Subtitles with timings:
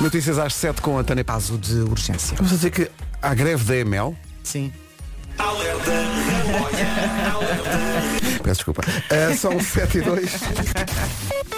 [0.00, 1.38] Notícias às 7 com a Tânia Paz.
[1.38, 2.36] Caso de urgência.
[2.36, 2.90] Vamos dizer que
[3.22, 4.16] há greve da EML.
[4.42, 4.72] Sim.
[8.42, 8.82] Peço desculpa.
[8.82, 10.30] Uh, são 7 e 2.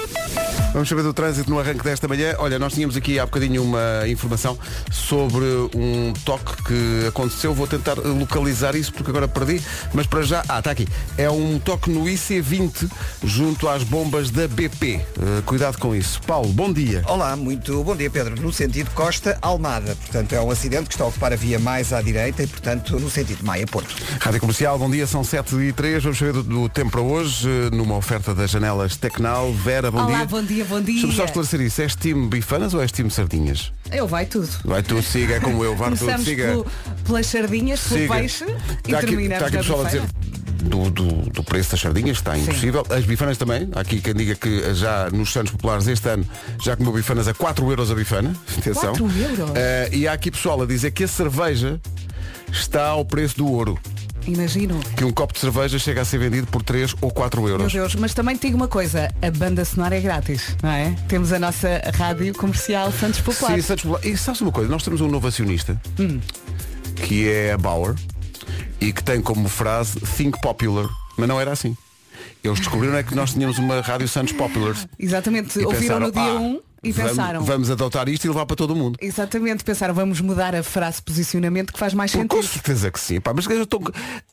[0.72, 2.36] Vamos saber do trânsito no arranque desta manhã.
[2.38, 4.56] Olha, nós tínhamos aqui há bocadinho uma informação
[4.90, 5.44] sobre
[5.74, 7.52] um toque que aconteceu.
[7.52, 9.60] Vou tentar localizar isso porque agora perdi.
[9.92, 10.44] Mas para já.
[10.48, 10.86] Ah, está aqui.
[11.18, 12.88] É um toque no IC20
[13.24, 15.00] junto às bombas da BP.
[15.18, 16.20] Uh, cuidado com isso.
[16.22, 17.02] Paulo, bom dia.
[17.08, 18.40] Olá, muito bom dia Pedro.
[18.40, 19.96] No sentido Costa-Almada.
[19.96, 22.98] Portanto, é um acidente que está a ocupar a via mais à direita e, portanto,
[23.00, 23.92] no sentido Maia-Porto.
[24.20, 26.04] Rádio Comercial, bom dia, são 7 e 3.
[26.04, 29.52] Vamos saber do, do tempo para hoje, eh, numa oferta das janelas Tecnal.
[29.52, 30.26] Vera, bom Olá, dia.
[30.26, 30.94] bom dia, bom dia.
[30.94, 31.82] Deixa-me só esclarecer isso.
[31.82, 33.72] És time bifanas ou és time sardinhas?
[33.90, 34.48] Eu vai tudo.
[34.64, 36.46] Vai tu, siga, é como eu, vai tudo, siga.
[36.48, 36.66] pelo-
[37.04, 38.14] pelas sardinhas, pelo siga.
[38.14, 40.02] peixe e Está aqui, terminamos está aqui pessoal a dizer
[40.62, 42.84] do, do, do preço das sardinhas, está impossível.
[42.90, 43.68] As bifanas também.
[43.74, 46.24] Há aqui quem diga que já nos Santos Populares este ano
[46.62, 48.34] já comeu bifanas a 4 euros a bifana.
[48.58, 48.94] Atenção.
[48.94, 49.50] 4 euros?
[49.54, 51.80] Eh, e há aqui pessoal a dizer que a cerveja
[52.52, 53.78] está ao preço do ouro.
[54.26, 54.78] Imagino.
[54.96, 57.72] Que um copo de cerveja chega a ser vendido por 3 ou 4 Meu euros.
[57.72, 60.94] Deus, mas também te digo uma coisa, a banda sonora é grátis, não é?
[61.08, 63.64] Temos a nossa rádio comercial Santos Sim, Populares.
[63.64, 64.10] Santos Populares.
[64.10, 64.70] E sabes uma coisa?
[64.70, 65.80] Nós temos um novo acionista
[66.96, 67.94] que é a Bauer
[68.80, 71.76] e que tem como frase Think Popular, mas não era assim.
[72.42, 74.74] Eles descobriram é que nós tínhamos uma rádio Santos Popular.
[74.98, 77.44] Exatamente, ouviram no dia pensaram, 1 e vamos- pensaram.
[77.44, 78.98] Vamos adotar isto e levar para todo o mundo.
[79.00, 82.42] Exatamente, pensaram, vamos mudar a frase posicionamento que faz mais Com sentido.
[82.42, 83.20] certeza que sim.
[83.20, 83.82] Pá, mas eu estou...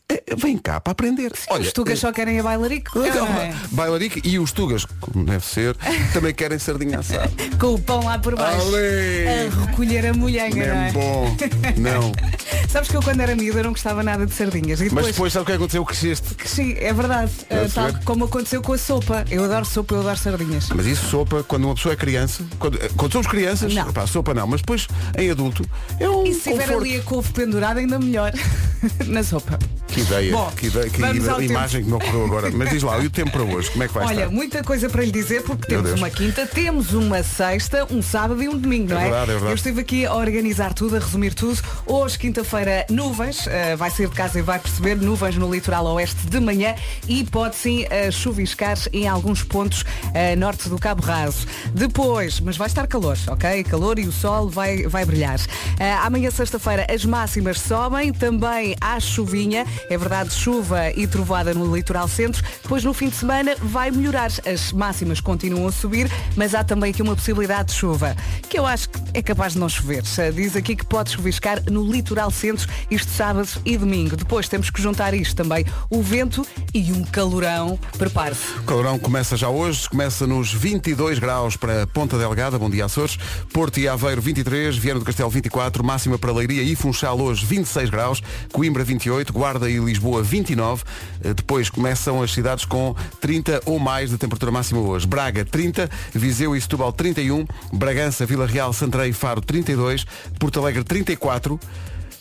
[0.10, 1.32] Eh, Vem cá para aprender.
[1.60, 3.00] Os tugas só querem a bailarico.
[3.04, 3.54] eh, não é?
[3.72, 5.76] Bailarico e os tugas, como deve ser,
[6.14, 7.30] também querem sardinha assada.
[7.60, 8.62] Com o pão lá por baixo.
[8.62, 9.28] Ale!
[9.28, 10.92] A recolher a molhanga, não é?
[10.92, 11.36] Bom.
[11.78, 12.12] Não.
[12.70, 14.80] Sabes que eu quando era miúda não gostava nada de sardinhas.
[14.80, 15.86] E Mas depois, depois sabe o que aconteceu?
[15.86, 16.28] Cresceste.
[16.46, 17.32] Sim, é verdade.
[17.50, 19.26] Uh, tal como aconteceu com a sopa.
[19.30, 20.70] Eu adoro sopa, eu adoro sardinhas.
[20.76, 23.92] Mas isso sopa, quando uma pessoa é criança, quando, quando somos crianças, Não.
[23.92, 25.64] pá, sopa não, mas depois em adulto
[26.00, 26.82] é um E se tiver conforto.
[26.84, 28.32] ali a couve pendurada, ainda melhor.
[29.08, 29.58] Na sopa.
[29.88, 32.52] Que ideia, Bom, que, ideia, que vamos ao imagem que me ocorreu agora.
[32.52, 34.30] Mas diz lá, e o tempo para hoje, como é que vai Olha, estar?
[34.30, 36.00] muita coisa para lhe dizer porque Meu temos Deus.
[36.00, 39.04] uma quinta, temos uma sexta, um sábado e um domingo, não É é?
[39.06, 39.52] verdade, é verdade.
[39.52, 41.60] Eu estive aqui a organizar tudo, a resumir tudo.
[41.88, 46.28] Hoje, quinta-feira, nuvens, eh, vai sair de casa e vai perceber nuvens no litoral oeste
[46.28, 46.76] de manhã
[47.08, 49.84] e pode sim eh, chuviscar em alguns pontos
[50.14, 51.48] eh, norte do Cabo Raso.
[51.74, 53.64] Depois, mas vai estar calor, ok?
[53.64, 55.40] Calor e o sol vai, vai brilhar.
[55.80, 61.74] Eh, amanhã, sexta-feira, as máximas sobem, também há chuvinha, é verdade, chuva e trovoada no
[61.76, 62.44] litoral centro.
[62.62, 64.30] Depois, no fim de semana, vai melhorar.
[64.46, 68.16] As máximas continuam a subir, mas há também aqui uma possibilidade de chuva,
[68.50, 70.04] que eu acho que é capaz de não chover.
[70.18, 74.16] Eh, Diz aqui que pode chuviscar no litoral centro, isto sábado e domingo.
[74.18, 77.80] Depois temos que juntar isto também, o vento e um calorão.
[77.98, 78.60] Prepare-se.
[78.60, 83.18] O calorão começa já hoje, começa nos 22 graus para Ponta Delgada, bom dia Açores,
[83.52, 87.90] Porto e Aveiro 23, Viana do Castelo 24, máxima para Leiria e Funchal hoje 26
[87.90, 90.84] graus, Coimbra 28, Guarda e Lisboa 29,
[91.24, 95.90] Eh, depois começam as cidades com 30 ou mais de temperatura máxima hoje, Braga 30,
[96.14, 100.06] Viseu e Setúbal 31, Bragança, Vila Real, Santarém e Faro 32,
[100.40, 101.60] Porto Alegre 34,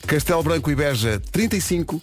[0.07, 2.01] Castelo Branco e Beja 35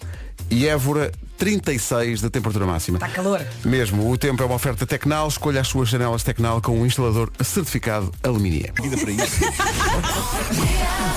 [0.50, 2.98] e Évora 36 de temperatura máxima.
[2.98, 3.44] Está calor.
[3.64, 7.30] Mesmo, o tempo é uma oferta Tecnal, escolha as suas janelas Tecnal com um instalador
[7.42, 8.72] certificado alumínio.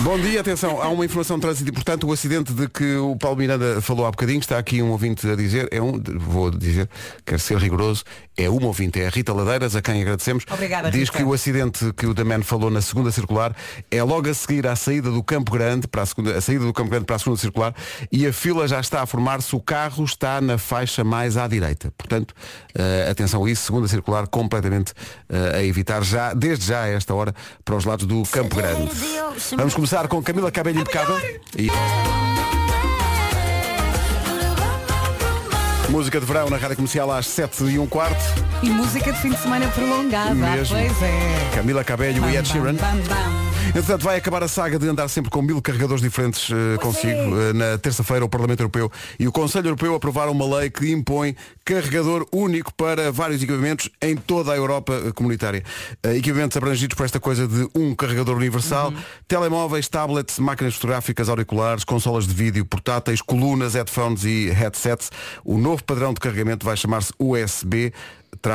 [0.02, 3.38] Bom dia, atenção, há uma informação de trânsito importante, o acidente de que o Paulo
[3.38, 6.88] Miranda falou há bocadinho, está aqui um ouvinte a dizer, é um, vou dizer,
[7.26, 8.04] quero ser rigoroso,
[8.38, 10.46] é uma ouvinte, é a Rita Ladeiras, a quem agradecemos.
[10.50, 11.18] Obrigada, Diz Rita.
[11.18, 13.56] que o acidente que o Daman falou na segunda circular
[13.90, 16.74] é logo a seguir à saída do Campo Grande, para a, segunda, a saída do
[16.74, 17.74] Campo Grande para a segunda circular,
[18.12, 21.92] e a fila já está a formar-se, o carro está na faixa mais à direita.
[21.98, 22.34] Portanto,
[22.76, 24.94] eh, atenção a isso, segunda circular completamente
[25.30, 28.92] eh, a evitar já, desde já a esta hora, para os lados do Campo Grande.
[29.56, 31.18] Vamos começar com Camila Cabello Impecável.
[31.58, 31.68] E...
[35.90, 38.22] Música de verão na Rádio Comercial às 7 e um quarto.
[38.62, 40.36] E música de fim de semana prolongada.
[40.36, 40.76] Mesmo.
[40.76, 41.56] Pois é.
[41.56, 42.74] Camila Cabello e Ed Sheeran.
[42.74, 43.48] Bam, bam, bam.
[43.70, 47.40] Entretanto, vai acabar a saga de andar sempre com mil carregadores diferentes eh, consigo.
[47.40, 51.36] Eh, na terça-feira, o Parlamento Europeu e o Conselho Europeu aprovaram uma lei que impõe
[51.68, 55.62] carregador único para vários equipamentos em toda a Europa eh, comunitária.
[56.02, 58.94] Eh, equipamentos abrangidos por esta coisa de um carregador universal,
[59.28, 65.12] telemóveis, tablets, máquinas fotográficas, auriculares, consolas de vídeo, portáteis, colunas, headphones e headsets.
[65.44, 67.92] O novo padrão de carregamento vai chamar-se USB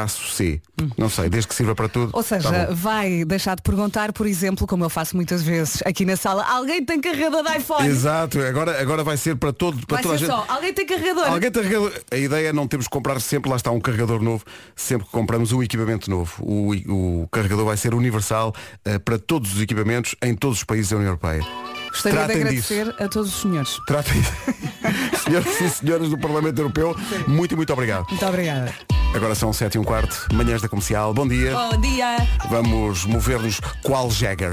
[0.09, 0.61] C.
[0.97, 2.11] Não sei, desde que sirva para tudo.
[2.12, 2.75] Ou tá seja, bom.
[2.75, 6.85] vai deixar de perguntar, por exemplo, como eu faço muitas vezes aqui na sala, alguém
[6.85, 7.87] tem carregador de iPhone?
[7.87, 10.29] Exato, agora, agora vai ser para todo, para Vai toda a gente.
[10.29, 11.27] só, alguém tem carregador?
[11.27, 11.93] Alguém tem carregador.
[12.11, 14.44] A ideia é não temos que comprar sempre, lá está um carregador novo,
[14.75, 16.33] sempre que compramos um equipamento novo.
[16.41, 18.55] O, o carregador vai ser universal
[18.85, 21.43] eh, para todos os equipamentos em todos os países da União Europeia.
[21.91, 23.79] Gostaria de Tratem agradecer a todos os senhores.
[23.87, 24.23] Tratem
[25.25, 26.97] Senhoras e senhores do Parlamento Europeu,
[27.27, 28.06] muito e muito obrigado.
[28.09, 28.73] Muito obrigada.
[29.14, 31.12] Agora são 7 e um quarto, manhãs da comercial.
[31.12, 31.53] Bom dia.
[31.53, 32.17] Bom dia.
[32.49, 34.53] Vamos mover-nos qual Jagger.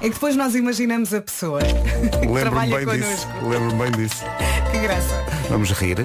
[0.00, 1.60] É que depois nós imaginamos a pessoa
[2.28, 3.26] Lembro-me bem disso.
[3.26, 3.48] connosco.
[3.48, 4.24] Lembro-me bem disso.
[4.72, 5.24] Que graça.
[5.48, 5.96] Vamos rir.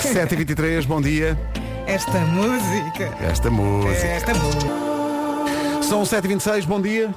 [0.00, 1.38] 7h23, bom dia.
[1.86, 3.12] Esta música.
[3.20, 4.06] Esta música.
[4.06, 5.82] Esta música.
[5.82, 7.12] São 7h26, bom dia.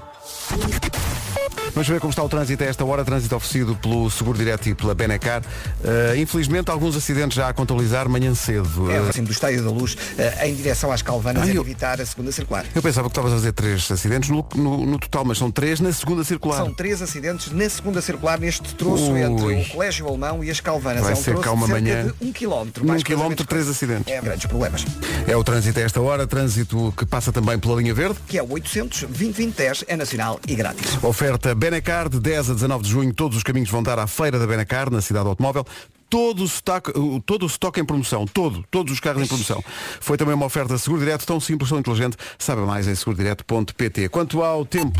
[1.73, 4.75] Vamos ver como está o trânsito a esta hora, trânsito oferecido pelo Seguro Direto e
[4.75, 5.41] pela Benecar.
[5.41, 8.91] Uh, infelizmente, alguns acidentes já a contabilizar manhã cedo.
[8.91, 12.01] É Uh, assim, do Estádio da Luz eh, em direção às Calvanas de eu- evitar
[12.01, 12.65] a segunda circular.
[12.75, 15.79] eu pensava que estavas a fazer três acidentes no, no- no total, mas são três
[15.79, 16.57] na segunda circular.
[16.57, 19.21] São três acidentes na segunda circular neste troço Ui.
[19.21, 21.01] entre o Colégio Alemão e as Calvanas.
[21.03, 22.03] Vai é um ser cá uma de manhã.
[22.19, 22.83] de um quilómetro.
[22.83, 24.11] Um mais quilómetro, coisa, três acidentes.
[24.13, 24.85] É, grandes problemas.
[25.25, 28.17] É o trânsito a esta hora, trânsito que passa também pela linha verde.
[28.27, 30.97] Que é o 800 2010 é nacional e grátis.
[31.21, 33.13] Oferta Benacar de 10 a 19 de junho.
[33.13, 35.63] Todos os caminhos vão dar à feira da Benacar, na cidade automóvel.
[36.11, 39.63] Todo o, stock, o- todo o em promoção, todo, todos os carros em promoção.
[40.01, 42.17] Foi também uma oferta Seguro Direto, tão simples, tão inteligente.
[42.37, 44.09] Saiba mais em segurodireto.pt.
[44.09, 44.99] Quanto ao tempo,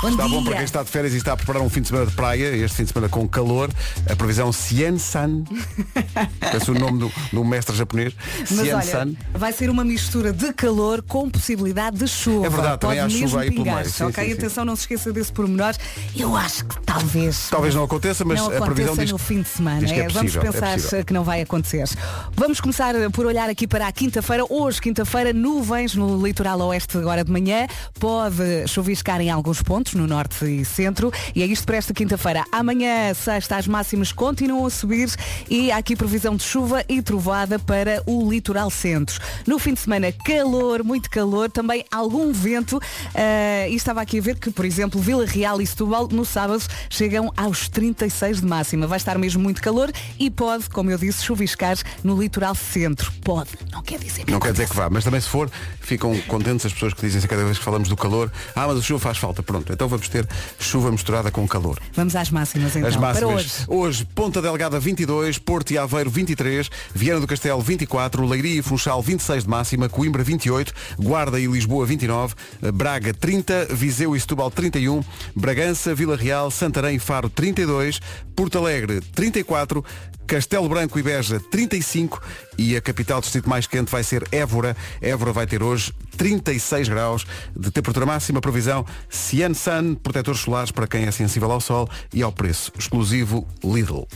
[0.00, 0.42] Bom está bom dia.
[0.44, 2.54] para quem está de férias e está a preparar um fim de semana de praia,
[2.56, 3.68] este fim de semana com calor.
[4.08, 5.42] A previsão Sien-san,
[6.38, 8.14] parece o nome do, do mestre japonês.
[8.46, 9.12] Sien-san.
[9.32, 12.46] vai ser uma mistura de calor com possibilidade de chuva.
[12.46, 13.90] É verdade, também há chuva aí pelo meio.
[13.90, 14.24] Sim, ok?
[14.24, 14.38] sim, sim.
[14.38, 15.74] Atenção, não se esqueça desse pormenor.
[16.14, 17.48] Eu acho que talvez.
[17.50, 19.80] Talvez não aconteça, mas não a previsão diz, no fim de semana.
[19.80, 20.43] diz que é É, possível.
[20.48, 21.04] É pensar possível.
[21.04, 21.88] que não vai acontecer.
[22.34, 24.44] Vamos começar por olhar aqui para a quinta-feira.
[24.48, 27.66] Hoje, quinta-feira, nuvens no litoral oeste agora de manhã.
[27.98, 31.12] Pode chuviscar em alguns pontos, no norte e centro.
[31.34, 32.44] E é isto para esta quinta-feira.
[32.52, 35.10] Amanhã, sexta, as máximas continuam a subir
[35.48, 39.20] e há aqui previsão de chuva e trovada para o litoral centro.
[39.46, 42.80] No fim de semana, calor, muito calor, também algum vento.
[43.14, 46.62] Ah, e estava aqui a ver que, por exemplo, Vila Real e Setúbal no sábado
[46.88, 48.86] chegam aos 36 de máxima.
[48.86, 53.12] Vai estar mesmo muito calor e pode, como eu disse, chuviscar no litoral centro.
[53.22, 55.50] Pode, não quer dizer Não quer dizer que vá, mas também se for,
[55.80, 58.82] ficam contentes as pessoas que dizem cada vez que falamos do calor, ah, mas a
[58.82, 59.42] chuva faz falta.
[59.42, 60.26] Pronto, então vamos ter
[60.58, 61.78] chuva misturada com calor.
[61.92, 62.88] Vamos às máximas então.
[62.88, 63.64] As Para máximas.
[63.68, 64.04] hoje.
[64.14, 69.44] Ponta Delgada 22, Porto e Aveiro 23, Viana do Castelo 24, Leiria e Funchal 26
[69.44, 72.34] de máxima, Coimbra 28, Guarda e Lisboa 29,
[72.74, 75.02] Braga 30, Viseu e Setúbal 31,
[75.34, 78.00] Bragança, Vila Real, Santarém e Faro 32,
[78.34, 79.84] Porto Alegre 34,
[80.26, 82.20] Castelo Branco e Beja 35
[82.56, 84.76] e a capital distrito mais quente vai ser Évora.
[85.00, 88.40] Évora vai ter hoje 36 graus de temperatura máxima.
[88.40, 93.46] Previsão Cian Sun, protetores solares para quem é sensível ao sol e ao preço exclusivo
[93.62, 94.06] Lidl.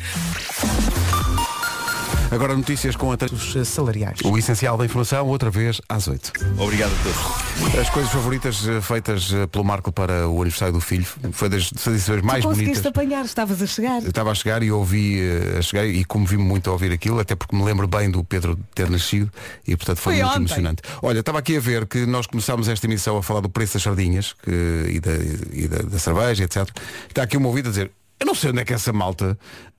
[2.31, 3.29] Agora notícias com a tra-
[3.65, 4.19] salariais.
[4.23, 6.33] o essencial da informação, outra vez às 8.
[6.59, 7.79] Obrigado a todos.
[7.79, 11.07] As coisas favoritas eh, feitas eh, pelo Marco para o aniversário do filho.
[11.33, 12.67] Foi das tradições mais tu bonitas.
[12.69, 14.03] conseguiste apanhar, estavas a chegar.
[14.03, 17.19] Eu estava a chegar e ouvi eh, a chegar e comovi-me muito a ouvir aquilo,
[17.19, 19.33] até porque me lembro bem do Pedro ter nascido
[19.67, 20.41] e portanto foi, Foi muito ontem.
[20.43, 20.83] emocionante.
[21.03, 23.83] Olha, estava aqui a ver que nós começámos esta emissão a falar do preço das
[23.83, 24.51] sardinhas que,
[24.91, 25.13] e, da,
[25.53, 26.69] e da, da cerveja, etc.
[27.09, 27.91] Está aqui uma ouvida a dizer,
[28.21, 29.37] eu não sei onde é que essa malta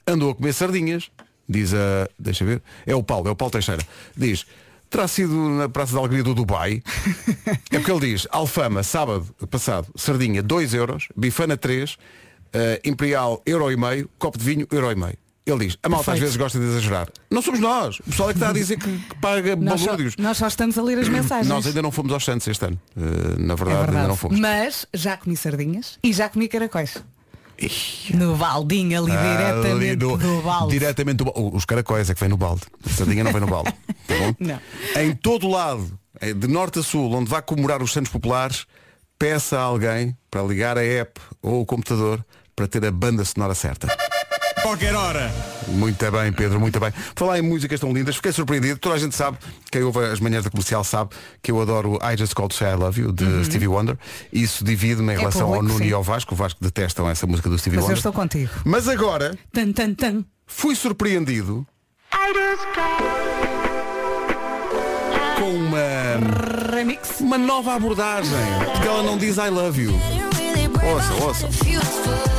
[0.07, 1.11] andou a comer sardinhas,
[1.49, 2.07] diz a.
[2.17, 3.81] Deixa ver, é o Paulo, é o Paulo Teixeira.
[4.15, 4.45] Diz.
[4.89, 6.81] Terá sido na Praça da Alegria do Dubai.
[7.69, 11.95] é porque ele diz, Alfama, sábado passado, sardinha 2 euros, bifana 3,
[12.53, 15.17] eh, Imperial euro e meio, copo de vinho euro e meio.
[15.45, 16.21] Ele diz, a malta às Perfeito.
[16.21, 17.07] vezes gosta de exagerar.
[17.29, 17.99] Não somos nós.
[17.99, 20.77] O pessoal é que está a dizer que, que paga Nós só, nós só estamos
[20.77, 21.47] a ler as mensagens.
[21.47, 22.79] Nós ainda não fomos aos Santos este ano.
[22.97, 23.01] Eh,
[23.39, 23.97] na é verdade, verdade.
[23.97, 24.39] ainda não fomos.
[24.39, 26.97] Mas já comi sardinhas e já comi caracóis.
[28.13, 30.71] No baldinho ali, Ali diretamente no- do balde.
[30.79, 31.55] Diretamente do balde.
[31.55, 32.61] Os caracóis é que vem no balde.
[32.85, 33.73] A sardinha não vem no balde.
[34.07, 34.35] Tá bom?
[34.39, 34.59] Não.
[35.01, 38.65] Em todo lado, eh, de norte a sul, onde vá comemorar os Santos Populares,
[39.17, 42.23] peça a alguém para ligar a app ou o computador
[42.55, 43.87] para ter a banda sonora certa.
[44.61, 45.31] Qualquer hora.
[45.67, 46.91] Muito bem, Pedro, muito bem.
[47.15, 48.79] Falar em músicas tão lindas, fiquei surpreendido.
[48.79, 49.37] Toda a gente sabe,
[49.71, 51.11] quem ouve as manhãs da comercial sabe
[51.41, 53.97] que eu adoro I Just Called to Say I Love You, de Stevie Wonder.
[54.33, 55.55] Isso divide-me em relação ao Uhum.
[55.55, 55.91] É público, Nuno sim.
[55.91, 56.33] e ao Vasco.
[56.33, 57.97] O Vasco detestam essa música do Stevie Mas eu Wonder.
[57.97, 58.49] estou contigo.
[58.65, 60.25] Mas agora Tan, tan, tan.
[60.47, 61.65] fui surpreendido
[65.37, 67.19] com uma, Remix.
[67.19, 68.31] uma nova abordagem.
[68.73, 69.93] Porque ela não diz I love you.
[70.83, 72.38] Ouça, ouça.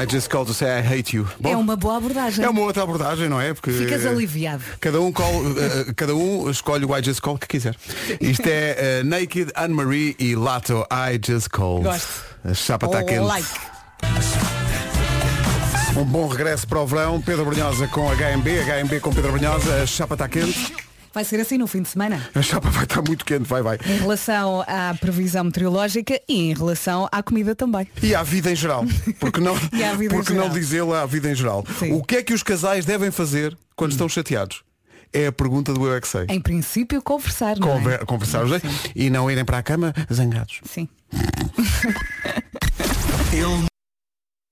[0.00, 1.26] I just called to say I hate you.
[1.40, 2.44] Bom, É uma boa abordagem.
[2.44, 3.52] é uma outra abordagem, não é?
[3.52, 4.62] Porque Ficas aliviado.
[4.80, 7.74] Cada um, call, eh, cada um escolhe o I just call que quiser.
[8.20, 11.84] Isto é eh, Naked, Anne-Marie e Lato I just called.
[11.84, 12.24] Gosto.
[12.44, 13.20] A chapa está quente.
[13.24, 13.48] Like.
[15.96, 17.20] Um bom regresso para o verão.
[17.20, 18.48] Pedro Brunhosa com HMB,
[18.84, 19.82] HMB com Pedro Brunhosa.
[19.82, 20.87] A chapa está quente.
[21.12, 22.28] Vai ser assim no fim de semana.
[22.34, 23.78] A chapa vai estar muito quente, vai, vai.
[23.84, 27.88] Em relação à previsão meteorológica e em relação à comida também.
[28.02, 28.84] E à vida em geral.
[29.18, 30.48] Porque não, à vida em porque não geral.
[30.58, 31.64] dizê-la à vida em geral.
[31.78, 31.92] Sim.
[31.92, 34.62] O que é que os casais devem fazer quando estão chateados?
[35.12, 36.26] É a pergunta do Eu é que sei.
[36.28, 37.72] Em princípio, conversar, não é?
[37.72, 38.62] Conver- Conversar os dois
[38.94, 40.60] e não irem para a cama zangados.
[40.64, 40.86] Sim.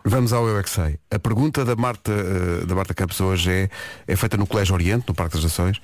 [0.09, 0.99] Vamos ao Eu é que sei.
[1.11, 3.69] A pergunta da Marta, eh, da Marta Campos hoje é,
[4.07, 5.81] é feita no Colégio Oriente, no Parque das Nações,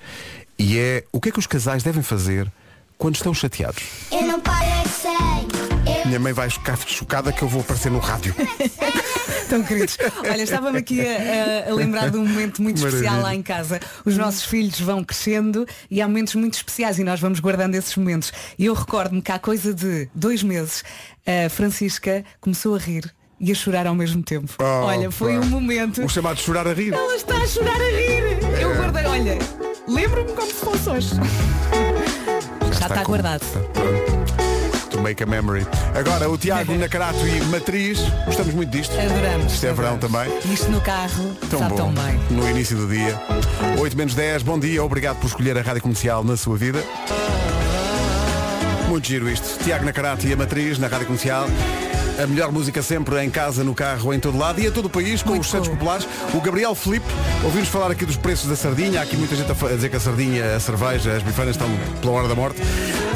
[0.63, 2.51] e é o que é que os casais devem fazer
[2.97, 3.83] quando estão chateados?
[4.11, 6.01] Eu não é.
[6.03, 8.35] Eu Minha mãe vai ficar chocada que eu vou aparecer no rádio.
[9.49, 9.99] Tão queridos.
[10.21, 12.99] Olha, estava-me aqui a, a- a lembrar de um momento muito Maravilha.
[13.01, 13.81] especial lá em casa.
[14.05, 17.95] Os nossos filhos vão crescendo e há momentos muito especiais e nós vamos guardando esses
[17.97, 18.33] momentos.
[18.59, 20.85] E eu recordo-me que há coisa de dois meses
[21.27, 24.53] a Francisca começou a rir e a chorar ao mesmo tempo.
[24.59, 25.41] Oh, olha, foi pá.
[25.41, 26.05] um momento.
[26.05, 26.95] O chamado chorar a rir.
[26.95, 28.57] Ela está a chorar a rir.
[28.59, 28.65] É.
[28.65, 29.39] Eu guardei, olha,
[29.89, 31.11] lembro-me como se fosse hoje.
[32.79, 33.43] Já está, guardado.
[34.91, 35.67] To make a memory.
[35.95, 38.95] Agora, o Tiago Nacarato e Matriz, gostamos muito disto.
[38.99, 39.53] Adoramos.
[39.53, 40.31] Isto é verão também.
[40.53, 41.77] Isto no carro Tão está bom.
[41.77, 42.21] tão bem.
[42.31, 43.19] No início do dia.
[43.79, 46.83] 8 menos 10, bom dia, obrigado por escolher a rádio comercial na sua vida.
[48.89, 49.63] Muito giro isto.
[49.65, 51.47] Tiago Nacarato e a Matriz na rádio comercial.
[52.19, 54.91] A melhor música sempre em casa, no carro, em todo lado e em todo o
[54.91, 55.75] país, com Muito os Santos bom.
[55.75, 56.07] Populares.
[56.35, 57.07] O Gabriel Felipe,
[57.43, 59.01] ouvimos falar aqui dos preços da sardinha.
[59.01, 61.69] Há aqui muita gente a a dizer que a sardinha, a cerveja, as bifanas estão
[62.01, 62.61] pela hora da morte.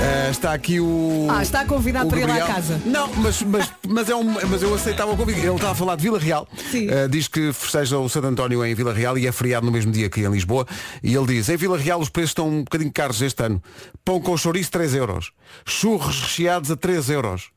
[0.01, 1.27] Ah, está aqui o.
[1.31, 2.81] Ah, está convidado para ir lá à casa.
[2.85, 5.41] Não, mas, mas, mas, é um, mas eu aceitava o convite.
[5.41, 6.49] Ele estava a falar de Vila Real.
[6.71, 6.89] Sim.
[6.89, 9.93] Uh, diz que festeja o Santo António em Vila Real e é feriado no mesmo
[9.93, 10.67] dia que em Lisboa.
[11.03, 13.63] E ele diz, em Vila Real os preços estão um bocadinho caros este ano.
[14.05, 15.33] Pão com chouriço 3 euros.
[15.67, 17.56] Churros recheados a 3 euros.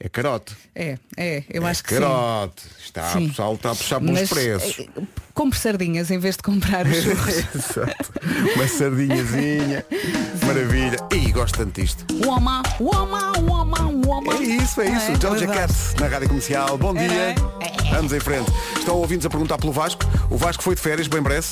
[0.00, 0.54] É carote.
[0.74, 2.00] É, é, eu é acho que sim.
[2.00, 2.62] carote.
[2.84, 3.26] Está, Sim.
[3.26, 4.78] a pessoal está a puxar pelos Mas, preços.
[4.80, 7.36] eh, compre sardinhas em vez de comprar os churros.
[7.54, 8.12] Exato.
[8.54, 9.84] Uma sardinhazinha.
[10.44, 10.96] Maravilha.
[11.12, 12.04] E gosto tanto disto.
[12.26, 14.34] Uama, uama, uama, uama.
[14.34, 15.12] É isso, é isso.
[15.12, 15.72] É, Georgia verdade.
[15.72, 16.76] Cat na Rádio Comercial.
[16.76, 17.34] Bom dia.
[17.90, 18.50] Vamos em frente.
[18.76, 20.04] Estão ouvintes a perguntar pelo Vasco.
[20.28, 21.46] O Vasco foi de férias, bem breve.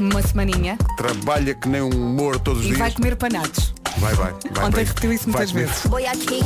[0.00, 2.78] Uma semaninha Trabalha que nem um morto todos os e dias.
[2.78, 3.74] vai comer panados.
[3.98, 4.34] Vai, vai.
[4.52, 5.86] vai, Ontem repetiu isso Vai muitas vezes.
[5.86, 6.44] Boy, I king.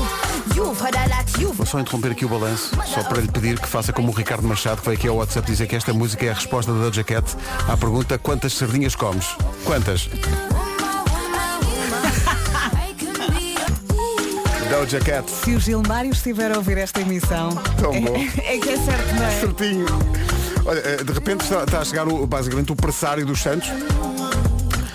[0.55, 1.41] You've heard a lot.
[1.41, 4.15] You've Vou só interromper aqui o balanço, só para lhe pedir que faça como o
[4.15, 6.81] Ricardo Machado, que veio aqui ao WhatsApp dizer que esta música é a resposta da
[6.81, 7.37] Doja Cat
[7.69, 9.27] à pergunta quantas sardinhas comes?
[9.65, 10.09] Quantas?
[14.71, 15.31] Doja Cat.
[15.31, 18.17] Se o Gilmário estiver a ouvir esta emissão, Tão é, bom.
[18.45, 19.41] é que é certo, não é?
[19.41, 19.87] Certinho.
[20.65, 23.69] Olha, eh, de repente está, está a chegar o, basicamente o pressário dos Santos.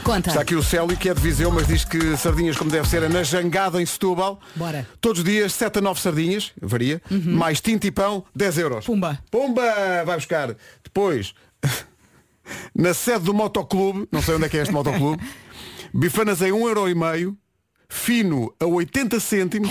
[0.03, 0.29] Conta.
[0.29, 3.03] Está aqui o Célio, que é de Viseu, mas diz que sardinhas como deve ser
[3.03, 4.39] é na jangada em Setúbal.
[4.55, 4.88] Bora.
[5.00, 8.86] Todos os dias 7 a 9 sardinhas, varia, mais tinta e pão, 10 euros.
[8.86, 9.20] Pumba.
[9.29, 9.62] Pumba!
[10.05, 10.55] Vai buscar.
[10.84, 11.34] Depois,
[12.75, 15.24] na sede do motoclube, não sei onde é que é este motoclube,
[15.93, 17.38] bifanas em 1,5 euro e meio,
[17.88, 19.70] fino a 80 cêntimos,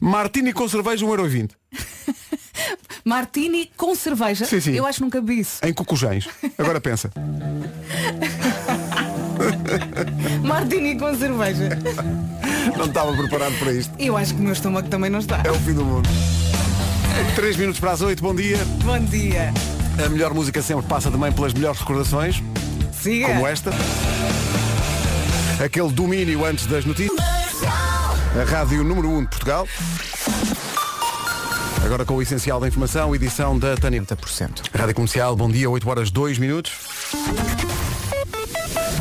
[0.00, 1.50] martini com cerveja 1,20€.
[3.04, 4.44] Martini com cerveja.
[4.46, 4.72] Sim, sim.
[4.72, 5.64] Eu acho que nunca vi isso.
[5.64, 6.28] Em Cocujães.
[6.58, 7.12] Agora pensa.
[10.42, 11.78] Martini com cerveja.
[12.76, 13.92] Não estava preparado para isto.
[13.98, 15.40] Eu acho que o meu estômago também não está.
[15.44, 16.08] É o fim do mundo.
[17.34, 18.58] 3 minutos para as 8, bom dia.
[18.84, 19.52] Bom dia.
[20.04, 22.42] A melhor música sempre passa também pelas melhores recordações,
[22.92, 23.28] Siga.
[23.28, 23.70] como esta.
[25.64, 27.18] Aquele domínio antes das notícias.
[28.38, 29.66] A rádio número 1 de Portugal.
[31.82, 34.02] Agora com o essencial da informação, edição da Tânia.
[34.02, 34.62] 30%.
[34.74, 36.72] Rádio Comercial, bom dia, 8 horas 2 minutos.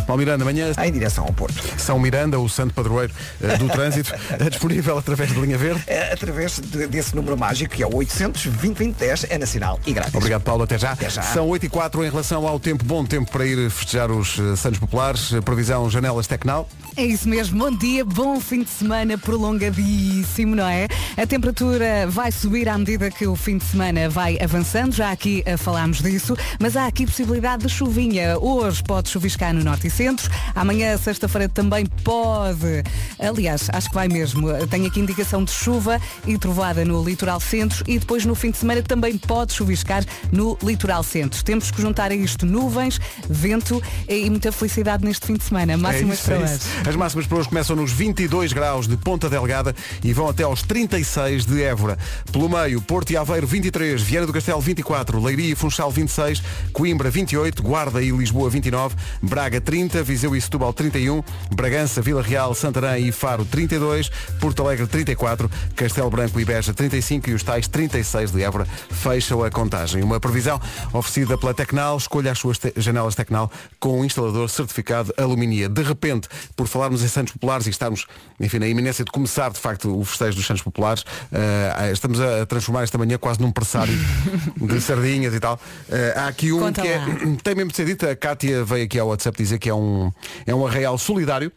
[0.05, 1.55] Paulo Miranda, amanhã Em direção ao Porto.
[1.77, 5.81] São Miranda, o santo padroeiro eh, do trânsito, é disponível através de linha verde.
[5.87, 10.13] É, através de- desse número mágico que é o 800 2010 é nacional e grátis.
[10.15, 10.63] Obrigado, Paulo.
[10.63, 10.91] Até já.
[10.91, 11.21] Até já.
[11.23, 12.83] São 8 e 4 em relação ao tempo.
[12.85, 15.31] Bom tempo para ir festejar os eh, Santos Populares.
[15.43, 16.67] Previsão Janelas Tecnal.
[16.97, 20.87] É isso mesmo, bom dia, bom fim de semana prolongadíssimo, não é?
[21.17, 25.43] A temperatura vai subir à medida que o fim de semana vai avançando, já aqui
[25.45, 28.37] eh, falámos disso, mas há aqui possibilidade de chuvinha.
[28.39, 30.29] Hoje pode chuviscar no norte e centro.
[30.53, 32.83] Amanhã, sexta-feira, também pode.
[33.19, 34.47] Aliás, acho que vai mesmo.
[34.67, 38.57] Tenho aqui indicação de chuva e trovada no litoral centro e depois no fim de
[38.57, 41.43] semana também pode chuviscar no litoral centro.
[41.43, 45.77] Temos que juntar a isto nuvens, vento e muita felicidade neste fim de semana.
[45.77, 46.67] Máximas isso, é para isso.
[46.79, 46.89] hoje.
[46.89, 50.61] As máximas para hoje começam nos 22 graus de Ponta Delgada e vão até aos
[50.61, 51.97] 36 de Évora.
[52.31, 57.09] Pelo meio, Porto e Aveiro 23, Viana do Castelo 24, Leiria e Funchal 26, Coimbra
[57.09, 63.07] 28, Guarda e Lisboa 29, Braga 30, Viseu e Setúbal 31, Bragança, Vila Real, Santarém
[63.07, 64.09] e Faro 32,
[64.39, 69.43] Porto Alegre 34, Castelo Branco e Beja 35 e os tais 36 de Évora fecham
[69.43, 70.03] a contagem.
[70.03, 70.59] Uma previsão
[70.93, 75.69] oferecida pela Tecnal, escolha as suas te- janelas Tecnal com um instalador certificado Alumínia.
[75.69, 78.05] De repente, por falarmos em Santos Populares e estarmos,
[78.39, 82.45] enfim, na iminência de começar de facto o festejo dos Santos Populares, eh, estamos a
[82.45, 83.93] transformar esta manhã quase num pressário
[84.59, 85.59] de sardinhas e tal.
[85.89, 86.99] Eh, há aqui um Conta que é,
[87.43, 90.11] tem mesmo de ser dito, a Cátia veio aqui ao WhatsApp dizer que é um,
[90.45, 91.51] é um arraial solidário.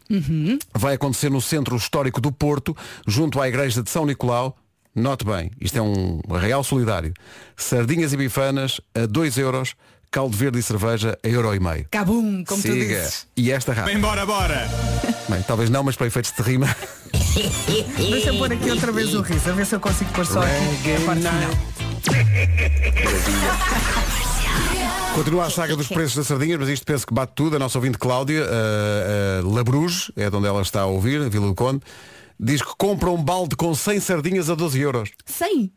[0.73, 2.75] Vai acontecer no centro histórico do Porto,
[3.07, 4.57] junto à igreja de São Nicolau.
[4.95, 7.13] Note bem, isto é um arraial solidário.
[7.55, 9.75] Sardinhas e bifanas a 2 euros,
[10.11, 11.85] caldo verde e cerveja a euro e meio.
[11.91, 12.85] Cabum, como tu Siga.
[12.85, 13.27] dizes.
[13.37, 13.93] E esta rádio.
[13.93, 14.67] Bem, bora, bora.
[15.29, 16.67] Bem, talvez não, mas para efeitos de rima.
[17.97, 20.41] Deixa eu pôr aqui outra vez o riso, a ver se eu consigo pôr só
[20.41, 21.51] aqui a parte final.
[25.15, 27.55] Continua a saga dos preços das sardinhas, mas isto penso que bate tudo.
[27.55, 31.27] A nossa ouvinte Cláudia, uh, uh, Labruge, é de onde ela está a ouvir, a
[31.27, 31.81] Vila do Conde,
[32.39, 35.11] diz que compra um balde com 100 sardinhas a 12 euros.
[35.25, 35.71] 100.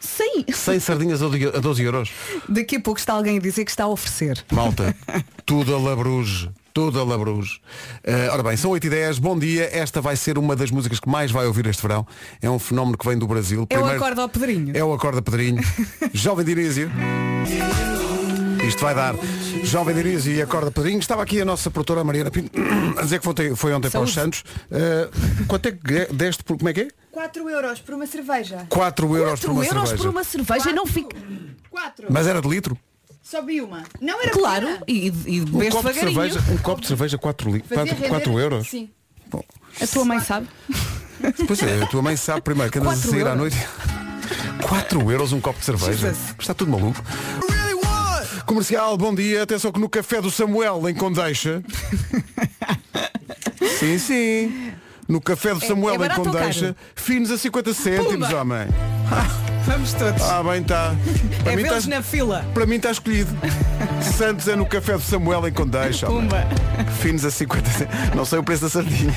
[0.00, 0.46] 100.
[0.52, 2.10] 100 sardinhas a 12 a 12 euros.
[2.48, 4.44] Daqui a pouco está alguém a dizer que está a oferecer.
[4.52, 4.94] Malta,
[5.46, 6.50] tudo a Labruge.
[6.74, 7.60] Tudo a Labruge.
[8.04, 9.70] Uh, ora bem, são 8 e 10 bom dia.
[9.72, 12.04] Esta vai ser uma das músicas que mais vai ouvir este verão.
[12.42, 13.64] É um fenómeno que vem do Brasil.
[13.70, 14.76] É o acorde ao Pedrinho.
[14.76, 15.62] É o Acorda Pedrinho.
[16.12, 16.90] Jovem Dinísio.
[18.66, 19.14] Isto vai dar.
[19.62, 20.98] Jovem Dinísio e Acorda Pedrinho.
[20.98, 22.50] Estava aqui a nossa produtora Mariana Pinto
[22.98, 24.36] a dizer que foi, foi ontem para os Saúde.
[24.38, 24.44] Santos.
[24.70, 26.56] Uh, quanto é que deste por.
[26.56, 26.88] Como é que é?
[27.12, 28.66] 4 euros por uma cerveja.
[28.68, 30.02] 4 euros por 4 uma euros cerveja.
[30.02, 31.16] por uma cerveja não fica.
[31.70, 32.06] 4.
[32.10, 32.76] Mas era de litro?
[33.22, 33.82] Só vi uma.
[34.00, 34.82] Não era Claro, pequena.
[34.88, 37.60] e, e Um copo, de cerveja, um copo de cerveja 4, li...
[37.60, 38.68] Fazia 4, render- 4 euros.
[38.68, 38.90] Sim.
[39.80, 40.46] A tua mãe sabe?
[41.46, 43.38] Pois é, a tua mãe sabe primeiro que andas a Quatro sair à euros.
[43.38, 43.56] noite.
[44.68, 45.92] 4 euros um copo de cerveja.
[45.92, 46.34] Jesus.
[46.38, 47.02] Está tudo maluco.
[48.46, 49.42] Comercial, bom dia.
[49.42, 51.62] Atenção que no café do Samuel em Condeixa.
[53.78, 54.72] sim, sim.
[55.08, 58.40] No café do Samuel é em barato ou Condeixa, finos a 50 cêntimos, Pumba.
[58.40, 58.68] homem.
[59.66, 60.22] Vamos todos.
[60.22, 60.94] Ah, bem está.
[61.42, 62.44] Para, é mim vê-los está na fila.
[62.52, 63.30] para mim está escolhido.
[64.16, 66.08] Santos é no café do Samuel em Condeixa.
[66.10, 66.28] homem.
[66.28, 66.46] Pumba.
[67.00, 68.14] Finos a 50 cêntimos.
[68.14, 69.14] Não sei o preço da sardinha.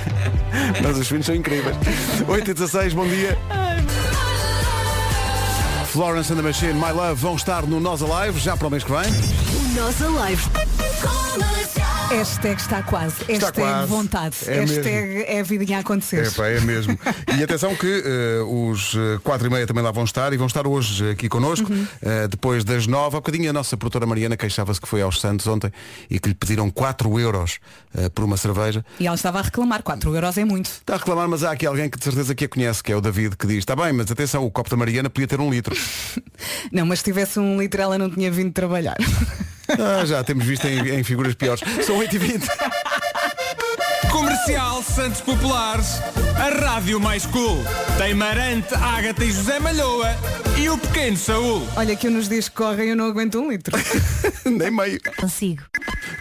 [0.82, 1.76] Mas os finos são incríveis.
[2.28, 3.38] 8 e 16, bom dia.
[5.98, 8.84] Florence and the Machine, My Love vão estar no Nós Alive já para o mês
[8.84, 9.12] que vem.
[9.76, 10.44] Nós Alive.
[12.10, 13.16] Hashtag está quase.
[13.26, 13.88] Hashtag quase.
[13.88, 14.36] vontade.
[14.48, 16.26] É Hashtag é a vidinha a acontecer.
[16.26, 16.98] É, pá, é mesmo.
[17.38, 20.48] E atenção que eh, os eh, quatro e meia também lá vão estar e vão
[20.48, 21.86] estar hoje aqui connosco, Uhum.
[22.02, 23.18] eh, depois das nove.
[23.18, 25.70] Há bocadinho a nossa produtora Mariana queixava-se que foi aos Santos ontem
[26.10, 27.60] e que lhe pediram 4 euros
[27.98, 28.86] eh, por uma cerveja.
[29.02, 29.84] E ela estava a reclamar.
[29.84, 30.68] 4 euros é muito.
[30.68, 32.96] Está a reclamar, mas há aqui alguém que de certeza que a conhece, que é
[32.96, 35.50] o David, que diz, está bem, mas atenção, o copo da Mariana podia ter um
[35.50, 35.76] litro.
[36.72, 38.96] Não, mas se tivesse um litro ela não tinha vindo trabalhar.
[39.70, 41.62] Ah, já temos visto em, em figuras piores.
[41.86, 42.48] São 8h20.
[44.12, 46.02] Comercial Santos Populares.
[46.38, 47.64] A rádio mais cool.
[47.98, 50.16] Tem Marante, Ágata e José Malhoa.
[50.58, 51.68] E o pequeno Saúl.
[51.76, 53.78] Olha que eu nos dias que correm eu não aguento um litro.
[54.46, 55.00] Nem meio.
[55.18, 55.64] Consigo.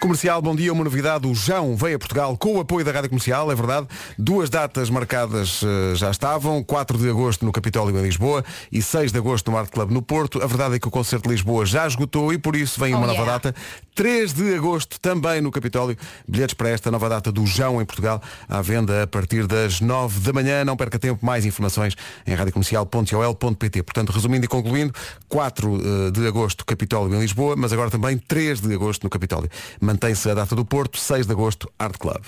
[0.01, 1.27] Comercial, bom dia, uma novidade.
[1.27, 3.87] O João veio a Portugal com o apoio da Rádio Comercial, é verdade.
[4.17, 9.11] Duas datas marcadas eh, já estavam, 4 de agosto no Capitólio em Lisboa e 6
[9.11, 10.43] de agosto no Art Club no Porto.
[10.43, 13.05] A verdade é que o concerto de Lisboa já esgotou e por isso vem uma
[13.05, 13.33] Oh, nova yeah.
[13.33, 13.55] data.
[13.95, 15.97] 3 de agosto também no Capitólio.
[16.29, 20.21] Bilhetes para esta nova data do João em Portugal à venda a partir das 9
[20.21, 20.65] da manhã.
[20.65, 23.83] Não perca tempo, mais informações em radiocomercial.ol.pt.
[23.83, 24.93] Portanto, resumindo e concluindo,
[25.29, 29.51] 4 eh, de agosto Capitólio em Lisboa, mas agora também 3 de agosto no Capitólio.
[29.87, 32.20] Mantém-se a data do Porto, 6 de agosto, Art Club.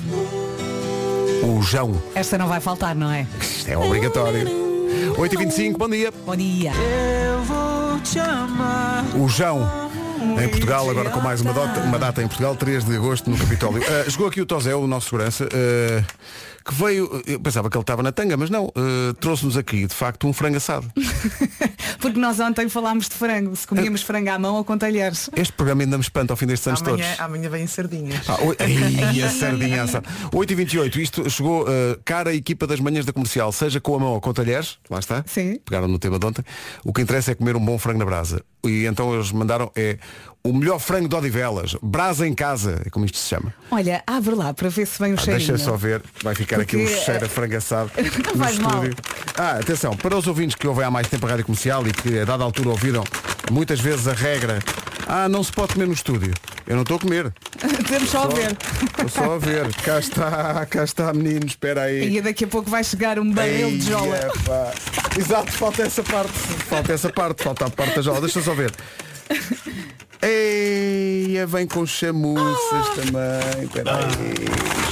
[1.43, 3.27] O João, Esta não vai faltar, não é?
[3.41, 4.47] isto é obrigatório.
[5.17, 6.13] 8h25, bom dia.
[6.25, 6.71] Bom dia.
[9.17, 9.69] O João.
[10.41, 13.37] Em Portugal, agora com mais uma data, uma data em Portugal, 3 de agosto, no
[13.37, 13.83] Capitólio.
[13.83, 16.05] Uh, chegou aqui o Tosé, o nosso segurança, uh,
[16.69, 19.95] que veio, eu pensava que ele estava na tanga, mas não, uh, trouxe-nos aqui, de
[19.95, 20.87] facto, um frango assado.
[21.99, 25.31] Porque nós ontem falámos de frango, se comíamos frango à mão ou com talheres.
[25.35, 27.21] Este programa ainda me espanta ao fim destes anos Amanhã, todos.
[27.21, 28.29] amanhã vem sardinhas.
[28.29, 30.07] Ah, oi- Ai, a sardinha assada.
[30.33, 31.67] 8h28, isto chegou uh,
[32.05, 34.99] cara a equipa das manhãs da comercial, seja com a mão ou com talheres, lá
[34.99, 35.59] está, Sim.
[35.65, 36.45] pegaram no tema de ontem,
[36.85, 38.43] o que interessa é comer um bom frango na brasa.
[38.65, 39.99] E então eles mandaram, é
[40.45, 43.53] o melhor frango de Odivelas, brasa em casa, é como isto se chama.
[43.71, 45.47] Olha, abre lá para ver se vem o Ah, cheirinho.
[45.49, 48.59] deixa só ver, vai ficar aqui um Porque, cheiro a frango assado Não no faz
[48.59, 48.73] mal.
[48.85, 48.97] estúdio.
[49.37, 52.19] Ah, atenção, para os ouvintes que ouvem há mais tempo a rádio comercial e que
[52.21, 53.05] a dada altura ouviram
[53.51, 54.59] muitas vezes a regra,
[55.07, 56.33] ah, não se pode comer no estúdio.
[56.67, 57.33] Eu não estou a comer.
[57.89, 58.57] Temos só a ver.
[58.91, 59.75] Estou só a ver.
[59.77, 62.17] Cá está, cá está, meninos, espera aí.
[62.17, 64.17] E daqui a pouco vai chegar um barril de jola.
[64.19, 64.73] Epá.
[65.19, 66.33] Exato, falta essa parte.
[66.33, 68.21] Falta essa parte, falta a parte da jola.
[68.21, 68.71] Deixa só ver.
[70.23, 73.65] Eia, vem com chamuças também.
[73.65, 74.35] Espera aí.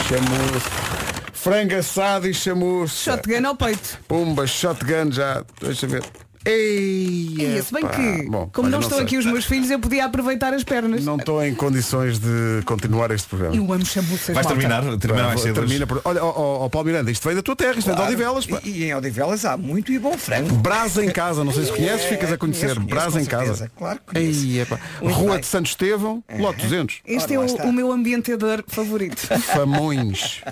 [0.08, 1.16] Chamuças.
[1.32, 3.12] Frango assado e chamuça.
[3.12, 3.98] Shotgun ao peito.
[4.08, 5.44] Pumba, shotgun já.
[5.60, 6.02] Deixa ver.
[6.46, 7.88] Eia, E se bem pá.
[7.90, 9.06] que, Bom, como olha, não estão sei.
[9.06, 11.04] aqui os meus filhos, eu podia aproveitar as pernas.
[11.04, 13.56] Não estou em condições de continuar este programa.
[13.56, 14.34] Eu amo chamuças.
[14.34, 14.82] Vais terminar?
[14.98, 15.54] Terminar mais cedo.
[15.54, 16.00] Termina por...
[16.04, 18.12] Olha, ó, ó, Paulo Miranda, isto vem da tua terra, isto vem de Claro.
[18.12, 18.46] Odivelas.
[18.46, 18.60] pá.
[18.64, 20.54] E, e em Odivelas há muito e bom frango.
[20.56, 22.70] Brasa em casa, não sei se conheces, ficas a conhecer.
[22.70, 23.70] É, conheço, Brasa com em casa.
[23.76, 24.46] Claro que conheço.
[24.46, 24.66] Ei.
[25.02, 25.40] Muito Rua bem.
[25.40, 27.00] de Santo Estevão, lote 200.
[27.06, 29.16] Este Ora, é o, o meu ambientador favorito.
[29.40, 30.42] Famões.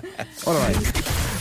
[0.45, 0.75] Ora bem,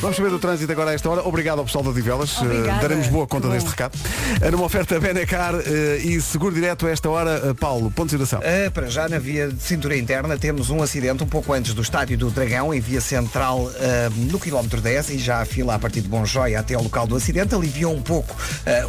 [0.04, 1.26] vamos saber do trânsito agora a esta hora.
[1.26, 2.36] Obrigado ao pessoal da Odivelas.
[2.36, 2.82] Eh, Obrigada.
[2.82, 3.98] daremos boa conta deste recado.
[4.42, 8.40] Eh, Numa oferta Benecar eh, e seguro direto a esta hora, Paulo, ponto de situação.
[8.74, 12.18] Para já, na via de cintura interna, temos um acidente um pouco antes do Estádio
[12.18, 13.70] do Dragão, em via central,
[14.16, 17.06] no quilómetro 10, e já a fila a partir de Bom Joia até ao local
[17.06, 17.54] do acidente.
[17.54, 18.36] Aliviou um pouco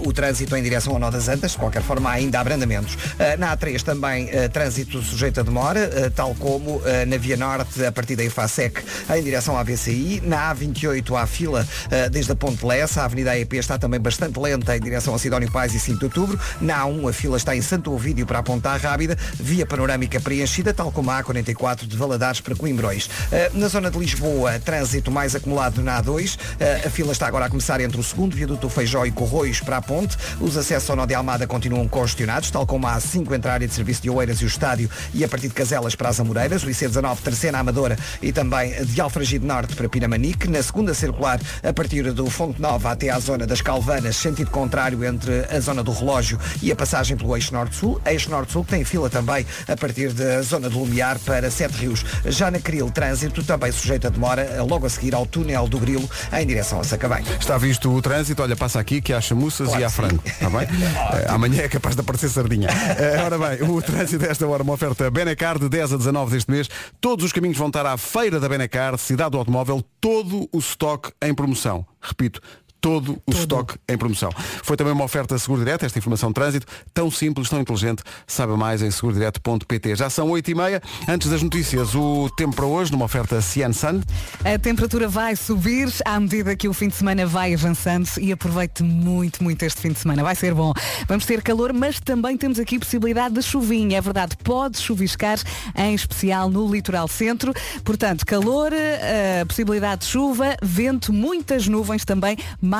[0.04, 1.52] o trânsito em direção ao Nó das Antas.
[1.52, 2.98] De qualquer forma, há ainda abrandamentos.
[3.40, 8.24] Na A3 também trânsito sujeito a demora, tal como na via norte, a partir da
[8.24, 8.82] IFASEC,
[9.16, 10.22] em direção à BCI.
[10.26, 13.02] Na A28 há fila ah, desde a Ponte Lessa.
[13.02, 16.06] A Avenida AEP está também bastante lenta em direção a Sidónio Pais e 5 de
[16.06, 16.40] Outubro.
[16.62, 20.74] Na A1 a fila está em Santo Ovídio para a Ponta Rábida, via panorâmica preenchida,
[20.74, 23.10] tal como a A44 de Valadares para Coimbrões.
[23.32, 26.38] Ah, Na zona de Lisboa, trânsito mais acumulado na A2.
[26.62, 29.78] Ah, A fila está agora a começar entre o segundo viaduto Feijó e Corroios para
[29.78, 30.16] a Ponte.
[30.40, 33.68] Os acessos ao Nó de Almada continuam congestionados, tal como a A5 entre a área
[33.68, 36.64] de serviço de Oeiras e o estádio e a partir de Caselas para as Amoreiras.
[36.64, 40.48] O IC19 Terceira Amadora e também de Alfragide Norte para Pinamanique.
[40.48, 45.04] Na segunda circular, a partir do Fonte Nova até à zona das Calvanas, sentido contrário
[45.04, 48.02] entre a zona do relógio e a passagem pelo eixo norte-sul.
[48.06, 52.04] Eixo norte-sul que tem fila também a partir da zona do Lumiar para Sete Rios.
[52.26, 56.10] Já na Cril, trânsito também sujeito a demora, logo a seguir ao túnel do Grilo,
[56.34, 57.24] em direção a Sacabém.
[57.40, 60.22] Está visto o trânsito, olha, passa aqui que há chamuças Claro e há frango.
[60.26, 60.68] Está bem?
[61.16, 62.68] Eh, amanhã é capaz de aparecer sardinha.
[62.70, 66.50] Eh, ora bem, o trânsito desta hora, uma oferta Benecar de 10 a 19 deste
[66.50, 66.70] mês.
[67.00, 71.12] Todos os caminhos vão estar à feira da Benecar, cidade do automóvel, todo o estoque
[71.22, 71.86] em promoção.
[72.02, 72.42] Repito,
[72.86, 74.30] todo o estoque em promoção.
[74.62, 78.56] Foi também uma oferta Seguro Direto, esta informação de trânsito, tão simples, tão inteligente, saiba
[78.56, 79.96] mais em segurodireto.pt.
[79.96, 84.02] Já são 8h30, antes das notícias, o tempo para hoje, numa oferta Cian Sun.
[84.44, 88.84] A temperatura vai subir à medida que o fim de semana vai avançando e aproveite
[88.84, 90.22] muito, muito este fim de semana.
[90.22, 90.72] Vai ser bom.
[91.08, 93.98] Vamos ter calor, mas também temos aqui possibilidade de chuvinha.
[93.98, 95.40] É verdade, pode chuviscar,
[95.76, 97.52] em especial no litoral centro.
[97.84, 102.75] Portanto, calor, eh, possibilidade de chuva, vento, muitas nuvens também, mais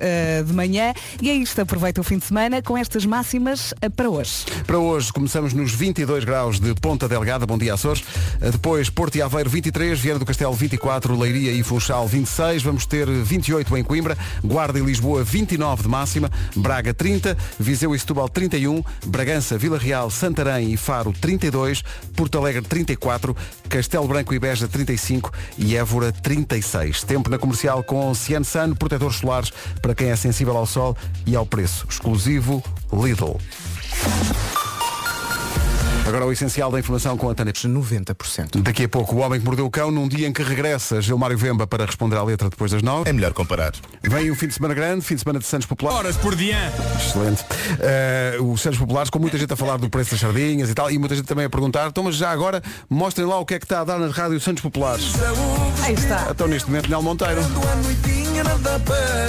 [0.00, 0.94] eh, de manhã.
[1.20, 4.44] E é isto, aproveita o fim de semana com estas máximas eh, para hoje.
[4.66, 8.02] Para hoje começamos nos 22 graus de Ponta Delgada, bom dia Açores.
[8.40, 12.86] Uh, Depois Porto e Aveiro 23, Viana do Castelo 24, Leiria e Funchal 26, vamos
[12.86, 18.28] ter 28 em Coimbra, Guarda e Lisboa 29 de máxima, Braga 30, Viseu e Setúbal
[18.28, 21.82] 31, Bragança, Vila Real, Santarém e Faro 32,
[22.14, 23.36] Porto Alegre 34,
[23.68, 27.02] Castelo Branco e Beja 35 e Évora 36.
[27.02, 31.34] Tempo na comercial com Cian Sun, protetores solares para quem é sensível ao sol e
[31.34, 31.86] ao preço.
[31.88, 33.38] Exclusivo Lidl.
[36.10, 37.52] Agora o essencial da informação com a Tânia.
[37.52, 38.60] 90%.
[38.62, 41.38] Daqui a pouco, o Homem que Mordeu o Cão, num dia em que regressa Gilmário
[41.38, 43.08] Vemba para responder à letra depois das nove.
[43.08, 43.72] É melhor comparar.
[44.02, 46.00] Vem um fim de semana grande, fim de semana de Santos Populares.
[46.00, 46.74] Horas por diante.
[46.96, 47.44] Excelente.
[47.78, 50.90] Eh, os Santos Populares, com muita gente a falar do preço das sardinhas e tal,
[50.90, 53.60] e muita gente também a perguntar, então mas já agora mostrem lá o que é
[53.60, 55.12] que está a dar na rádio Santos Populares.
[55.84, 56.26] Aí está.
[56.28, 57.40] Então neste momento, Nel Monteiro.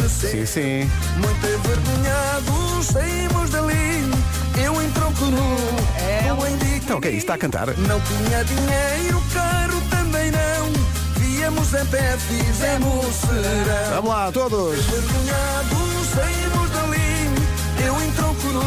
[0.10, 0.92] Sim, sim.
[1.18, 4.02] Muito envergonhados saímos dali
[4.58, 5.92] Eu em tronco nu
[6.48, 7.20] em biquíni Então o que é isso?
[7.20, 7.68] Está a cantar?
[7.78, 10.72] Não tinha dinheiro, carro também não.
[11.18, 13.96] Víamos a pé, fizemos serão.
[13.96, 14.78] Vamos lá, todos.
[14.78, 17.86] Envergonhados saímos dali.
[17.86, 18.62] Eu em tronco nu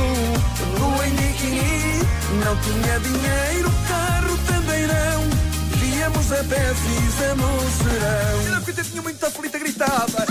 [0.79, 2.01] Nu em biquíni
[2.45, 5.79] Não tinha dinheiro, carro também não.
[5.79, 8.47] Víamos a pé, fizemos serão.
[8.49, 10.27] Era que eu tinha muito aflita, gritava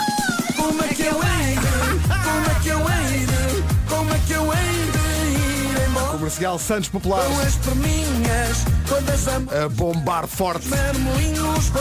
[0.55, 3.32] Como é que eu hei é como é que eu hei
[6.23, 7.27] Comercial Santos Populares
[9.61, 10.69] a bombar forte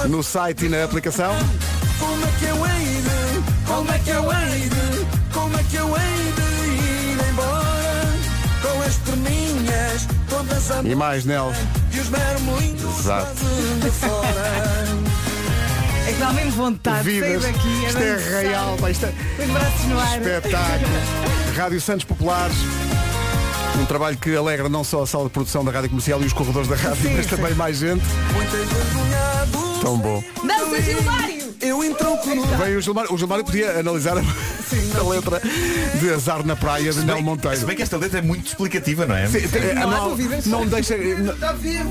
[0.09, 1.33] no site e na aplicação.
[2.01, 5.77] Como é que eu hei de, como é que eu hei de, como é que
[5.77, 8.05] eu hei de ir embora
[8.63, 11.53] Com as perninhas todas a E mais, Nel.
[11.93, 12.09] e os
[12.99, 13.45] Exato.
[13.81, 14.53] de fora
[16.09, 17.43] É que dá mesmo vontade de sair Vidas.
[17.45, 17.85] daqui.
[17.87, 20.21] Isto é real, isto é Com os braços no ar.
[20.21, 20.93] espetáculo.
[21.57, 22.57] Rádio Santos Populares.
[23.81, 26.33] Um trabalho que alegra não só a sala de produção da Rádio Comercial e os
[26.33, 27.37] corredores da rádio, Sim, mas sim.
[27.37, 28.03] também mais gente.
[29.81, 30.23] Tão bom.
[30.47, 31.43] Dança Gilmário!
[31.61, 34.21] Eu entronco no Veio o Gilmário, o Gilmário podia analisar a,
[35.01, 35.41] a letra
[36.01, 37.67] de Azar na Praia de Nel Se Monteiro.
[37.67, 39.27] bem que esta letra é muito explicativa, não é?
[39.29, 40.47] Sim, é, Não não, dúvidas.
[40.47, 40.97] não deixa.
[40.97, 41.35] não-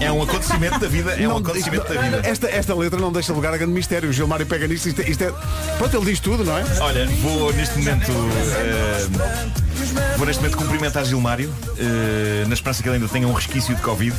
[0.02, 1.12] É um acontecimento da vida.
[1.14, 2.22] É um não- acontecimento da vida.
[2.24, 4.10] Esta, esta letra não deixa lugar a grande mistério.
[4.10, 5.34] O Gilmário pega nisto, isto, é- isto é.
[5.78, 6.64] Pronto, ele diz tudo, não é?
[6.82, 9.08] Olha, vou neste momento eh,
[10.18, 13.82] Vou neste momento cumprimentar Gilmário eh, Na esperança que ele ainda tenha um resquício de
[13.82, 14.16] Covid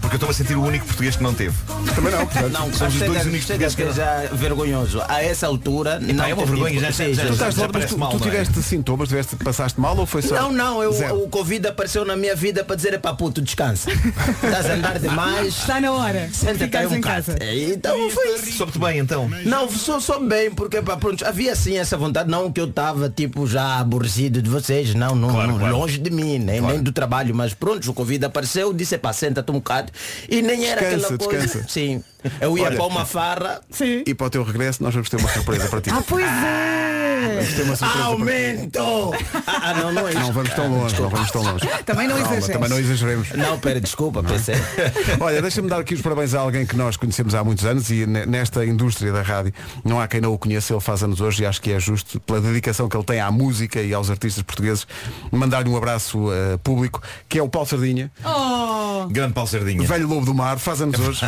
[0.00, 1.54] Porque eu estou-me a sentir o único português que não teve
[1.94, 2.26] Também não.
[2.26, 2.52] portanto.
[2.52, 5.02] Não, Somos os dois únicos portugueses que- já vergonhoso.
[5.08, 5.98] A essa altura.
[6.00, 8.18] não é uma vergonha, já- já- sim, Tu já- estás mas parece tu, mal, tu
[8.18, 8.30] não é?
[8.30, 10.34] tiveste sintomas, tiveste, passaste mal ou foi só?
[10.34, 11.22] Não, não, eu, Zero.
[11.22, 13.90] o Covid apareceu na minha vida para dizer, para puto, descansa.
[13.90, 15.48] Estás a andar demais.
[15.58, 16.28] Está na hora.
[16.32, 17.36] Senta-te um em casa.
[17.40, 18.52] É, Então foi isso.
[18.56, 22.50] Soube-te bem então Não, só, só bem, porque pá, pronto, havia sim essa vontade, não
[22.52, 25.76] que eu estava tipo já aborrecido de vocês, não, não, Claro, não, claro.
[25.76, 26.74] longe de mim, nem, Claro.
[26.74, 29.90] nem do trabalho, mas pronto, o Covid apareceu, disse, pá, senta-te um bocado.
[30.28, 31.44] E nem era Descansa, aquela coisa.
[31.46, 31.68] descansa.
[31.68, 32.02] Sim.
[32.40, 32.76] Eu ia Olha.
[32.76, 33.60] para uma farra.
[33.70, 34.02] Sim.
[34.06, 35.90] E para o teu regresso nós vamos ter uma surpresa para ti.
[35.90, 37.34] Ah, pois é!
[37.36, 38.02] Vamos ter uma surpresa para ti.
[38.02, 39.14] Aumento!
[39.46, 41.66] ah, ah, não, não é Não vamos tão longe, não vamos tão longe.
[41.86, 42.52] Também não Calma, exageres.
[42.54, 43.30] também não exageremos.
[43.32, 44.54] Não, pera, desculpa, pensei.
[45.20, 48.06] Olha, deixa-me dar aqui os parabéns a alguém que nós conhecemos há muitos anos e
[48.06, 49.52] ne- nesta indústria da rádio
[49.84, 52.18] não há quem não o conheça, ele faz anos hoje e acho que é justo,
[52.20, 54.86] pela dedicação que ele tem à música e aos artistas portugueses,
[55.30, 59.06] mandar-lhe um abraço eh, público, que é o Paulo Sardinha, Oh!
[59.08, 61.20] Grande Paulo Sardinha velho lobo do mar, faz anos hoje.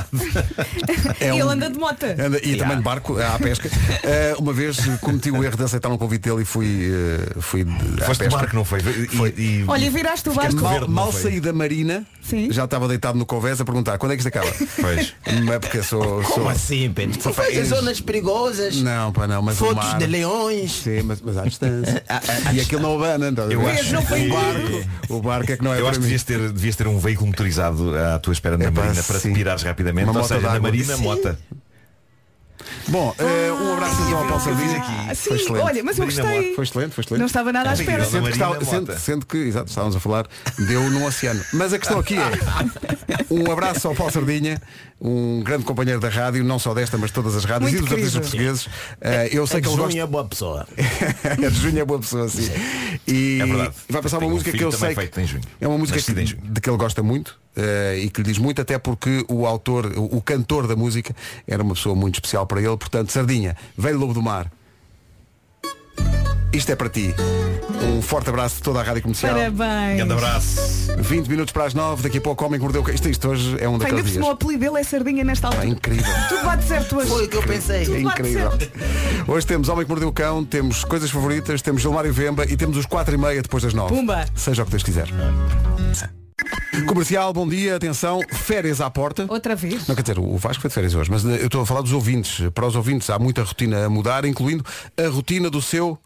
[1.20, 2.04] É E ele um- anda de moto.
[2.04, 3.68] Anda- e também de barco, à pesca.
[4.02, 7.64] Eh, uma vez cometi o erro de aceitar um convite dele e fui, eh, fui
[7.64, 8.36] de, à Foste de pesca.
[8.40, 8.80] barco, não foi?
[8.80, 10.54] E, e- Olha, viraste o barco.
[10.56, 11.22] Mal, verde, mal foi?
[11.22, 12.48] saí da marina, Sim.
[12.52, 14.50] já estava deitado no convés a perguntar quando é que isto acaba.
[14.80, 15.14] Pois.
[15.44, 16.22] Mas é porque sou.
[16.22, 17.18] Como sou assim, Pedro?
[17.18, 20.72] Tu faz zonas perigosas, Não, pá, não, mas o fotos mar- de leões.
[20.82, 22.02] Sim, mas, mas à distância.
[22.52, 23.50] e aquilo não abana, então.
[23.50, 25.98] Eu acho não foi o barco, o barco é que não é Eu para acho
[26.00, 29.18] que devias ter, devias ter um veículo motorizado à tua espera na Epá, marina para
[29.18, 29.28] sim.
[29.30, 30.08] te pirares rapidamente.
[30.10, 30.60] Uma Ou seja, na d'água.
[30.76, 31.02] Marina, Sim.
[31.02, 31.38] mota.
[32.88, 34.78] Bom, eh, um abraço então ao Paulo que Sardinha.
[34.78, 34.92] aqui.
[34.92, 35.62] Ah, Foi Sim, excelente.
[35.64, 36.54] olha, mas eu Marina gostei.
[36.54, 37.20] Foi excelente, foi excelente.
[37.20, 38.04] Não estava nada à espera.
[38.04, 40.26] Sim, Sendo que, sendo- sendo que, exato, estávamos a falar,
[40.66, 41.42] deu num oceano.
[41.52, 42.30] Mas a questão aqui é,
[43.30, 44.60] um abraço ao Paulo Sardinha,
[45.00, 47.88] um grande companheiro da rádio, não só desta, mas de todas as rádios Muito e
[47.88, 48.52] dos artistas querido.
[48.60, 48.68] portugueses.
[49.00, 49.98] Eh, eu sei É que ele gosta.
[49.98, 50.66] é boa pessoa.
[51.42, 52.50] é de junho é boa pessoa, sim.
[53.06, 53.74] E É verdade.
[53.88, 55.42] vai passar uma um música que eu sei feito em junho.
[55.60, 58.60] é uma música que- de que ele gosta muito eh, e que lhe diz muito,
[58.60, 61.14] até porque o autor, o, o cantor da música
[61.46, 62.76] era uma pessoa muito especial para ele.
[62.76, 64.50] Portanto, Sardinha, velho lobo do mar.
[66.52, 67.12] Isto é para ti.
[67.82, 69.34] Um forte abraço de toda a rádio comercial.
[69.34, 69.96] Parabéns.
[69.96, 70.94] Grande abraço.
[70.98, 72.80] 20 minutos para as 9, daqui a pouco o homem que mordeu.
[72.80, 72.94] o cão.
[72.94, 74.24] Isto, isto hoje é um Ainda daqueles por dias.
[74.24, 75.66] o apelido dele é sardinha nesta É altura.
[75.66, 76.14] incrível.
[76.28, 77.08] Tudo bate certo hoje.
[77.08, 77.82] Foi o que eu pensei.
[77.82, 78.52] É Tudo bate incrível.
[79.26, 82.76] Hoje temos Homem que Mordeu o Cão, temos coisas favoritas, temos Gilmário Vemba e temos
[82.76, 83.92] os 4 e meia depois das 9.
[83.92, 84.24] Pumba.
[84.36, 85.08] Seja o que Deus quiser.
[86.86, 89.26] Comercial, bom dia, atenção, férias à porta.
[89.28, 89.86] Outra vez.
[89.86, 91.80] Não quer dizer, o Vasco foi de férias hoje, mas eh, eu estou a falar
[91.80, 92.48] dos ouvintes.
[92.50, 94.64] Para os ouvintes há muita rotina a mudar, incluindo
[94.96, 95.98] a rotina do seu.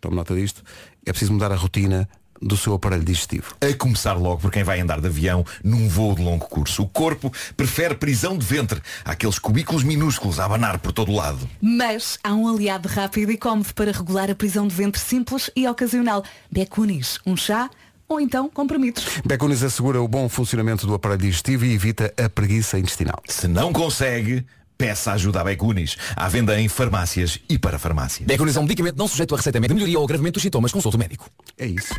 [0.00, 0.62] Tome nota disto.
[1.06, 2.08] É preciso mudar a rotina
[2.40, 3.54] do seu aparelho digestivo.
[3.60, 6.82] A começar logo por quem vai andar de avião num voo de longo curso.
[6.82, 11.48] O corpo prefere prisão de ventre àqueles cubículos minúsculos a abanar por todo o lado.
[11.60, 15.66] Mas há um aliado rápido e cómodo para regular a prisão de ventre simples e
[15.66, 16.24] ocasional.
[16.50, 17.70] Becunis, um chá
[18.08, 19.04] ou então comprimidos.
[19.24, 23.22] Becunis assegura o bom funcionamento do aparelho digestivo e evita a preguiça intestinal.
[23.28, 25.96] Se não consegue, peça ajuda a Becunis.
[26.16, 28.26] À venda em farmácias e para farmácias.
[28.26, 29.74] Becunis é um medicamento não sujeito a receita médica.
[29.74, 31.28] De melhoria ou agravamento dos sintomas, consulte o médico.
[31.58, 31.94] É isso.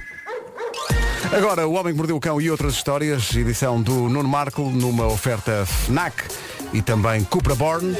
[1.31, 5.05] Agora, O Homem que Mordeu o Cão e outras histórias, edição do Nuno Marco, numa
[5.05, 6.23] oferta FNAC
[6.73, 7.95] e também Cupra Born.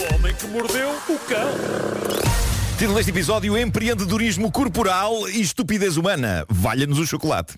[2.78, 6.46] Título deste episódio, empreendedorismo corporal e estupidez humana.
[6.50, 7.54] Valha-nos o chocolate.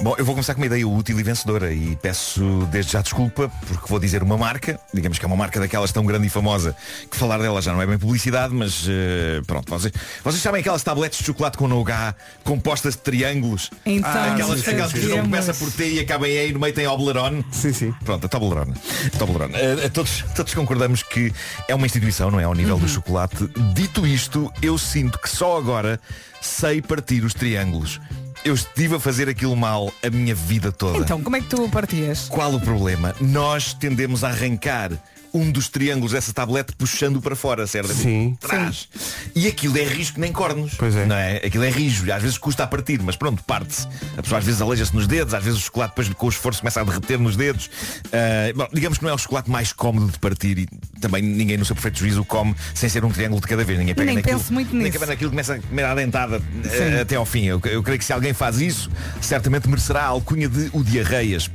[0.00, 3.50] Bom, eu vou começar com uma ideia útil e vencedora e peço desde já desculpa
[3.66, 6.74] porque vou dizer uma marca, digamos que é uma marca daquelas tão grande e famosa
[7.10, 10.84] que falar dela já não é bem publicidade, mas eh, pronto, vocês, vocês sabem aquelas
[10.84, 13.70] tabletes de chocolate com nougat compostas de triângulos?
[13.84, 15.20] Então, aquelas, sim, aquelas que sim.
[15.20, 17.44] começa por T e acaba em E e no meio tem Oblerone?
[17.50, 17.92] Sim, sim.
[18.04, 18.74] Pronto, a Toblerone.
[19.18, 19.54] Toblerone.
[19.56, 21.32] Eh, todos, todos concordamos que
[21.66, 22.44] é uma instituição, não é?
[22.44, 22.82] Ao nível Uhum.
[22.82, 23.50] do chocolate.
[23.74, 25.98] Dito isto, eu sinto que só agora
[26.40, 28.00] sei partir os triângulos.
[28.44, 30.98] Eu estive a fazer aquilo mal a minha vida toda.
[30.98, 32.28] Então, como é que tu partias?
[32.28, 33.14] Qual o problema?
[33.20, 34.92] Nós tendemos a arrancar
[35.38, 37.92] um dos triângulos dessa tablete puxando para fora, certo?
[37.94, 38.36] Sim.
[38.40, 38.88] Trás.
[39.34, 40.74] E aquilo é risco nem cornos.
[40.76, 41.06] Pois é.
[41.06, 41.36] Não é?
[41.36, 42.10] Aquilo é rijo.
[42.12, 43.86] Às vezes custa a partir, mas pronto, parte-se.
[44.16, 46.60] A pessoa às vezes aleija-se nos dedos, às vezes o chocolate depois com o esforço
[46.60, 47.70] começa a derreter nos dedos.
[48.12, 50.66] Ah, bom, digamos que não é o chocolate mais cómodo de partir e
[51.00, 53.78] também ninguém no seu perfeito juízo o come sem ser um triângulo de cada vez.
[53.78, 54.98] Ninguém pega Nem naquilo, penso muito nem nisso.
[54.98, 57.00] pega naquilo começa a comer à dentada Sim.
[57.00, 57.44] até ao fim.
[57.44, 61.50] Eu, eu creio que se alguém faz isso, certamente merecerá a alcunha de o diarreias.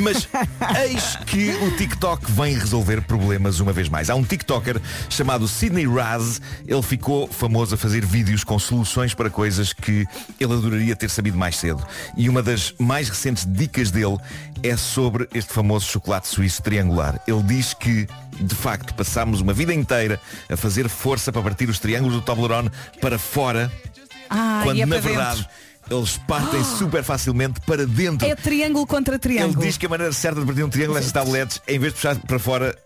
[0.00, 0.28] Mas
[0.84, 3.27] eis que o TikTok vem resolver problemas
[3.60, 4.08] uma vez mais.
[4.10, 6.40] Há um TikToker chamado Sidney Raz.
[6.66, 10.06] Ele ficou famoso a fazer vídeos com soluções para coisas que
[10.40, 11.84] ele adoraria ter sabido mais cedo.
[12.16, 14.16] E uma das mais recentes dicas dele
[14.62, 17.20] é sobre este famoso chocolate suíço triangular.
[17.26, 18.06] Ele diz que
[18.40, 22.70] de facto, passámos uma vida inteira a fazer força para partir os triângulos do Toblerone
[23.00, 23.70] para fora
[24.30, 25.96] Ah, quando é na verdade dentro.
[25.98, 28.24] eles partem super facilmente para dentro.
[28.28, 29.60] É triângulo contra Ele triângulo.
[29.60, 32.14] diz que a maneira certa de partir um triângulo tabletes é em vez de puxar
[32.16, 32.78] para fora,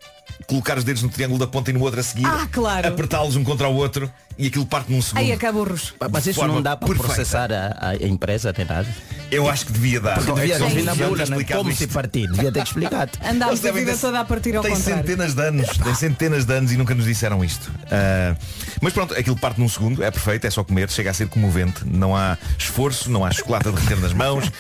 [0.47, 2.89] colocar os dedos no triângulo da ponta e no outro a seguir, Ah, claro.
[2.89, 5.21] apertá-los um contra o outro e aquilo parte num segundo.
[5.23, 5.95] Aí acaba burros.
[6.11, 7.13] Mas isso não dá para perfeita.
[7.15, 8.89] processar a, a empresa nem nada.
[9.31, 10.17] Eu acho que devia dar.
[10.17, 11.23] Porque é devia vir na bula, né?
[11.25, 11.79] explicado como isto.
[11.79, 12.27] se partir.
[12.31, 13.13] Devia ter explicado.
[13.25, 15.03] Andámos Eles a vida toda a partir ao Tem contrário.
[15.03, 17.71] centenas de anos, tem centenas de anos e nunca nos disseram isto.
[17.91, 18.37] Ah,
[18.81, 21.83] mas pronto, aquilo parte num segundo, é perfeito, é só comer, chega a ser comovente,
[21.87, 24.51] não há esforço, não há chocolate a derreter nas mãos,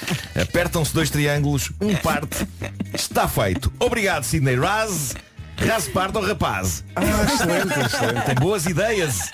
[0.40, 2.46] apertam-se dois triângulos, um parte,
[2.94, 3.70] está feito.
[3.78, 5.14] Obrigado, Sidney Raz.
[5.66, 6.84] Raz parte ao rapaz.
[7.32, 8.26] excelente, excelente.
[8.26, 9.30] Tem boas ideias.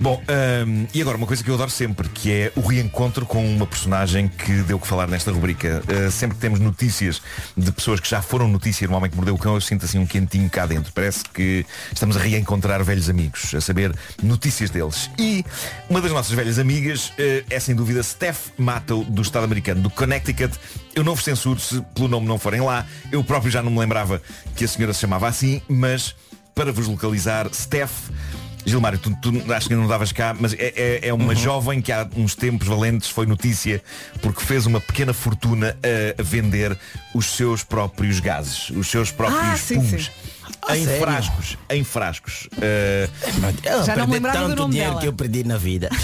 [0.00, 0.20] Bom,
[0.66, 3.66] hum, e agora uma coisa que eu adoro sempre, que é o reencontro com uma
[3.66, 5.82] personagem que deu que falar nesta rubrica.
[5.86, 7.22] Uh, sempre que temos notícias
[7.56, 9.98] de pessoas que já foram notícia no Homem que Mordeu o Cão, eu sinto assim
[9.98, 10.92] um quentinho cá dentro.
[10.92, 15.10] Parece que estamos a reencontrar velhos amigos, a saber notícias deles.
[15.18, 15.44] E
[15.88, 19.90] uma das nossas velhas amigas uh, é sem dúvida Steph Matto, do Estado americano, do
[19.90, 20.58] Connecticut.
[20.96, 22.86] Eu não vos censuro se pelo nome não forem lá.
[23.12, 24.20] Eu próprio já não me lembrava
[24.56, 26.16] que a senhora se chamava assim, mas
[26.54, 28.08] para vos localizar, Steph
[28.64, 31.92] Gilmário, tu, tu acho que não davas cá, mas é, é- é uma jovem que
[31.92, 33.80] há uns tempos valentes foi notícia
[34.22, 36.76] porque fez uma pequena fortuna a, a vender
[37.14, 40.06] os seus próprios gases, os seus próprios Ah, sim, pumes.
[40.06, 40.10] sim.
[40.10, 40.25] Ah,
[40.70, 41.00] em sério?
[41.00, 42.48] frascos, em frascos.
[42.56, 45.00] Uh, Já não me lembrava do tanto nome dinheiro dela.
[45.02, 45.88] que eu perdi na vida.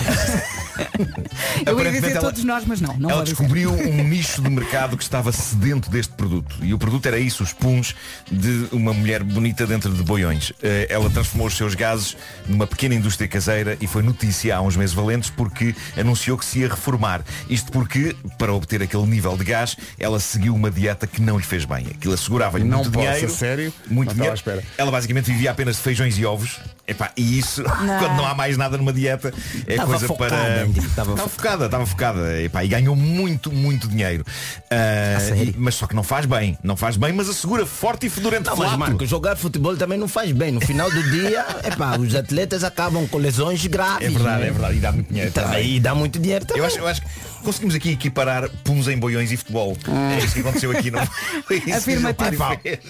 [1.67, 2.97] Eu ia dizer ela- todos nós, mas não.
[2.97, 3.37] não ela vou dizer.
[3.37, 6.57] descobriu um nicho de mercado que estava sedento deste produto.
[6.63, 7.95] E o produto era isso, os puns
[8.31, 10.53] de uma mulher bonita dentro de boiões.
[10.63, 14.77] Eh, Ela transformou os seus gases numa pequena indústria caseira e foi notícia há uns
[14.77, 17.23] meses valentes porque anunciou que se ia reformar.
[17.49, 21.45] Isto porque, para obter aquele nível de gás, ela seguiu uma dieta que não lhe
[21.45, 21.87] fez bem.
[21.95, 23.31] Aquilo assegurava-lhe Não muito posso, dinheiro.
[23.33, 23.73] sério?
[23.89, 24.35] Muito Não dinheiro.
[24.57, 24.75] Espera.
[24.79, 26.61] Ela basicamente vivia apenas de feijões e ovos.
[26.87, 27.63] Epá, e isso,
[27.99, 29.33] quando não há mais nada numa dieta,
[29.67, 30.67] é Estava coisa focada, para.
[30.67, 32.43] estava focada, estava focada.
[32.43, 34.25] Epá, e ganhou muito, muito dinheiro.
[34.71, 36.59] Ah, e- mas só que não faz bem.
[36.63, 38.77] Não faz bem, mas assegura forte e fedorento Não, mas.
[38.77, 40.51] Marco, jogar futebol também não faz bem.
[40.51, 44.07] No final do dia, epá, os atletas acabam com lesões graves.
[44.07, 44.49] É verdade, né?
[44.49, 44.77] é verdade.
[44.77, 45.33] E dá muito dinheiro.
[45.33, 45.77] Também, também.
[45.77, 46.63] e dá muito dinheiro também.
[46.63, 47.09] Eu acho, eu acho que
[47.43, 49.77] conseguimos aqui equiparar puns em boiões e futebol.
[50.15, 50.91] É isso que aconteceu aqui.
[50.91, 51.01] Não
[51.77, 52.45] Afirmativo.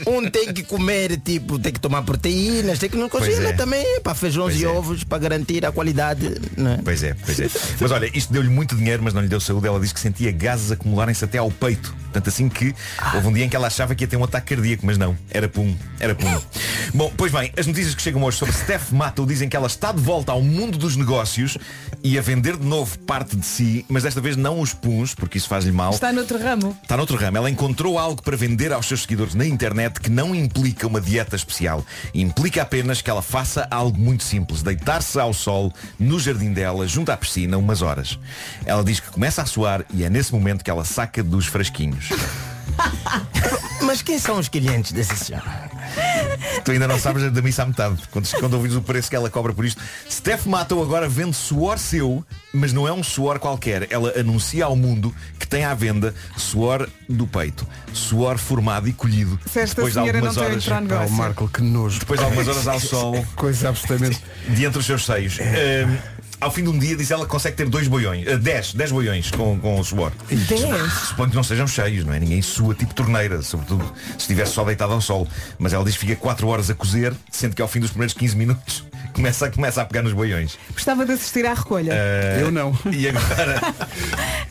[0.07, 3.57] Um tem que comer, tipo, tem que tomar proteínas, tem que não Pois cozinhar é.
[3.57, 4.69] também, para feijões Pois e é.
[4.69, 6.41] ovos, para garantir a qualidade.
[6.57, 6.81] Né?
[6.85, 7.49] Pois é, pois é.
[7.81, 9.67] Mas olha, isto deu-lhe muito dinheiro, mas não lhe deu saúde.
[9.67, 11.95] Ela disse que sentia gases acumularem-se até ao peito.
[12.13, 12.75] Tanto assim que
[13.15, 15.17] houve um dia em que ela achava que ia ter um ataque cardíaco, mas não.
[15.31, 16.41] Era pum, era pum.
[16.95, 19.93] Bom, pois bem, as notícias que chegam hoje sobre Steph Matto dizem que ela está
[19.93, 21.57] de volta ao mundo dos negócios
[22.05, 25.39] e a vender de novo parte de si, mas desta vez não os puns, porque
[25.39, 25.93] isso faz-lhe mal.
[25.93, 26.77] Está noutro ramo.
[26.83, 27.37] Está noutro ramo.
[27.39, 31.37] Ela encontrou algo para vender aos seus seguidores na internet que não implica uma dieta
[31.37, 31.85] especial.
[32.13, 34.63] Implica apenas que ela faça algo muito simples.
[34.63, 38.19] Deitar-se ao sol no jardim dela, junto à piscina, umas horas.
[38.67, 42.09] Ela diz que começa a suar e é nesse momento que ela saca dos frasquinhos.
[43.83, 45.43] Mas quem são os clientes desse senhor?
[46.65, 47.97] Tu ainda não sabes da missa à metade.
[48.11, 49.83] Quando, quando ouvires o preço que ela cobra por isto.
[50.11, 53.89] Steph Matto agora vende suor seu, mas não é um suor qualquer.
[53.91, 57.67] Ela anuncia ao mundo que tem à venda suor do peito.
[57.93, 59.39] Suor formado e colhido.
[59.47, 60.65] Se esta depois de senhora não algumas tem horas.
[60.65, 61.17] entrar no o negócio.
[61.17, 61.99] Marco, que nojo.
[61.99, 64.23] Depois de algumas horas ao sol, Coisa absolutamente.
[64.49, 65.39] de entre os seus seios.
[65.41, 65.97] Ahm,
[66.43, 68.27] ao fim de um dia, diz ela que consegue ter dois boiões.
[68.27, 70.13] ah, dez, dez boiões com, com o suor.
[70.29, 70.93] Dez?
[70.93, 72.19] Suponho que não sejam cheios, não é?
[72.19, 75.27] Ninguém sua tipo torneira, sobretudo se estiver só deitado ao sol.
[75.59, 78.15] Mas ela diz que fica 4 horas a cozer, sendo que ao fim dos primeiros
[78.15, 80.59] 15 minutos começa, começa a pegar nos boiões.
[80.73, 81.93] Gostava de assistir à recolha.
[81.95, 82.73] Ah, Eu não.
[82.93, 83.61] E agora,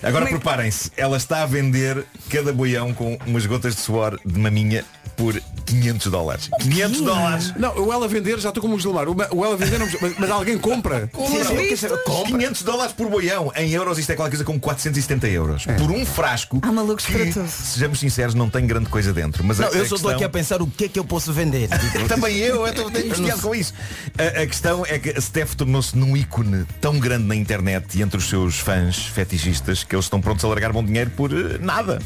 [0.04, 4.40] agora que- preparem-se, ela está a vender cada boião com umas gotas de suor de
[4.40, 4.84] maminha
[5.18, 6.50] por 500 dólares.
[6.62, 7.54] 500 dólares.
[7.56, 9.08] Não, o ela vender, já estou como o Gilmar.
[9.08, 11.10] O o ela vender, não, mas, mas alguém compra.
[11.16, 11.92] Sim, sim, quer dizer,
[12.26, 13.52] 500 dólares por boião.
[13.56, 15.68] Em euros isto é qualquer coisa como 470 euros.
[15.68, 15.74] É.
[15.74, 16.60] Por um frasco.
[16.64, 17.48] Há malucos para tudo.
[17.48, 19.44] Sejamos sinceros, não tem grande coisa dentro.
[19.44, 20.98] Mas a- Não, eu a só estou questão- aqui a pensar o que é que
[20.98, 21.70] eu posso vender.
[21.92, 23.74] Tipo, Também eu, eu estou tenho investigado com isso.
[24.18, 28.02] A, a questão é que a Steph tornou-se num ícone tão grande na internet e
[28.02, 31.58] entre os seus fãs fetichistas que eles estão prontos a largar bom dinheiro por eh,
[31.60, 32.00] nada.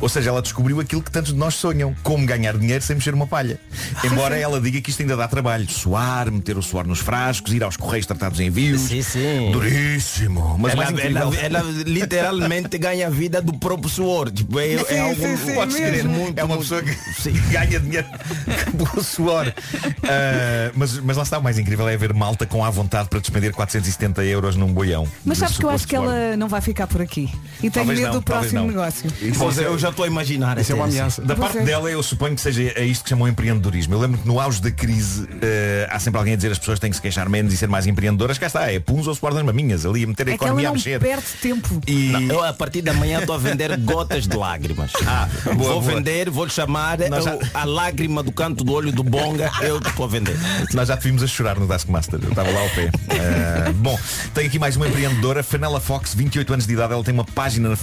[0.00, 3.14] Ou seja, ela descobriu aquilo que tantos de nós sonham, como ganhar dinheiro sem mexer
[3.14, 3.60] uma palha.
[4.02, 5.70] Embora ela diga que isto ainda dá trabalho.
[5.70, 8.80] Suar, meter o suor nos frascos, ir aos correios tratar dos envios.
[8.80, 9.52] Sim, sim.
[9.52, 10.56] Duríssimo.
[10.58, 11.32] Mas ela, mais incrível...
[11.34, 14.32] ela- ela literalmente ganha a vida do próprio suor.
[14.32, 17.78] Tipo, é, é Sim, algo sim, sim, Podes crer, muito, é uma pessoa que ganha
[17.78, 18.06] dinheiro
[18.92, 19.52] com o suor.
[20.06, 23.18] Ah, mas, mas lá está, o mais incrível é ver malta com à vontade para
[23.20, 25.06] despender 470 euros num boião.
[25.24, 27.30] Mas sabes que eu acho que ela não vai ficar por aqui.
[27.58, 28.66] E tenho Talvez medo não, do próximo não.
[28.68, 29.10] negócio.
[29.38, 30.58] Pois é, eu já estou a imaginar.
[30.58, 31.22] Isso é uma ameaça.
[31.22, 31.64] Da Pois parte é.
[31.64, 33.94] dela, eu suponho que seja é isto que chamam empreendedorismo.
[33.94, 36.78] Eu lembro que no auge da crise eh, há sempre alguém a dizer as pessoas
[36.78, 38.38] têm que se queixar menos e ser mais empreendedoras.
[38.38, 40.60] Cá está, é puns ou suor das maminhas, ali a meter a É que ela
[40.60, 41.00] economia a não mexer.
[41.00, 41.80] perde tempo.
[41.86, 44.92] E Não, eu a partir da manhã estou a vender gotas de lágrimas.
[45.06, 45.94] Ah, boa, vou boa.
[45.94, 50.04] vender, vou lhe chamar já- a lágrima do canto do olho do bonga, eu estou
[50.04, 50.36] a vender.
[50.72, 52.88] Nós já te vimos a chorar no Taskmaster, eu estava lá ao pé.
[53.08, 53.98] Eh, bom,
[54.32, 57.70] tenho aqui mais uma empreendedora, Fanela Fox, 28 anos de idade, ela tem uma página
[57.70, 57.76] na,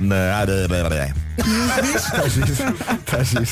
[0.00, 0.34] na,
[1.96, 2.46] Está giro.
[3.00, 3.44] Está giro.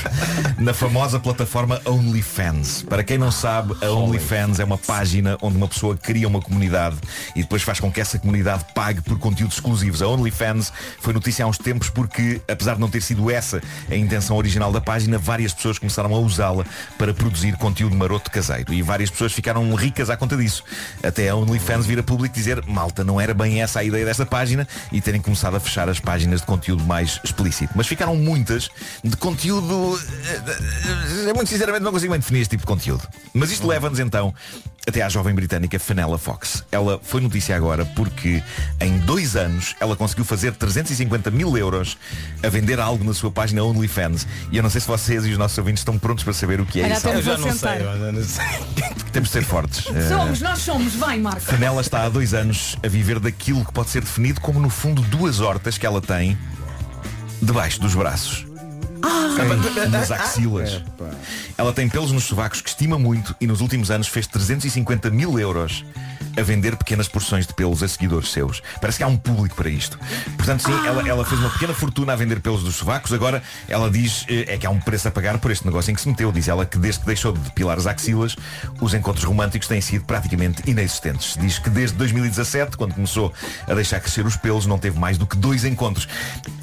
[0.59, 2.83] na famosa plataforma OnlyFans.
[2.83, 6.97] Para quem não sabe, a OnlyFans é uma página onde uma pessoa cria uma comunidade
[7.35, 10.01] e depois faz com que essa comunidade pague por conteúdos exclusivos.
[10.01, 13.61] A OnlyFans foi notícia há uns tempos porque, apesar de não ter sido essa
[13.91, 16.65] a intenção original da página, várias pessoas começaram a usá-la
[16.97, 18.73] para produzir conteúdo maroto caseiro.
[18.73, 20.65] E várias pessoas ficaram ricas à conta disso.
[21.03, 24.27] Até a OnlyFans vir a público dizer, malta, não era bem essa a ideia desta
[24.27, 27.73] página e terem começado a fechar as páginas de conteúdo mais explícito.
[27.77, 28.69] Mas ficaram muitas
[29.03, 29.99] de conteúdo.
[30.27, 33.03] eh, eh, Muito sinceramente não consigo bem definir este tipo de conteúdo.
[33.35, 34.35] Mas isto leva-nos então
[34.87, 36.65] até à jovem britânica Fanella Fox.
[36.73, 38.43] Ela foi notícia agora porque
[38.81, 41.97] em dois anos ela conseguiu fazer 350 mil euros
[42.43, 44.27] a vender algo na sua página OnlyFans.
[44.51, 46.67] E eu não sei se vocês e os nossos ouvintes estão prontos para saber o
[46.67, 47.09] que é Olha, isso.
[47.09, 48.45] Eu já não sei, eu já não sei.
[49.13, 49.85] Temos de ser fortes.
[49.93, 51.41] Eh, Somos, nós somos, vai Marco.
[51.43, 55.03] Fanella está há dois anos a viver daquilo que pode ser definido como no fundo
[55.03, 56.37] duas hortas que ela tem
[57.43, 58.47] debaixo dos braços.
[59.05, 60.83] Ei, nas axilas.
[61.57, 65.39] Ela tem pelos nos sovacos que estima muito e nos últimos anos fez 350 mil
[65.39, 65.85] euros
[66.37, 68.63] a vender pequenas porções de pelos a seguidores seus.
[68.81, 69.99] Parece que há um público para isto.
[70.37, 73.13] Portanto, sim, ela, ela fez uma pequena fortuna a vender pelos dos sovacos.
[73.13, 75.95] Agora, ela diz eh, é que há um preço a pagar por este negócio em
[75.95, 76.33] que se meteu.
[76.33, 78.37] Diz ela que desde que deixou de depilar as axilas,
[78.81, 81.37] os encontros românticos têm sido praticamente inexistentes.
[81.39, 83.33] Diz que desde 2017, quando começou
[83.67, 86.09] a deixar crescer os pelos, não teve mais do que dois encontros.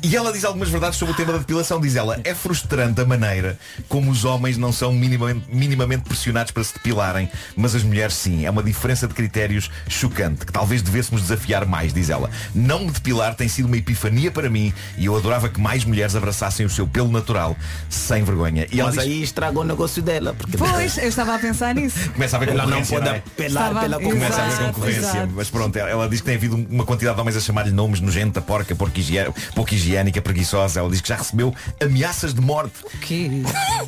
[0.01, 1.79] E ela diz algumas verdades sobre o tema da depilação.
[1.79, 3.57] Diz ela, é frustrante a maneira
[3.88, 8.45] como os homens não são minimamente, minimamente pressionados para se depilarem, mas as mulheres sim.
[8.45, 12.30] É uma diferença de critérios chocante, que talvez devêssemos desafiar mais, diz ela.
[12.53, 16.15] Não me depilar tem sido uma epifania para mim e eu adorava que mais mulheres
[16.15, 17.55] abraçassem o seu pelo natural,
[17.89, 18.67] sem vergonha.
[18.71, 20.34] E ela Mas diz- aí estraga o negócio dela.
[20.34, 22.09] Porque Pois, eu estava a pensar nisso.
[22.11, 23.17] começa a haver ela não concorrência, pode não é?
[23.19, 24.47] apelar pela Começa a.
[24.47, 25.34] Exato, concorrência, exato.
[25.36, 28.41] mas pronto, ela diz que tem havido uma quantidade de homens a chamar-lhe nomes nojenta,
[28.41, 30.80] porca, pouco higiênica, preguiçosa.
[30.80, 32.84] Ela diz que já recebeu ameaças de morte.
[33.01, 33.43] Que?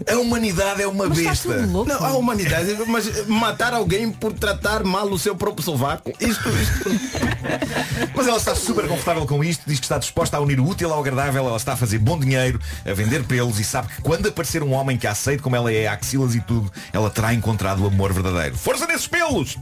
[0.09, 1.67] A humanidade é uma Mas está besta.
[1.67, 6.89] Não, a humanidade, mas matar alguém por tratar mal o seu próprio sovaco, isto, isto
[8.15, 10.91] Mas ela está super confortável com isto, diz que está disposta a unir o útil
[10.91, 14.27] ao agradável, ela está a fazer bom dinheiro, a vender pelos e sabe que quando
[14.27, 17.83] aparecer um homem que a aceite como ela é, axilas e tudo, ela terá encontrado
[17.83, 18.55] o amor verdadeiro.
[18.55, 19.57] Força nesses pelos!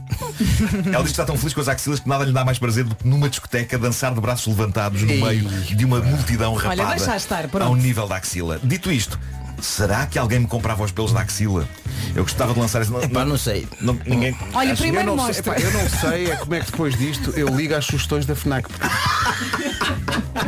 [0.86, 2.84] ela diz que está tão feliz com as axilas que nada lhe dá mais prazer
[2.84, 6.96] do que numa discoteca dançar de braços levantados no meio de uma multidão Olha, rapada
[6.96, 7.66] deixa estar, pronto.
[7.66, 8.59] ao nível da axila.
[8.62, 9.18] Dito isto,
[9.60, 11.68] será que alguém me comprava os pelos da axila?
[12.14, 12.92] Eu gostava de lançar esse...
[12.94, 13.68] Epá, não sei.
[13.80, 14.36] não- ninguém...
[14.52, 15.42] Olha, Acho- primeiro eu, não mostra.
[15.42, 18.26] sei, epá, eu não sei é como é que depois disto eu ligo às sugestões
[18.26, 18.68] da FNAC.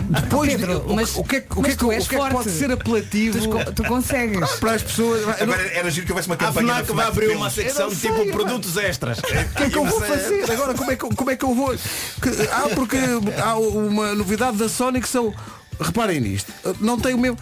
[0.08, 1.90] Depois de- Pedro, o, mas- o que é, que- o que é que, tu o
[1.90, 4.50] que é que pode ser apelativo Tu, tu consegues.
[4.56, 5.22] para as pessoas?
[5.26, 7.50] Não- Agora era giro que houvesse uma A campanha da FNAC vai de abrir uma
[7.50, 8.32] secção não tipo sei, pá.
[8.32, 9.18] produtos extras.
[9.18, 10.50] O que é que eu vou fazer?
[10.50, 11.74] Agora como é que, eu- como é que eu vou?
[11.76, 12.96] Que- ah, porque
[13.42, 15.34] há uma novidade da Sony que são.
[15.82, 17.36] Reparem nisto, não tem o mesmo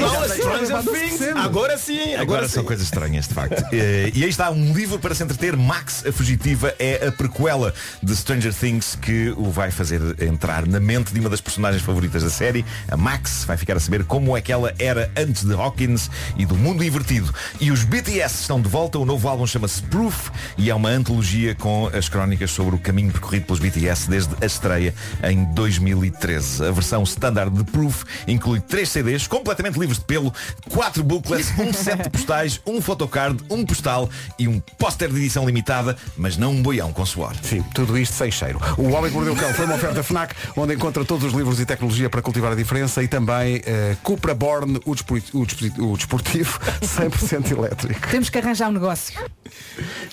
[0.65, 2.67] já tem- Agora sim, Agora, agora, são sim.
[2.67, 3.63] coisas estranhas, de facto.
[3.73, 5.55] Eh, e aí está um livro para se entreter.
[5.55, 10.77] Max, a Fugitiva, é a prequela de Stranger Things que o vai fazer entrar na
[10.77, 12.65] mente de uma das personagens favoritas da série.
[12.89, 16.45] A Max vai ficar a saber como é que ela era antes de Hawkins e
[16.45, 17.33] do mundo invertido.
[17.61, 18.99] E os BTS estão de volta.
[18.99, 23.13] O novo álbum chama-se Proof e é uma antologia com as crónicas sobre o caminho
[23.13, 24.93] percorrido pelos BTS desde a estreia
[25.23, 26.65] em 2013.
[26.65, 30.33] A versão standard de Proof inclui três CDs completamente livres de pelo,
[30.69, 33.98] quatro booklets, um set de postais, um photocard, um postal
[34.37, 37.33] e um póster de edição limitada, mas não um boião com suor.
[37.41, 38.59] Sim, tudo isto sem cheiro.
[38.77, 41.59] O Homem que Mordeu o Cão foi uma oferta FNAC, onde encontra todos os livros
[41.59, 45.85] e tecnologia para cultivar a diferença e também eh, Cupra Born, o, despor- o despor-
[45.85, 48.07] o desportivo 100% elétrico.
[48.09, 49.19] Temos que arranjar um negócio.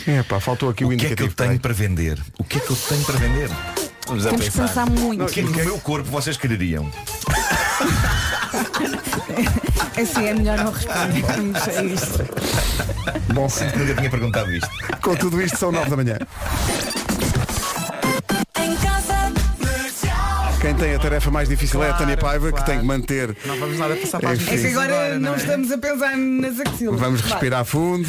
[0.06, 1.34] É pá, faltou aqui o, O que é que eu indicativo.
[1.36, 2.18] tenho para vender?
[2.38, 3.50] O que é que eu tenho para vender?
[4.06, 4.84] Vamos a Temos que pensar.
[4.86, 5.24] pensar muito.
[5.24, 6.90] O que que no meu corpo vocês quereriam?
[10.00, 12.18] Assim é melhor não respondermos a isto.
[13.32, 13.48] Bom,
[13.78, 14.68] Nunca tinha perguntado isto.
[15.02, 16.18] com tudo isto são 9 da manhã.
[18.60, 19.15] Em casa,
[20.66, 22.66] Quem tem a tarefa mais difícil é a Claro, Tânia Paiva, que claro.
[22.66, 23.36] tem que manter.
[23.46, 24.52] Não vamos nada passar para as Enfim.
[24.52, 25.36] É que agora não, é?
[25.36, 26.98] estamos a pensar nas axilas.
[27.00, 27.30] Vamos Vai.
[27.30, 28.08] respirar fundo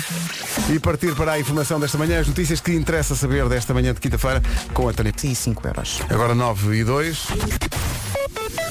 [0.68, 4.00] e partir para a informação desta manhã, as notícias que interessa saber desta manhã de
[4.00, 4.42] quinta-feira
[4.74, 5.14] com a Tânia.
[5.16, 6.02] Sim, 5 euros.
[6.10, 7.28] Agora 9 e 2.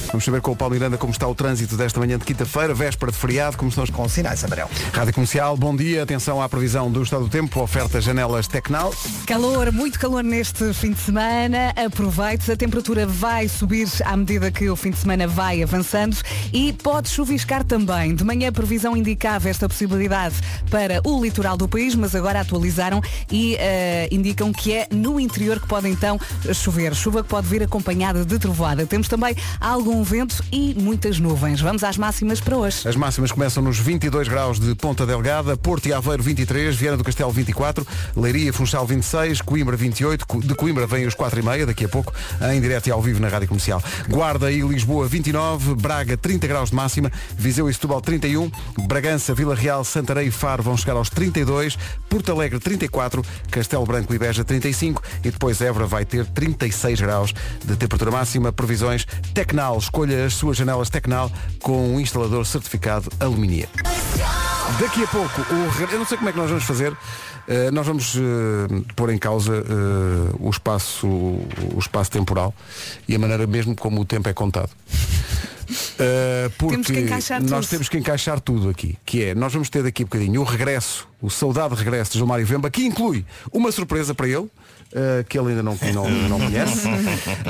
[0.07, 3.11] Vamos saber com o Paulo Miranda como está o trânsito desta manhã de quinta-feira, véspera
[3.11, 4.71] de feriado, como estão os Com sinais amarelos.
[4.93, 8.93] Rádio Comercial, bom dia, atenção à previsão do estado do tempo, oferta janelas Tecnal.
[9.25, 11.73] Calor, muito calor neste fim de semana.
[11.75, 16.17] Aproveite, a temperatura vai subir à medida que o fim de semana vai avançando
[16.53, 18.15] e pode chuviscar também.
[18.15, 20.35] De manhã a previsão indicava esta possibilidade
[20.69, 23.01] para o litoral do país, mas agora atualizaram
[23.31, 26.19] e eh, indicam que é no interior que pode então
[26.53, 26.95] chover.
[26.95, 28.85] Chuva que pode vir acompanhada de trovoada.
[28.85, 31.59] Temos também algum vento e muitas nuvens.
[31.61, 32.87] Vamos às máximas para hoje.
[32.87, 37.03] As máximas começam nos 22 graus de Ponta Delgada, Porto e Aveiro 23, Viana do
[37.03, 37.85] Castelo 24,
[38.15, 41.85] Leiria e Funchal 26, Coimbra 28, Co- de Coimbra vem os 4 e meia, daqui
[41.85, 42.13] a pouco,
[42.53, 43.81] em direto e ao vivo na Rádio Comercial.
[44.09, 48.51] Guarda e Lisboa 29, Braga 30 graus de máxima, Viseu e Setúbal 31,
[48.87, 51.77] Bragança, Vila Real, Santarém e Faro vão chegar aos 32,
[52.09, 57.33] Porto Alegre 34, Castelo Branco e Beja 35 e depois Évora vai ter 36 graus
[57.63, 58.51] de temperatura máxima.
[58.51, 61.31] Previsões Tecnal, escolha as suas janelas Tecnal
[61.61, 63.69] com um instalador certificado Aluminier.
[64.79, 66.95] Daqui a pouco, o eu não sei como é que nós vamos fazer.
[67.47, 72.53] eh, nós vamos eh, pôr em causa eh, o espaço o espaço temporal
[73.07, 74.69] e a maneira mesmo como o tempo é contado.
[76.57, 77.69] Porque Temos nós tudo.
[77.69, 81.07] temos que encaixar tudo aqui, que é, nós vamos ter daqui a bocadinho o regresso,
[81.21, 84.49] o saudado regresso de João Mário Vemba, que inclui uma surpresa para ele,
[84.97, 86.87] eh, que ele ainda não, não, não conhece.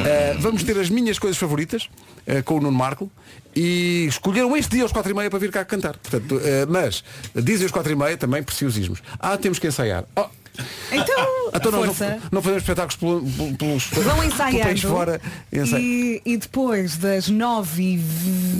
[0.05, 1.89] Eh, vamos ter as minhas coisas favoritas
[2.25, 3.09] eh, com o Nuno Marco
[3.55, 5.97] e escolheram este dia aos 4 e meia para vir cá cantar.
[5.97, 6.39] Portanto,
[6.69, 7.03] mas
[7.35, 8.99] dizem os 4 e meia também preciosismos.
[9.19, 10.03] Ah, temos que ensaiar.
[10.15, 10.25] Oh,
[10.91, 11.15] Então,
[11.53, 12.09] então nós força.
[12.09, 15.21] não, não fazemos espetáculos pelo, pelo, pelos Vão ensaiando fora.
[15.51, 17.97] Ensai- e, e depois das nove e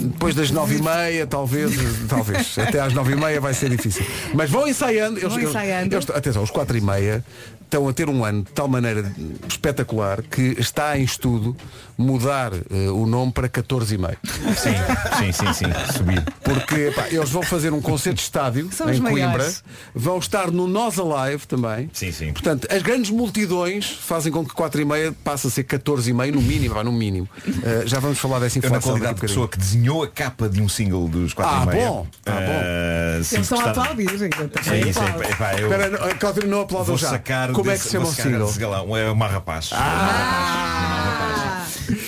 [0.08, 1.72] Depois das nove e meia, talvez,
[2.08, 2.58] talvez.
[2.58, 4.04] Até às nove e meia vai ser difícil.
[4.34, 5.20] Mas vão ensaiando.
[5.20, 5.94] Vão ensaiando.
[5.94, 7.24] eles- atenção, os quatro e meia
[7.68, 9.12] estão a ter um ano de tal maneira
[9.46, 11.54] espetacular que está em estudo
[11.98, 14.16] mudar eh, o nome para 14 e meio.
[14.56, 14.74] Sim,
[15.18, 15.92] sim, sim, sim.
[15.96, 16.22] Subir.
[16.44, 19.64] Porque pá, eles vão fazer um concerto de estádio São em Coimbra, maiores.
[19.94, 21.90] vão estar no Nós Alive também.
[21.92, 22.32] Sim, sim.
[22.32, 26.12] Portanto, as grandes multidões fazem com que 4 e meia passe a ser 14 e
[26.14, 27.28] meio no mínimo, vá, no mínimo.
[27.64, 28.92] Eh, já vamos falar dessa Eu, na informação.
[28.92, 31.88] qualidade de pessoa que desenhou a capa de um single dos 4 Ah, e meia.
[31.88, 32.06] bom.
[32.26, 32.38] Ah, bom.
[32.40, 34.36] eh, Eles sinto estão a está- aplaudir, gente.
[34.70, 37.18] É isso, é, epá, eu Espera, não, Cláudio, não aplaudam já.
[37.52, 38.46] Como é desse- que se chama o single?
[38.46, 38.96] desse galão.
[38.96, 39.70] É uma rapaz.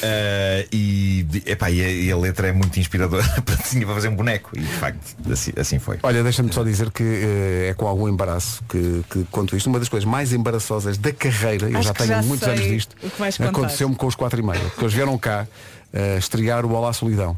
[0.03, 4.17] Eh, e, epá, e, a, e a letra é muito inspiradora para, para fazer um
[4.17, 4.99] boneco e de facto
[5.33, 5.99] assim, assim foi.
[6.03, 9.69] Olha, deixa-me só dizer que eh, é com algum embaraço que, que conto isto.
[9.69, 12.55] Uma das coisas mais embaraçosas da carreira, eu Acho já que tenho já muitos sei
[12.55, 13.51] anos disto, o que vais contar.
[13.51, 14.61] aconteceu-me com os 4 e meia.
[14.61, 15.47] Porque eles vieram cá
[15.93, 17.37] eh, estrear o Olá Solidão.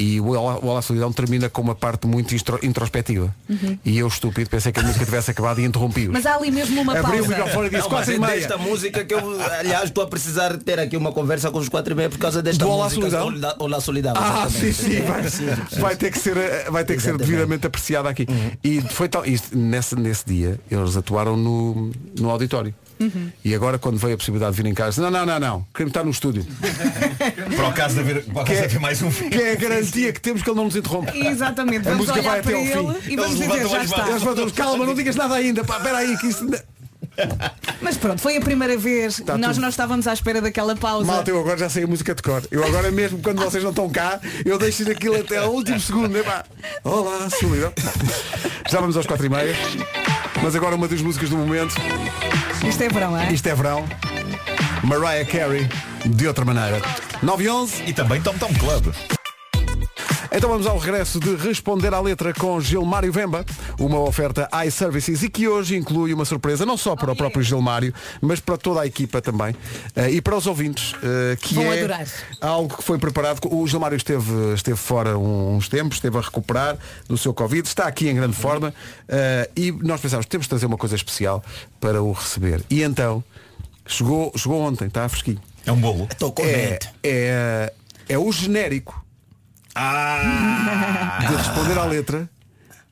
[0.00, 3.34] E o Olá, o Olá Solidão termina com uma parte muito intro- introspectiva.
[3.48, 3.76] Uhum.
[3.84, 6.12] E eu, estúpido, pensei que a música tivesse acabado e interrompi-os.
[6.12, 7.28] Mas há ali mesmo uma Abriu o pausa.
[7.36, 8.34] microfone e disse Não, mas quatro e é meia.
[8.36, 11.92] desta música que eu, aliás, estou a precisar ter aqui uma conversa com os quatro
[11.92, 13.10] e meia por causa desta Do Olá música.
[13.10, 13.26] Solidão?
[13.26, 14.14] Olá, Olá Solidão.
[14.16, 15.80] Ah, sim, sim, vai, Preciso, preciso.
[15.80, 16.36] vai ter que ser,
[16.70, 18.24] vai ter que ser devidamente apreciada aqui.
[18.62, 22.72] E foi tal, isto, nesse, nesse dia eles atuaram no, no auditório.
[23.00, 23.30] Uhum.
[23.44, 25.90] E agora quando veio a possibilidade de vir em casa, não, não, não, não, queremos
[25.90, 26.44] estar no estúdio.
[27.56, 29.30] Para o caso de haver, para o caso de haver mais um filme.
[29.30, 31.16] Que é a garantia que temos que ele não nos interrompa.
[31.16, 33.12] Exatamente, A vamos música olhar vai até para ao ele fim.
[33.12, 34.08] e vamos Eles dizer, levantam já as está.
[34.08, 36.46] Eles levantam calma, não digas nada ainda, pá, espera aí que isso.
[37.80, 39.18] Mas pronto, foi a primeira vez.
[39.18, 41.04] Está Nós tudo- não estávamos à espera daquela pausa.
[41.04, 42.42] Malta, eu agora já sei a música de cor.
[42.50, 46.16] Eu agora mesmo, quando vocês não estão cá, eu deixo aquilo até ao último segundo.
[46.16, 46.44] Epá.
[46.84, 47.72] Olá, solidão.
[48.70, 49.54] Já vamos aos quatro e meia.
[50.42, 51.74] Mas agora uma das músicas do momento.
[52.68, 53.32] Isto é verão, é?
[53.32, 53.84] Isto é verão.
[54.84, 55.68] Mariah Carey,
[56.04, 56.80] de outra maneira.
[57.22, 57.82] 9 e 11.
[57.86, 58.94] E também Tom Tom Club.
[60.30, 63.46] Então vamos ao regresso de Responder à Letra com Gilmário Vemba,
[63.80, 67.94] uma oferta iServices e que hoje inclui uma surpresa não só para o próprio Gilmário,
[68.20, 69.56] mas para toda a equipa também
[69.96, 72.06] eh, e para os ouvintes, eh, que Vão é adorar.
[72.42, 73.40] algo que foi preparado.
[73.50, 76.76] O Gilmário esteve, esteve fora uns tempos, esteve a recuperar
[77.08, 78.72] do seu Covid, está aqui em grande forma
[79.08, 81.42] eh, e nós pensámos, temos de trazer uma coisa especial
[81.80, 82.62] para o receber.
[82.68, 83.24] E então,
[83.88, 85.40] chegou, chegou ontem, está fresquinho.
[85.66, 86.06] É um bolo.
[86.10, 86.88] Estou É, corrente.
[87.02, 87.72] é,
[88.08, 89.04] é o genérico
[89.74, 91.18] Ah!
[91.20, 92.28] de responder à letra,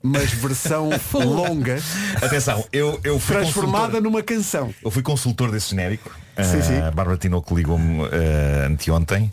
[0.03, 1.79] mas versão longa,
[2.23, 4.75] Atenção, eu, eu fui transformada consultor- numa canção.
[4.85, 6.11] Eu fui consultor desse genérico.
[6.45, 6.78] Sim, sim.
[6.78, 9.30] A Bárbara Tinoco ligou-me eh, anteontem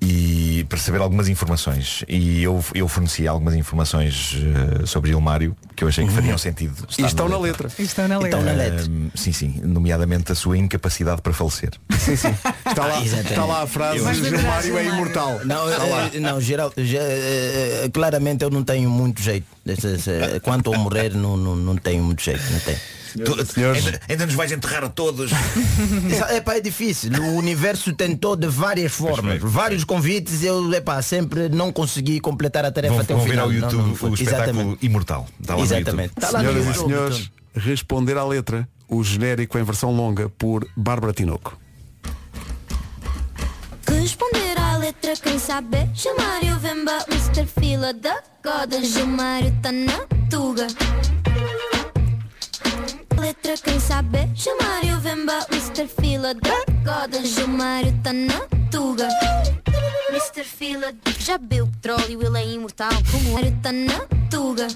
[0.00, 2.04] e para saber algumas informações.
[2.08, 4.36] E eu, eu forneci algumas informações
[4.82, 6.86] eh, sobre Gilmário que eu achei que fariam sentido.
[6.98, 7.68] E estão na letra.
[7.78, 8.40] Estão na letra.
[8.40, 8.86] Então na letra.
[8.86, 11.70] Ahm, sim, sim, nomeadamente a sua incapacidade para falecer.
[11.98, 12.34] Sim, sim.
[12.66, 15.40] Está lá, está lá a frase Gilmário é imortal.
[15.44, 16.10] Não, Está lá.
[16.14, 17.00] eh, não geral, já,
[17.92, 19.46] claramente eu não tenho muito jeito.
[20.42, 22.42] Quanto ao morrer, não, não, não tenho muito jeito.
[22.50, 22.78] Não tenho.
[23.12, 23.84] Tu- senhores.
[23.86, 25.30] ainda, ainda nos vais enterrar a todos.
[26.34, 27.10] Epá, é difícil.
[27.12, 29.38] O universo tentou de várias formas.
[29.40, 29.50] bem.
[29.50, 30.42] Vários convites.
[30.42, 33.46] Eu epá, sempre não consegui completar a tarefa Vão, até o vão ver final.
[33.46, 34.10] ao Não, YouTube não foi.
[34.10, 34.86] o espetáculo Exatamente.
[34.86, 35.26] Imortal.
[35.40, 36.08] Está lá no Exatamente.
[36.10, 36.24] YouTube.
[36.24, 41.12] Está lá Senhoras e senhores, responder à letra, o genérico em versão longa por Bárbara
[41.12, 41.58] Tinoco.
[43.86, 45.88] Responder à letra, quem sabe?
[45.94, 47.46] Gilmário Vemba, Mr.
[47.58, 48.82] Fila da Goda.
[48.84, 50.66] Gilmário tá na tuga.
[53.20, 54.28] Letra, quem sabe?
[54.34, 55.88] Gilmário Vemba, Mr.
[56.00, 57.24] Fila da Goda.
[57.24, 58.40] Gilmário tá na
[58.70, 59.08] tuga.
[60.10, 60.44] Mr.
[60.44, 62.90] Fila já bebeu petróleo, ele é imortal.
[63.10, 64.00] Como Mário tá na
[64.30, 64.68] tuga.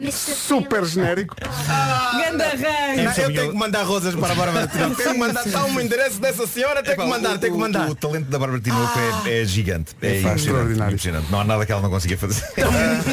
[0.00, 0.32] Mr.
[0.34, 1.36] Super genérico.
[1.38, 3.04] Ganda rei.
[3.04, 4.94] Não, eu tenho que mandar rosas para a Bárbara Tinoco.
[4.96, 5.46] Tenho que mandar.
[5.46, 7.90] Está um endereço dessa senhora, tenho que mandar, o, tenho que o- mandar.
[7.90, 9.94] O, talento da Bárbara Tinoco é, é gigante.
[10.00, 10.92] É, impressionante, extraordinário.
[10.94, 11.30] impressionante.
[11.30, 12.44] Não há nada que ela não consiga fazer.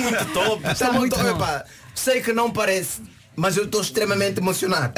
[0.02, 0.66] muito top.
[0.72, 3.02] Está muito muito epá, Sei que não parece,
[3.38, 4.94] mas eu estou extremamente emocionado.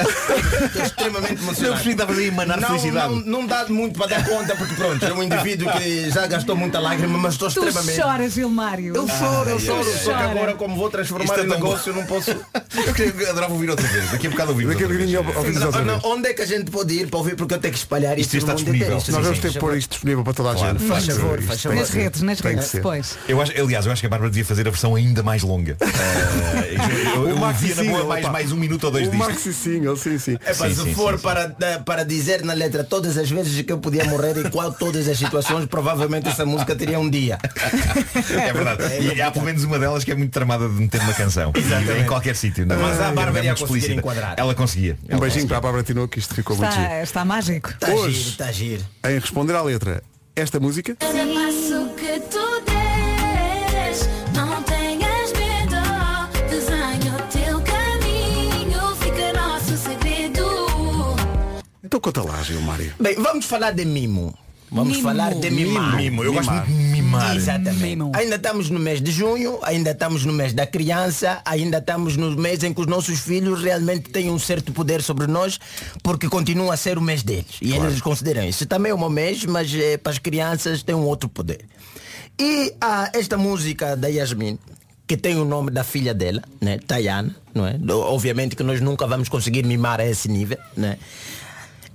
[0.70, 1.66] Estou extremamente emocionado.
[1.66, 3.14] Eu percebi que estava a emanar não, felicidade.
[3.14, 6.56] Não, não dá muito para dar conta, porque pronto, é um indivíduo que já gastou
[6.56, 7.96] muita lágrima, mas estou Tu extremamente.
[8.00, 8.94] choras, Gilmário.
[8.96, 11.90] Eu choro, eu choro, só que agora como vou transformar Isto é em tão negócio,
[11.90, 12.30] eu não posso.
[12.86, 14.10] Eu queria- eu adorava ouvir outra vez.
[14.10, 14.72] Daqui a bocado ouvimos.
[14.72, 16.04] Daqui a bocadinho ouvimos outra Não, vez.
[16.04, 17.34] onde é que a gente pode ir para ouvir?
[17.36, 18.86] Porque eu tenho que espalhar Isto isto, está disponível.
[18.86, 18.98] inteiro.
[19.00, 20.78] Isto- Nós sim, vamos ter que sim, pôr isto disponível para toda a Claro.
[20.78, 20.88] gente.
[20.88, 21.78] Faz favor, faz favor.
[21.78, 23.18] Nas redes, nas redes, depois.
[23.28, 25.76] Eu acho, aliás, eu acho que a Bárbara devia fazer a versão ainda mais longa.
[26.60, 26.74] Eh,
[27.16, 27.38] eu eu O
[28.30, 29.24] mais, um minuto ou dois O disto.
[29.26, 30.36] maxi single, sim, sim.
[30.44, 31.22] É Sim, se sim, for sim, sim.
[31.22, 35.08] Para, para dizer na letra todas as vezes que eu podia morrer e qual todas
[35.08, 37.38] as situações, provavelmente essa música teria um dia.
[38.30, 38.82] É verdade.
[39.14, 41.52] E há pelo menos uma delas que é muito tramada de meter uma canção.
[42.00, 42.66] Em qualquer sítio.
[42.66, 42.78] não é?
[42.78, 44.34] Mas a É Bárbara ia muito enquadrar.
[44.36, 44.96] Ela conseguia.
[45.04, 45.56] Um Ela beijinho para conseguia.
[45.56, 46.84] a Bárbara Tinoco, que isto ficou muito giro.
[46.84, 47.70] Está, está mágico.
[47.70, 48.14] Está Hoje.
[48.16, 48.84] giro, está giro.
[49.04, 50.02] Em responder à letra,
[50.36, 51.24] esta música Cada
[61.90, 62.94] Então conta lá, Gilmário.
[63.00, 64.32] Bem, vamos falar de mimo.
[64.70, 65.02] Vamos Mimo.
[65.08, 65.96] falar de mimar.
[65.96, 66.22] Mimo.
[66.22, 66.70] Eu gosto Mimar.
[66.70, 67.34] muito de mimar.
[67.36, 67.82] Exatamente.
[67.82, 68.12] Mimo.
[68.14, 72.30] Ainda estamos no mês de junho, ainda estamos no mês da criança, ainda estamos no
[72.36, 75.58] mês em que os nossos filhos realmente têm um certo poder sobre nós,
[76.00, 77.58] porque continua a ser o mês deles.
[77.60, 78.64] E eles consideram isso.
[78.66, 81.64] Também é o meu mês, mas eh, para as crianças tem um outro poder.
[82.38, 84.60] E há esta música da Yasmin,
[85.08, 86.78] que tem o nome da filha dela, né?
[86.86, 87.76] Tayana, não é?
[87.92, 90.96] Obviamente que nós nunca vamos conseguir mimar a esse nível, né?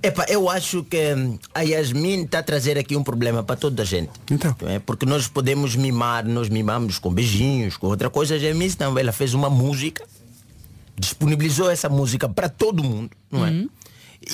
[0.06, 3.82] Epa, eu acho que hum, a Yasmin está a trazer aqui um problema para toda
[3.82, 4.10] a gente.
[4.30, 4.54] Então.
[4.62, 4.78] É?
[4.78, 8.34] Porque nós podemos mimar, nós mimamos com beijinhos, com outra coisa.
[8.34, 10.04] A Yasmin não, ela fez uma música,
[10.96, 13.66] disponibilizou essa música para todo mundo, não é?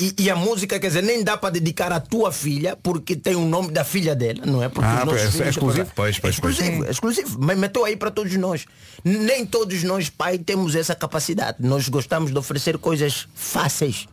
[0.01, 3.35] E, e a música, quer dizer, nem dá para dedicar à tua filha porque tem
[3.35, 4.69] o nome da filha dela, não é?
[4.69, 5.91] Porque Ah, é- é exclusivo?
[5.95, 6.55] Pois, pois, pois.
[6.59, 7.39] exclusivo, exclusivo.
[7.41, 8.65] Mas meteu aí para todos nós.
[9.05, 11.59] Nem todos nós, pai, temos essa capacidade.
[11.61, 14.07] Nós gostamos de oferecer coisas fáceis,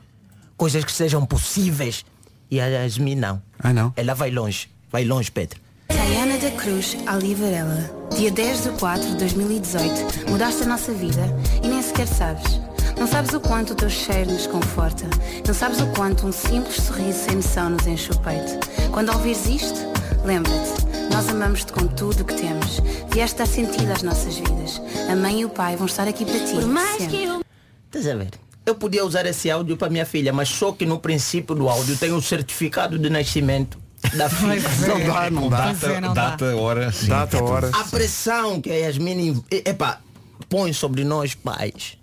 [0.60, 2.06] coisas que sejam possíveis.
[2.52, 3.42] E a Yasmin não.
[3.58, 3.94] Ah, não?
[3.96, 4.70] Ela vai longe.
[4.92, 5.60] Vai longe, Pedro.
[5.88, 7.90] Tayana da Cruz Ali Varela.
[8.16, 10.30] Dia 10 de 4 de 2018.
[10.30, 11.22] Mudaste a nossa vida
[11.64, 12.60] e nem sequer sabes.
[12.98, 15.06] Não sabes o quanto o teu cheiro nos conforta.
[15.48, 18.60] Não sabes o quanto um simples sorriso sem noção nos enche o peito.
[18.92, 19.80] Quando ouvires isto,
[20.26, 20.86] lembra-te.
[21.14, 22.82] Nós amamos-te com tudo o que temos.
[23.14, 24.82] Vieste dar sentido às nossas vidas.
[25.10, 26.56] A mãe e o pai vão estar aqui para ti.
[26.56, 27.18] Por mais sempre.
[27.18, 27.42] que eu
[27.86, 28.49] Estás a ver?
[28.70, 31.98] Eu podia usar esse áudio para minha filha, mas só que no princípio do áudio
[31.98, 33.80] tem o certificado de nascimento
[34.16, 34.62] da filha.
[34.88, 35.64] Não dá, não dá.
[35.80, 36.30] Pois é, não dá.
[36.30, 37.08] Data, hora, sim.
[37.08, 37.72] Data, hora.
[37.74, 40.00] A pressão que a Yasmin epa,
[40.48, 41.98] põe sobre nós pais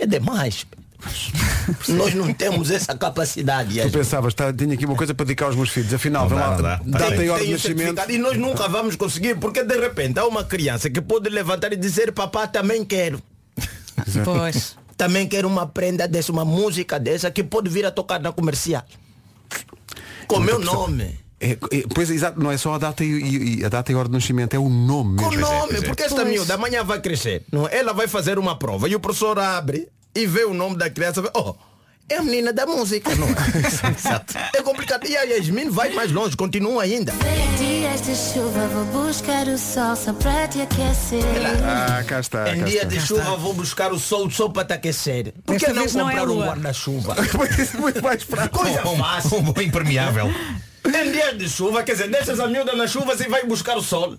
[0.00, 0.66] é demais.
[1.88, 3.80] nós não temos essa capacidade.
[3.80, 5.94] Tu pensavas, tá, tinha aqui uma coisa para dedicar aos meus filhos.
[5.94, 6.80] Afinal, Não dá, lá, dá.
[6.84, 8.02] data Tem- e hora de nascimento.
[8.10, 11.76] E nós nunca vamos conseguir, porque de repente há uma criança que pode levantar e
[11.76, 13.22] dizer, papá, também quero.
[14.24, 14.76] Pois.
[15.00, 18.84] Também quero uma prenda dessa, uma música dessa que pode vir a tocar na comercial.
[20.26, 21.18] Com meu nome.
[21.40, 21.56] É, é,
[21.94, 24.12] pois exato, não é só a data e, e- e a data e hora de
[24.12, 25.40] nascimento, é o nome Com mesmo.
[25.46, 25.80] nome, é.
[25.80, 26.28] porque esta Pois.
[26.28, 27.44] miúda amanhã vai crescer.
[27.50, 27.66] Não?
[27.66, 27.78] é?
[27.78, 31.22] Ela vai fazer uma prova e o professor abre e vê o nome da criança.
[31.22, 31.54] vê, Oh,
[32.10, 33.30] é a menina da música, não é?
[33.96, 34.36] Exato.
[34.54, 35.06] É complicado.
[35.06, 37.12] E a Yasmin vai mais longe, continua ainda.
[37.56, 41.22] dias de chuva vou buscar o sol só para te aquecer.
[41.64, 42.54] Ah, cá está.
[42.54, 42.88] em cá dia está.
[42.88, 45.32] de chuva vou buscar o sol só para te aquecer.
[45.46, 47.16] Por que não vez não é comprar um guarda-chuva?
[47.78, 48.58] Muito mais prático.
[48.58, 49.38] Coisa fácil.
[49.38, 50.26] Um bom impermeável.
[50.84, 53.82] Em dias de chuva, quer dizer, deixas a miúda na chuva e vai buscar o
[53.82, 54.16] sol.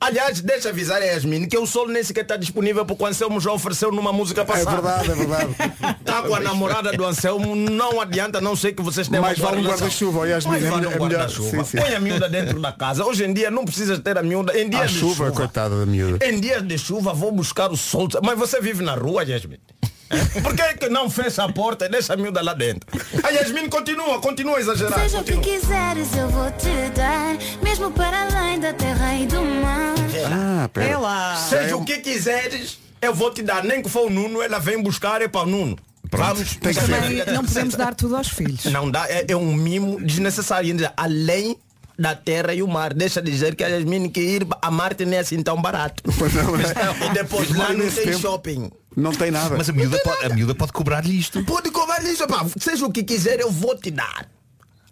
[0.00, 3.40] Aliás, deixa avisar a Yasmin que o sol nem sequer está disponível porque o Anselmo
[3.40, 4.70] já ofereceu numa música É passada.
[4.70, 5.56] verdade, é verdade.
[6.00, 9.50] Está com a namorada do Anselmo, não adianta, não sei que vocês têm Mais uma
[9.50, 11.64] vale um guarda-chuva, Yasmin, Mais é vale um é guarda-chuva.
[11.64, 13.04] Põe a miúda dentro da casa.
[13.04, 14.56] Hoje em dia não precisas ter a miúda.
[14.58, 16.24] Em dias A de chuva, chuva, coitada da miúda.
[16.24, 18.08] em dias de chuva vou buscar o sol.
[18.24, 19.58] Mas você vive na rua, Yasmin?
[20.42, 22.88] Por que, que não fecha a porta e deixa a miúda lá dentro?
[23.22, 24.98] A Yasmin continua, continua a exagerar.
[25.00, 29.40] Seja o que quiseres, eu vou te dar, mesmo para além da terra e do
[29.42, 29.94] mar.
[30.30, 30.98] Ah, É pera.
[30.98, 31.36] lá.
[31.36, 33.62] Seja o que quiseres, eu vou te dar.
[33.64, 35.78] Nem que for o Nuno, ela vem buscar, é para o Nuno.
[36.10, 37.32] Vamos, Tem que ser.
[37.32, 38.64] não podemos dar tudo aos filhos.
[38.66, 40.74] Não dá, é, é um mimo desnecessário.
[40.96, 41.56] Além
[41.98, 42.94] da terra e o mar.
[42.94, 46.02] Deixa de dizer que a Yasmin que ir a Marte não é assim tão barato.
[46.18, 46.54] Pois não.
[47.10, 48.18] E depois lá não tem tempo.
[48.20, 48.70] shopping.
[48.96, 49.56] Não tem nada.
[49.56, 51.44] Mas a miúda pode, a miúda pode cobrar-lhe isto.
[51.44, 52.44] Pode cobrar isso, pá.
[52.58, 54.28] Seja o que quiser, eu vou te dar.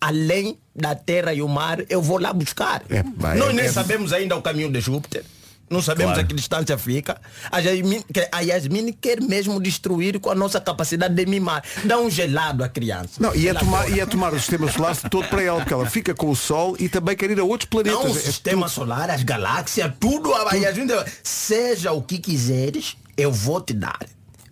[0.01, 2.83] Além da terra e o mar, eu vou lá buscar.
[2.91, 5.25] É, vai, Nós é- nem é- sabemos ainda o caminho de Júpiter.
[5.69, 6.27] Não sabemos Claro.
[6.27, 7.21] a que distância fica.
[7.51, 11.63] A Yasmin, a Yasmin quer mesmo destruir com a nossa capacidade de mimar.
[11.85, 13.11] Dá um gelado à criança.
[13.19, 16.15] Não, e é, tomar, é tomar o sistema solar todo para ela, porque ela fica
[16.15, 17.99] com o Sol e também quer ir a outros planetas.
[17.99, 20.33] Não, o É sistema solar, as galáxias, tudo.
[20.35, 20.87] A Yasmin,
[21.23, 23.99] seja o que quiseres, eu vou te dar.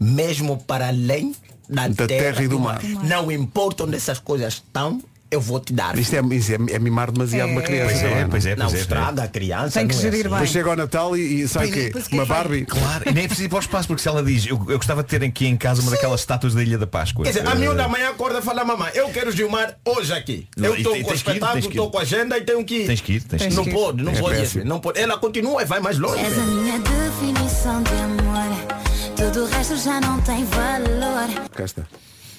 [0.00, 1.34] Mesmo para além
[1.68, 2.82] da, Da terra e do mar.
[3.04, 5.00] Não importa onde essas coisas estão,
[5.30, 5.98] eu vou te dar.
[5.98, 7.90] Isto é, isso é, é mimar demasiado uma criança.
[7.90, 8.26] Pois não é, é?
[8.28, 8.80] pois é, Não pois é.
[8.82, 9.78] estraga a criança.
[9.80, 10.22] Tem que não é gerir assim.
[10.28, 10.32] bem.
[10.32, 11.84] Depois chega ao Natal e, e sabe o quê?
[11.86, 12.26] Depois que Uma é.
[12.26, 12.64] Barbie.
[12.66, 14.76] Claro, e nem é preciso ir para o espaço, porque se ela diz, eu, eu
[14.76, 17.24] gostava de ter aqui em casa uma daquelas estátuas da Ilha da Páscoa.
[17.24, 20.46] Quer dizer, a Eh, miúda amanhã acorda e fala, mamãe, eu quero Gilmar hoje aqui.
[20.56, 22.86] Não, Eu estou com o espetáculo, estou com a agenda e tenho que ir.
[22.86, 23.54] Tens que ir, tens que ir.
[23.56, 23.74] Não que ir.
[23.74, 25.00] pode, não É pode, não pode.
[25.00, 26.22] Ela continua e vai mais longe.
[26.24, 28.74] És a minha definição de amor.
[29.16, 31.48] Tudo o resto já não tem valor.
[31.54, 31.82] Cá está.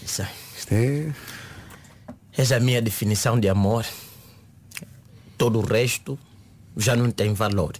[0.05, 0.23] Isso.
[0.57, 1.05] Isto é.
[2.37, 3.85] Essa é a minha definição de amor.
[5.37, 6.17] Todo o resto
[6.77, 7.75] já não tem valor.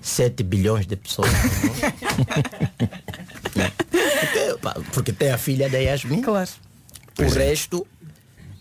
[0.00, 1.30] 7 bilhões de pessoas.
[4.20, 6.22] Porque, porque tem a filha da Yasmin.
[6.22, 6.50] Claro.
[7.18, 7.86] O resto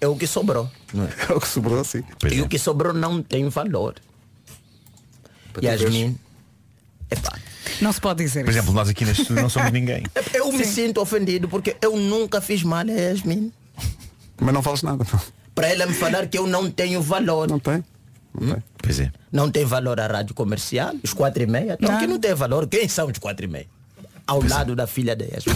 [0.01, 0.69] é o que sobrou.
[0.93, 1.09] não é?
[1.29, 2.03] É o que sobrou, sim.
[2.19, 2.41] Pois E é.
[2.41, 3.95] o que sobrou não tem valor.
[5.53, 6.17] Tu Yasmin.
[7.11, 7.37] Epá,
[7.81, 8.59] Não se pode dizer Por isso.
[8.59, 10.03] exemplo, nós aqui neste estúdio não somos ninguém.
[10.33, 13.51] eu me sinto ofendido porque eu nunca fiz mal a Yasmin.
[14.39, 15.05] Mas não falas nada.
[15.53, 17.49] Para ela me falar que eu não tenho valor.
[17.49, 17.83] Não tem.
[18.39, 18.63] Não tem.
[18.81, 19.11] Pois é.
[19.31, 21.77] Não tem valor a rádio comercial, os quatro e meia.
[21.79, 21.99] Então, Não.
[21.99, 22.67] que não tem valor.
[22.67, 23.67] Quem são os quatro e meia?
[24.27, 25.53] Ao lado da filha de Yasmin.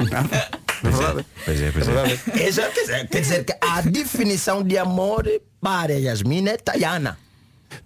[0.82, 1.40] É.
[1.44, 2.42] Pois é, pois é.
[2.48, 5.28] Essa, quer, dizer, quer dizer que a definição de amor
[5.60, 7.18] para Yasmin é Tayana.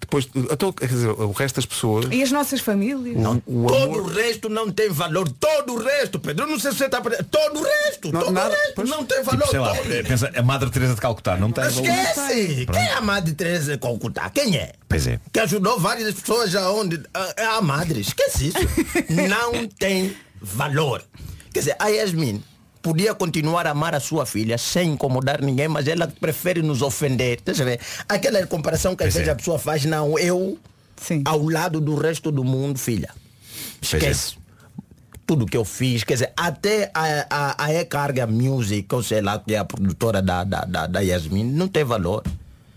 [0.00, 2.06] Depois, então, quer dizer, o resto das pessoas.
[2.10, 3.16] E as nossas famílias?
[3.46, 4.00] O todo amor.
[4.00, 5.28] o resto não tem valor.
[5.28, 6.44] Todo o resto, Pedro.
[6.44, 7.00] Eu não sei se você está...
[7.00, 8.12] Todo o resto.
[8.12, 8.88] Não, todo nada, o resto pois.
[8.88, 9.40] não tem valor.
[9.40, 10.08] Tipo, sei lá, todo.
[10.08, 11.88] pensa, a Madre Teresa de Calcutá não tem valor.
[11.88, 12.66] Esquece!
[12.66, 14.30] Quem é a Madre Teresa de Calcutá?
[14.30, 14.72] Quem é?
[14.88, 15.20] Pois é.
[15.32, 17.02] Que ajudou várias pessoas aonde?
[17.12, 18.00] A, é a madre.
[18.00, 18.58] Esquece isso.
[19.28, 21.02] Não tem valor.
[21.52, 22.42] Quer dizer, a Yasmin
[22.84, 27.38] podia continuar a amar a sua filha sem incomodar ninguém, mas ela prefere nos ofender.
[27.38, 27.80] Estás a ver?
[28.06, 29.32] Aquela comparação que às vezes é.
[29.32, 30.58] a pessoa faz, não, eu
[31.24, 33.08] ao lado do resto do mundo, filha.
[33.10, 33.96] É.
[33.96, 34.36] Esquece.
[35.26, 39.38] Tudo que eu fiz, quer dizer, até a, a, a E-Carga Music, ou sei lá,
[39.38, 42.22] que é a produtora da, da, da, da Yasmin, não tem valor.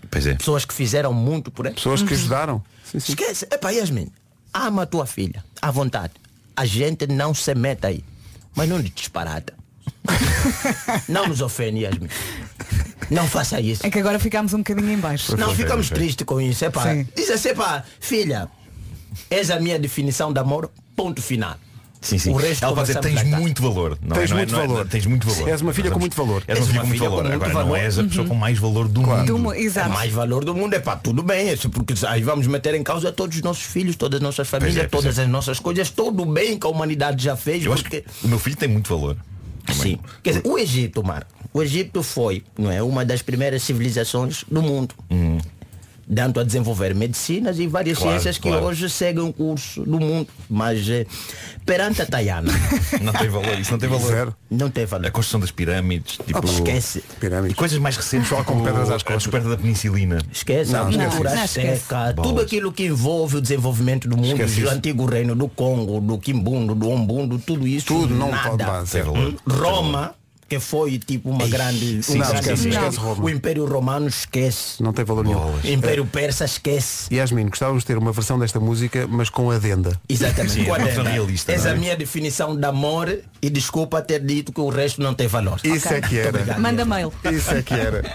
[0.10, 0.36] Pois é.
[0.36, 1.76] Pessoas que fizeram muito por ela.
[1.76, 2.64] Pessoas que ajudaram.
[2.94, 3.46] Esquece.
[3.52, 4.10] Epá, Yasmin,
[4.54, 6.14] ama a tua filha, à vontade.
[6.56, 8.06] A gente não se mete aí.
[8.56, 9.54] Mas não lhe disparata.
[11.08, 12.08] Não nos ofende, Yasmin.
[13.10, 13.86] Não faça isso.
[13.86, 15.38] É que agora ficámos um bocadinho em baixo.
[15.38, 16.66] Não, ficamos tristes com isso.
[16.66, 16.84] Epá.
[16.84, 17.08] Sim.
[17.16, 18.50] Diz assim, epá, filha,
[19.30, 21.56] és a minha definição de amor, ponto final.
[22.00, 22.32] Sim, sim.
[22.32, 23.98] O resto Ela vai dizer, tens muito valor.
[24.02, 24.88] Não Tens é, não é- muito não é- valor.
[24.88, 25.50] tens muito valor.
[25.50, 26.44] És uma filha com muito valor.
[26.48, 27.24] És uma filha com muito valor.
[27.24, 29.26] muito Agora não és a pessoa com mais valor do mundo.
[29.26, 29.90] Do mu- exato.
[29.90, 32.84] É mais valor do mundo, é pá, tudo bem, isso porque aí vamos meter em
[32.84, 35.24] causa todos os nossos filhos, todas as nossas famílias, é, todas é.
[35.24, 37.66] as nossas coisas, todo o bem que a humanidade já fez.
[37.66, 38.02] Eu acho porque...
[38.02, 39.18] que o meu filho tem muito valor.
[39.74, 40.00] Sim.
[40.24, 44.62] Quer dizer, o Egito, Marco, o Egito foi não é, uma das primeiras civilizações do
[44.62, 44.96] mundo.
[46.10, 48.66] Dando a desenvolver medicinas e várias Claro, ciências que claro.
[48.66, 50.30] hoje seguem o curso do mundo.
[50.50, 51.06] Mas eh,
[51.66, 52.50] perante a Tayana,
[53.02, 53.60] Não tem valor.
[53.60, 54.08] Isso não tem valor.
[54.08, 54.36] Zero.
[54.50, 55.06] não tem valor.
[55.08, 56.46] A construção das pirâmides, tipo.
[56.46, 57.00] esquece.
[57.00, 57.58] E Pirâmides.
[57.58, 60.20] coisas mais recentes, só com pedras às a descoberta da penicilina.
[60.32, 61.82] Esquece, Não, a esquece cultura esquece.
[61.82, 64.74] seca, tudo aquilo que envolve o desenvolvimento do mundo, Esquece do isso.
[64.74, 67.88] antigo reino do Congo, do Quimbundo, do Ombundo, tudo isso.
[67.88, 68.66] Tudo não nada.
[69.46, 70.16] Roma,
[70.48, 72.02] que foi tipo uma grande.
[72.04, 73.24] sim, um sim, grande esquece Roma.
[73.24, 74.82] O Império Romano esquece.
[74.82, 75.40] Não tem valor nenhum.
[75.40, 75.66] Bolas.
[75.66, 77.14] Império Persa esquece.
[77.14, 80.00] Yasmin, gostávamos de ter uma versão desta música, mas com adenda.
[80.08, 80.54] Exatamente.
[80.54, 80.84] Sim, é uma é?
[80.84, 81.78] versão realista, Essa não é é?
[81.78, 85.60] a minha definição de amor e desculpa ter dito que o resto não tem valor.
[85.64, 86.58] Isso é que era.
[86.60, 87.12] Manda mail.
[87.32, 88.14] Isso é que era.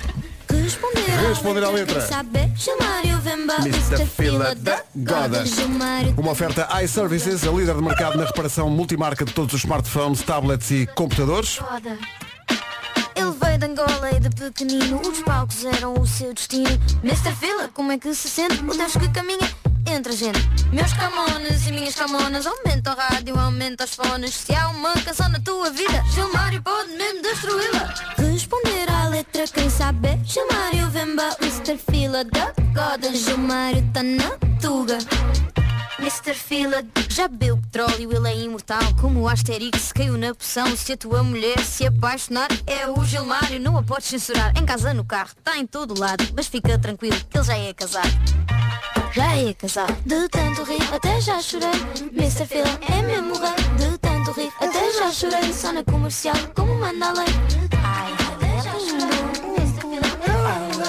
[0.61, 2.01] Responder, Responder à letra.
[2.01, 4.07] Quem sabe chamar e o Vemba Mr.
[4.07, 5.45] Fila da Goda.
[6.17, 10.71] Uma oferta iServices, a líder de mercado na reparação multimarca de todos os smartphones, tablets
[10.71, 11.59] e computadores.
[13.15, 16.69] Ele veio de Angola e de pequenino Os palcos eram o seu destino
[17.03, 17.35] Mr.
[17.35, 18.63] Fila, como é que se sente?
[18.63, 19.49] O Deus que caminha
[19.87, 20.41] entre a gente.
[20.73, 24.35] Meus camonas e minhas camonas Aumenta o rádio, aumenta os fones.
[24.35, 27.95] Se há uma canção na tua vida Gilmário pode mesmo destruí-la.
[28.17, 30.19] Responder à letra quem sabe?
[30.25, 31.79] Gilmário Vemba, Mr.
[31.79, 33.15] Fila da Goda.
[33.15, 34.31] Gilmário tá na
[34.61, 34.99] tuga.
[35.99, 36.35] Mr.
[36.35, 38.83] Fila já bebeu petróleo, ele é imortal.
[39.01, 40.77] Como o Asterix caiu na poção.
[40.77, 44.53] Se a tua mulher se apaixonar É o Gilmário, não a podes censurar.
[44.57, 46.25] Em casa, no carro, está em todo lado.
[46.35, 48.52] Mas fica tranquilo, que ele já é casado
[49.15, 51.69] Já é casado De tanto rir, até já chorei
[52.13, 52.47] Mr.
[52.47, 57.09] Fila é mesmo rei De tanto rir, até já chorei Só na comercial, como manda
[57.09, 57.27] a lei
[57.85, 59.67] Ai, até já chorei.
[59.81, 60.03] Fila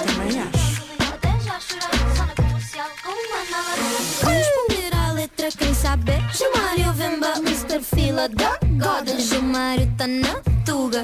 [0.06, 5.48] Também acho Até já chorei, só na comercial, como manda a lei Responder à letra
[5.50, 7.82] quem sabe Gilmário Vemba, Mr.
[7.82, 11.02] Fila da Goda Gilmário tá na tuga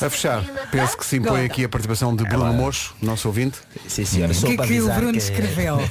[0.00, 3.58] A fechar, penso que se impõe aqui a participação de Bruno Mocho, nosso ouvinte.
[3.88, 5.78] Sim, senhora, O só que é para que o Bruno que- escreveu?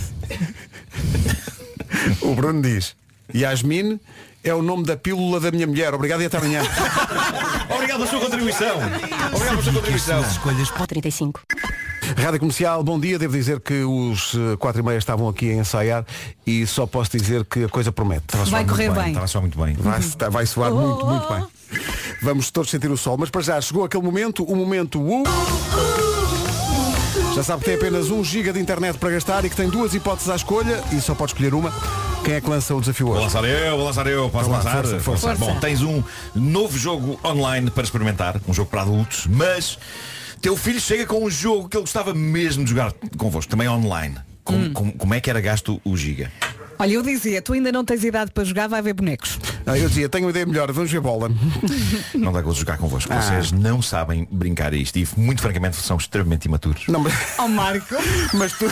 [2.22, 2.96] O Bruno diz,
[3.34, 4.00] Yasmin
[4.44, 5.94] é o nome da pílula da minha mulher.
[5.94, 6.62] Obrigado e até amanhã.
[7.74, 8.76] Obrigado pela sua contribuição.
[8.78, 10.22] Obrigado pela sua contribuição.
[10.22, 11.42] Escolhas 35.
[12.18, 13.18] Rádio Comercial, bom dia.
[13.18, 16.06] Devo dizer que os eh, quatro e meia estavam aqui a ensaiar
[16.46, 18.24] e só posso dizer que a coisa promete.
[18.28, 19.08] Estava a soar Vai muito correr bem.
[19.10, 19.74] Estava a soar muito bem.
[19.76, 21.46] Vai, vai soar muito, muito bem.
[22.24, 25.24] Vamos todos sentir o sol, mas para já chegou aquele momento, o momento uh,
[27.36, 29.94] Já sabe que tem apenas 1 giga de internet para gastar e que tem duas
[29.94, 31.74] hipóteses à escolha e só pode escolher uma.
[32.24, 33.26] Quem é que lança o desafio Vou hoje?
[33.26, 34.72] lançar eu, vou lançar eu, posso Então lançar?
[34.84, 35.28] força, força.
[35.36, 35.46] Força.
[35.54, 36.02] Bom, tens um
[36.34, 39.78] novo jogo online para experimentar, um jogo para adultos, mas
[40.42, 44.16] teu filho chega com um jogo que ele gostava mesmo de jogar convosco, também online.
[44.46, 44.74] Como, Hum.
[44.74, 46.32] como- como é que era gasto o giga?
[46.80, 49.40] Olha, eu dizia, tu ainda não tens idade para jogar, vai ver bonecos.
[49.66, 51.30] Ah, eu dizia, tenho uma ideia melhor, vamos ver bola.
[52.14, 53.12] Não dá gosto de jogar convosco.
[53.14, 53.22] Ah.
[53.22, 56.88] Vocês não sabem brincar a isto e muito francamente são extremamente imaturos.
[56.88, 57.96] Não, mas, Ó Marco.
[58.34, 58.66] mas tu,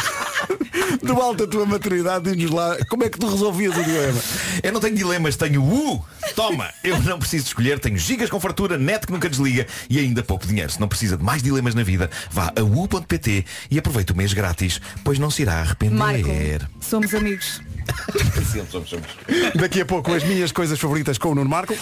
[1.03, 4.19] do alto da tua maturidade, diz-nos lá como é que tu resolvias o dilema.
[4.61, 6.03] Eu não tenho dilemas, tenho uh!
[6.35, 6.69] Toma!
[6.83, 10.45] Eu não preciso escolher, tenho gigas com fartura, net que nunca desliga e ainda pouco
[10.45, 10.71] dinheiro.
[10.71, 14.33] Se não precisa de mais dilemas na vida, vá a u.pt e aproveite o mês
[14.33, 15.97] grátis, pois não se irá arrepender.
[15.97, 17.61] Marco, somos amigos.
[19.55, 21.75] Daqui a pouco as minhas coisas favoritas com o Nuno Marco.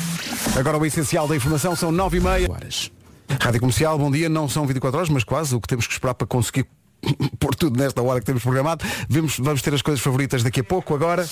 [0.58, 2.52] Agora o essencial da informação são 9 e meia.
[2.52, 2.92] Horas.
[3.42, 4.28] Rádio Comercial, bom dia.
[4.28, 6.66] Não são 24 horas, mas quase o que temos que esperar para conseguir
[7.40, 8.86] pôr tudo nesta hora que temos programado.
[9.08, 10.94] Vemos, vamos ter as coisas favoritas daqui a pouco.
[10.94, 11.28] Agora.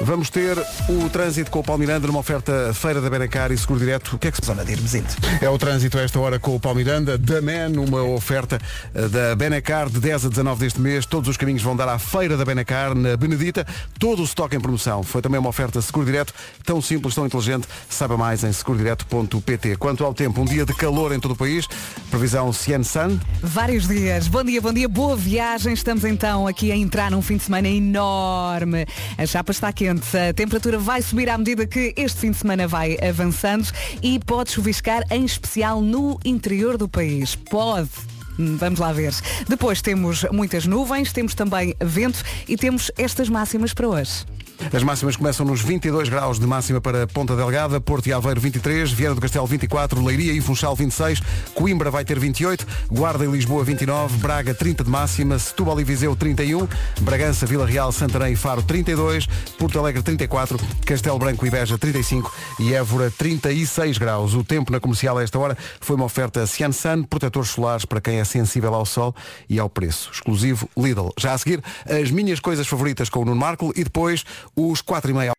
[0.00, 0.56] Vamos ter
[0.88, 4.16] o trânsito com o Paulo Miranda numa oferta Feira da Benacar e Seguro Direto.
[4.16, 5.08] O que é que se Zona de Hermesinde.
[5.40, 8.60] É o trânsito a esta hora com o Paulo Miranda, da Man, uma oferta
[8.94, 11.06] eh, da Benacar de 10 a 19 deste mês.
[11.06, 13.66] Todos os caminhos vão dar à Feira da Benacar, na Benedita.
[13.98, 15.02] Todo o estoque em promoção.
[15.02, 16.32] Foi também uma oferta Seguro Direto,
[16.64, 17.66] tão simples, tão inteligente.
[17.88, 19.76] Saiba mais em segurodireto.pt.
[19.76, 21.66] Quanto ao tempo, um dia de calor em todo o país.
[22.10, 23.18] Previsão Cien Sun.
[23.42, 24.28] Vários dias.
[24.28, 25.72] Bom dia, bom dia, boa viagem.
[25.72, 28.86] Estamos então aqui a entrar num fim de semana enorme.
[29.18, 30.16] A chapa está quente.
[30.16, 33.68] A temperatura vai subir à medida que este fim de semana vai avançando
[34.02, 37.36] e pode chuviscar em especial no interior do país.
[37.36, 37.90] Pode.
[38.38, 39.14] Hum, Vamos lá ver.
[39.46, 44.24] Depois temos muitas nuvens, temos também vento e temos estas máximas para hoje.
[44.72, 48.90] As máximas começam nos 22 graus de máxima para Ponta Delgada, Porto e Aveiro 23,
[48.90, 51.20] Vieira do Castelo 24, Leiria e Funchal 26,
[51.54, 56.16] Coimbra vai ter 28, Guarda e Lisboa 29, Braga 30 de máxima, Setúbal e Viseu
[56.16, 56.66] 31,
[57.02, 59.26] Bragança, Vila Real, Santarém e Faro 32,
[59.58, 64.34] Porto Alegre 34, Castelo Branco e Beja 35 e Évora 36 graus.
[64.34, 68.00] O tempo na comercial a esta hora foi uma oferta Cian Sun, protetores solares para
[68.00, 69.14] quem é sensível ao sol
[69.48, 70.10] e ao preço.
[70.12, 71.10] Exclusivo Lidl.
[71.18, 74.24] Já a seguir, as minhas coisas favoritas com o Nuno Marco e depois
[74.56, 75.32] os 4 e meia.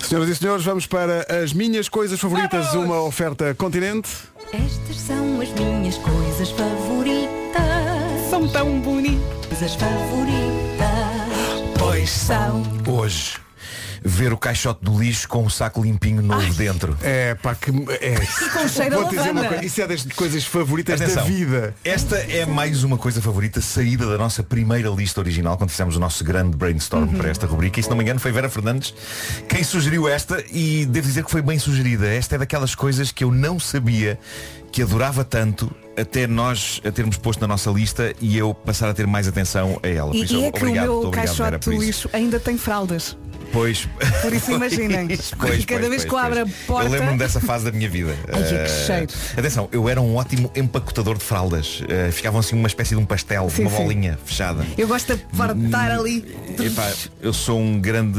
[0.00, 4.08] Senhoras e senhores, vamos para as minhas coisas favoritas, uma oferta continente.
[4.52, 8.30] Estas são as minhas coisas favoritas.
[8.30, 9.46] São tão bonitas.
[9.46, 10.86] Coisas favoritas.
[11.78, 12.62] Pois são.
[12.86, 13.38] Hoje,
[14.06, 16.96] ver o caixote do lixo com o saco limpinho novo dentro.
[17.02, 17.70] É, pá, que.
[18.00, 18.14] É.
[18.52, 21.74] com cheiro a Vou dizer uma coisa, isso é das coisas favoritas Atenção, da vida.
[21.84, 26.00] Esta é mais uma coisa favorita saída da nossa primeira lista original quando fizemos o
[26.00, 27.80] nosso grande brainstorm para esta rubrica.
[27.80, 28.94] E se não me engano foi Vera Fernandes
[29.48, 32.06] quem sugeriu esta e devo dizer que foi bem sugerida.
[32.06, 34.18] Esta é daquelas coisas que eu não sabia
[34.70, 38.94] que adorava tanto até nós a termos posto na nossa lista e eu passar a
[38.94, 40.10] ter mais atenção a ela.
[40.10, 43.16] Por E, isso, e é que obrigado, o meu caixote do lixo ainda tem fraldas.
[43.52, 43.88] Pois.
[44.22, 45.06] Por isso imaginem.
[45.38, 46.50] Pois, Cada pois, vez pois, que eu abro pois.
[46.50, 46.86] a porta.
[46.88, 48.16] Eu lembro-me dessa fase da minha vida.
[48.32, 49.06] Ai, que Eh, cheiro.
[49.36, 51.82] Atenção, eu era um ótimo empacotador de fraldas.
[51.88, 53.76] Eh, ficavam assim uma espécie de um pastel, Sim, uma sim.
[53.82, 54.64] bolinha fechada.
[54.76, 56.24] Eu gosto de fartar ali.
[56.58, 56.90] Epá,
[57.20, 58.18] eu sou um grande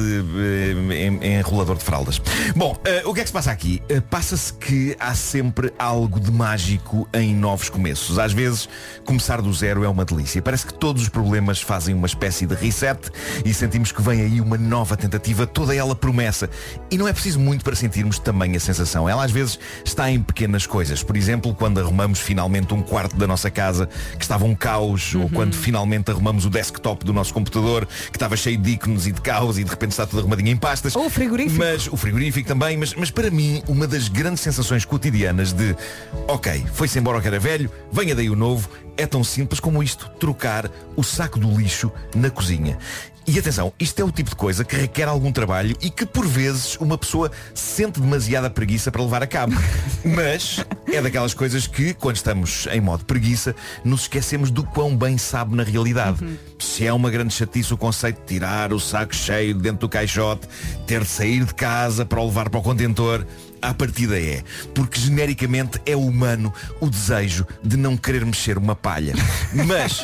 [0.93, 2.21] en- enrolador de fraldas.
[2.55, 3.81] Bom, o que é que se passa aqui?
[4.09, 8.19] Passa-se que há sempre algo de mágico em novos começos.
[8.19, 8.67] Às vezes,
[9.05, 10.41] começar do zero é uma delícia.
[10.41, 12.99] Parece que todos os problemas fazem uma espécie de reset
[13.45, 15.16] e sentimos que vem aí uma nova tentativa,
[15.53, 16.49] toda ela promessa.
[16.89, 19.07] E não é preciso muito para sentirmos também a sensação.
[19.07, 21.03] Ela às vezes está em pequenas coisas.
[21.03, 23.87] Por exemplo, quando arrumamos finalmente um quarto da nossa casa
[24.17, 28.35] que estava um caos, ou quando finalmente arrumamos o desktop do nosso computador que estava
[28.35, 30.95] cheio de ícones e de caos e de repente está tudo arrumadinho em pastas.
[30.95, 31.57] Ou o frigorífico.
[31.57, 35.75] Mas o frigorífico também, mas, mas para mim, uma das grandes sensações cotidianas de
[36.27, 39.83] ok, foi-se embora o que era velho, venha daí o novo, é tão simples como
[39.83, 42.77] isto, trocar o saco do lixo na cozinha.
[43.29, 46.25] E atenção, isto é o tipo de coisa que requer algum trabalho e que por
[46.25, 49.53] vezes uma pessoa sente demasiada preguiça para levar a cabo.
[50.05, 53.53] Mas é daquelas coisas que, quando estamos em modo preguiça,
[53.83, 56.19] nos esquecemos do quão bem sabe na realidade.
[56.57, 59.89] Se é uma grande chatice o conceito de tirar o saco cheio de dentro do
[59.89, 60.47] caixote,
[60.85, 63.25] ter de sair de casa para o levar para o contentor,
[63.61, 64.43] à partida é,
[64.73, 69.13] porque genericamente é humano o desejo de não querer mexer uma palha.
[69.53, 70.03] Mas,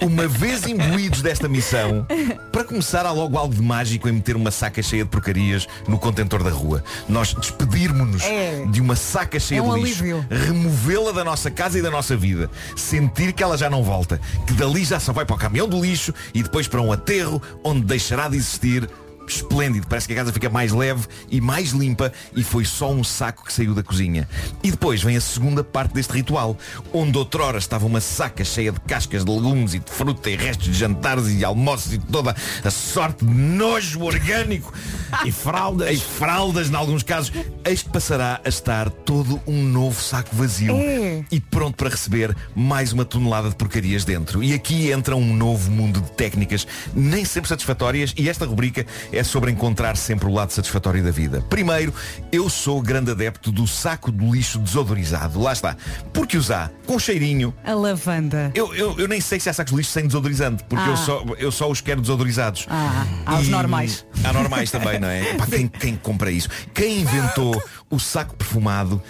[0.00, 2.06] uma vez imbuídos desta missão,
[2.52, 5.98] para começar há logo algo de mágico em meter uma saca cheia de porcarias no
[5.98, 6.82] contentor da rua.
[7.08, 8.64] Nós despedirmos-nos É.
[8.70, 12.16] de uma saca cheia É um de lixo, removê-la da nossa casa e da nossa
[12.16, 15.68] vida, sentir que ela já não volta, que dali já só vai para o caminhão
[15.68, 18.88] do lixo e depois para um aterro onde deixará de existir.
[19.30, 23.04] Esplêndido, parece que a casa fica mais leve e mais limpa e foi só um
[23.04, 24.28] saco que saiu da cozinha.
[24.62, 26.56] E depois vem a segunda parte deste ritual,
[26.92, 30.66] onde outrora estava uma saca cheia de cascas de legumes e de fruta e restos
[30.66, 34.72] de jantares e almoços e toda a sorte de nojo orgânico
[35.24, 37.32] e fraldas, e fraldas em alguns casos,
[37.64, 41.24] eis que passará a estar todo um novo saco vazio É.
[41.30, 44.42] e pronto para receber mais uma tonelada de porcarias dentro.
[44.42, 49.19] E aqui entra um novo mundo de técnicas, nem sempre satisfatórias, e esta rubrica é
[49.22, 51.44] sobre encontrar sempre o lado satisfatório da vida.
[51.48, 51.92] Primeiro,
[52.32, 55.40] eu sou grande adepto do saco de lixo desodorizado.
[55.40, 55.76] Lá está.
[56.12, 57.54] Porque usar com cheirinho.
[57.64, 58.50] A lavanda.
[58.54, 60.96] Eu, eu, eu nem sei se há sacos de lixo sem desodorizante, porque eu, Ah.
[60.96, 62.66] só, eu só os quero desodorizados.
[62.68, 64.04] Ah, há os E- normais.
[64.24, 65.34] Há normais também, não é?
[65.34, 66.48] Pá, quem, quem compra isso?
[66.74, 67.60] Quem inventou
[67.90, 69.00] o saco perfumado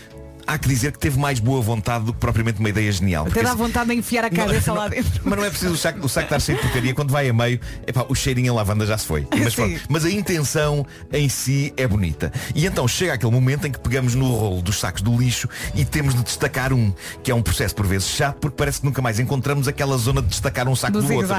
[0.47, 3.26] há que dizer que teve mais boa vontade do que propriamente uma ideia genial.
[3.26, 5.20] Até dá vontade de enfiar a cabeça lá dentro.
[5.24, 7.32] mas não é preciso o saco, o saco estar cheio de porcaria quando vai a
[7.32, 9.26] meio, epá, o cheirinho a lavanda já se foi.
[9.41, 12.30] Mas, pronto, mas a intenção em si é bonita.
[12.55, 15.84] E então chega aquele momento em que pegamos no rolo dos sacos do lixo e
[15.84, 19.01] temos de destacar um, que é um processo por vezes chato porque parece que nunca
[19.01, 21.34] mais encontramos aquela zona de destacar um saco Do do, outro.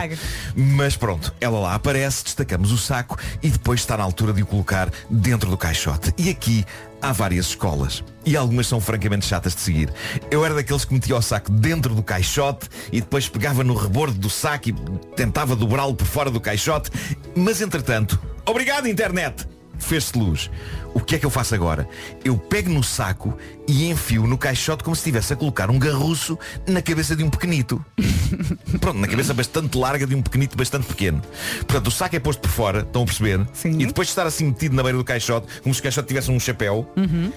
[0.55, 4.45] Mas pronto, ela lá aparece, destacamos o saco e depois está na altura de o
[4.45, 6.13] colocar dentro do caixote.
[6.17, 6.65] E aqui
[7.01, 8.03] há várias escolas.
[8.25, 9.91] E algumas são francamente chatas de seguir.
[10.29, 14.17] Eu era daqueles que metia o saco dentro do caixote e depois pegava no rebordo
[14.17, 14.73] do saco e
[15.15, 16.91] tentava dobrá-lo por fora do caixote.
[17.35, 19.50] Mas entretanto, obrigado internet!
[19.81, 20.49] Fez-se luz.
[20.93, 21.87] O que é que eu faço agora?
[22.23, 26.37] Eu pego no saco e enfio no caixote como se estivesse a colocar um garruço
[26.67, 27.83] na cabeça de um pequenito.
[28.79, 31.21] Pronto, na cabeça bastante larga de um pequenito bastante pequeno.
[31.59, 33.45] Portanto, o saco é posto por fora, estão a perceber?
[33.65, 36.29] E depois de estar assim metido na beira do caixote, como se o caixote tivesse
[36.31, 37.31] um chapéu, Uhum.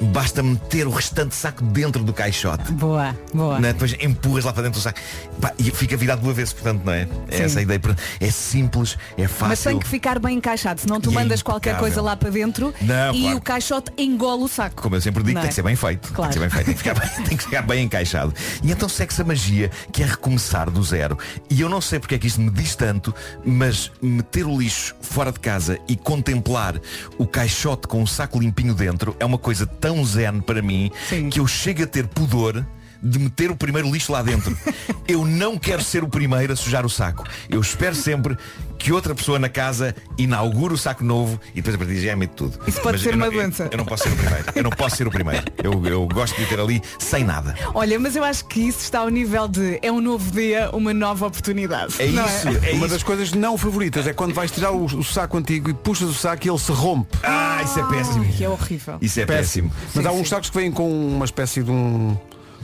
[0.00, 2.72] Basta meter o restante saco dentro do caixote.
[2.72, 3.58] Boa, boa.
[3.58, 3.72] Né?
[3.72, 4.98] Depois empurras lá para dentro do saco
[5.40, 7.06] Pá, e fica virado do avesso, portanto, não é?
[7.28, 7.42] É Sim.
[7.42, 7.80] essa a ideia.
[8.20, 9.48] É simples, é fácil.
[9.48, 11.92] Mas tem que ficar bem encaixado, senão tu E é mandas qualquer impecável.
[11.94, 13.36] coisa lá para dentro Não, e claro.
[13.36, 14.82] o caixote engola o saco.
[14.82, 15.50] Como eu sempre digo, Não tem é?
[15.50, 16.12] que ser bem feito.
[16.12, 16.32] Claro.
[16.32, 18.34] Tem que ser bem feito, tem que, ficar bem, tem que ficar bem encaixado.
[18.62, 21.18] E então segue-se a magia, que é recomeçar do zero.
[21.48, 24.94] E eu não sei porque é que isto me diz tanto, mas meter o lixo
[25.00, 26.74] fora de casa e contemplar
[27.18, 30.90] o caixote com um saco limpinho dentro é uma coisa tão zen para mim
[31.30, 32.66] que eu chego a ter pudor
[33.02, 34.56] de meter o primeiro lixo lá dentro.
[35.08, 37.24] Eu não quero ser o primeiro a sujar o saco.
[37.48, 38.36] Eu espero sempre
[38.78, 42.16] que outra pessoa na casa inaugure o saco novo e depois a partir de já
[42.16, 42.58] mete tudo.
[42.66, 43.64] Isso pode Mas ser eu não- uma doença.
[43.64, 44.44] Eu, eu não posso ser o primeiro.
[44.54, 45.44] Eu não posso ser o primeiro.
[45.62, 47.54] Eu, eu gosto de ter ali sem nada.
[47.74, 50.94] Olha, mas eu acho que isso está ao nível de é um novo dia, uma
[50.94, 51.94] nova oportunidade.
[51.98, 52.72] É não isso, é?
[52.72, 56.08] uma das coisas não favoritas é quando vais tirar o, o saco antigo e puxas
[56.08, 57.18] o saco e ele se rompe.
[57.22, 58.24] Ah, isso é péssimo.
[58.32, 58.98] Que é horrível.
[59.00, 59.70] Isso é péssimo.
[59.94, 62.16] Mas há uns sacos que vêm com uma espécie de um,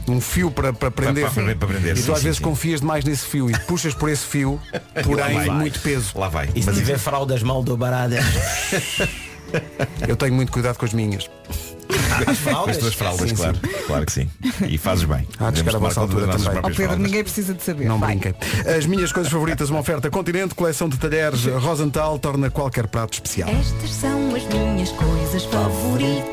[0.08, 1.30] um fio para, para prender.
[1.30, 2.44] para- para prender, E sim, tu às sim, vezes sim.
[2.44, 4.60] confias demais nesse fio e puxas por esse fio,
[5.04, 5.50] porém vai.
[5.50, 6.12] muito peso.
[6.14, 6.48] Lá vai.
[6.54, 8.24] E se Mas tiver fraldas mal dobradas?
[10.06, 11.30] Eu tenho muito cuidado com as minhas.
[12.26, 13.58] As Com as tuas fraldas, Sim, claro.
[13.86, 14.28] Claro que sim.
[14.68, 15.26] E fazes bem.
[15.38, 16.50] Há de chegar a vossa altura também.
[16.62, 16.98] Pedro, fraldas.
[16.98, 17.84] ninguém precisa de saber.
[17.86, 18.34] Não brinquem.
[18.76, 23.48] As minhas coisas favoritas, uma oferta Continente, coleção de talheres Rosenthal, torna qualquer prato especial.
[23.50, 26.24] Estas são as minhas coisas favoritas.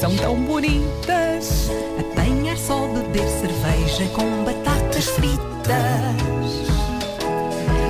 [0.00, 1.70] São tão bonitas.
[3.12, 5.32] Beber cerveja com batatas fritas.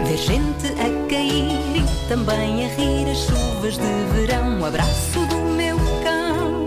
[0.05, 4.59] Ver gente a cair e também a rir as chuvas de verão.
[4.59, 6.67] Um abraço do meu cão.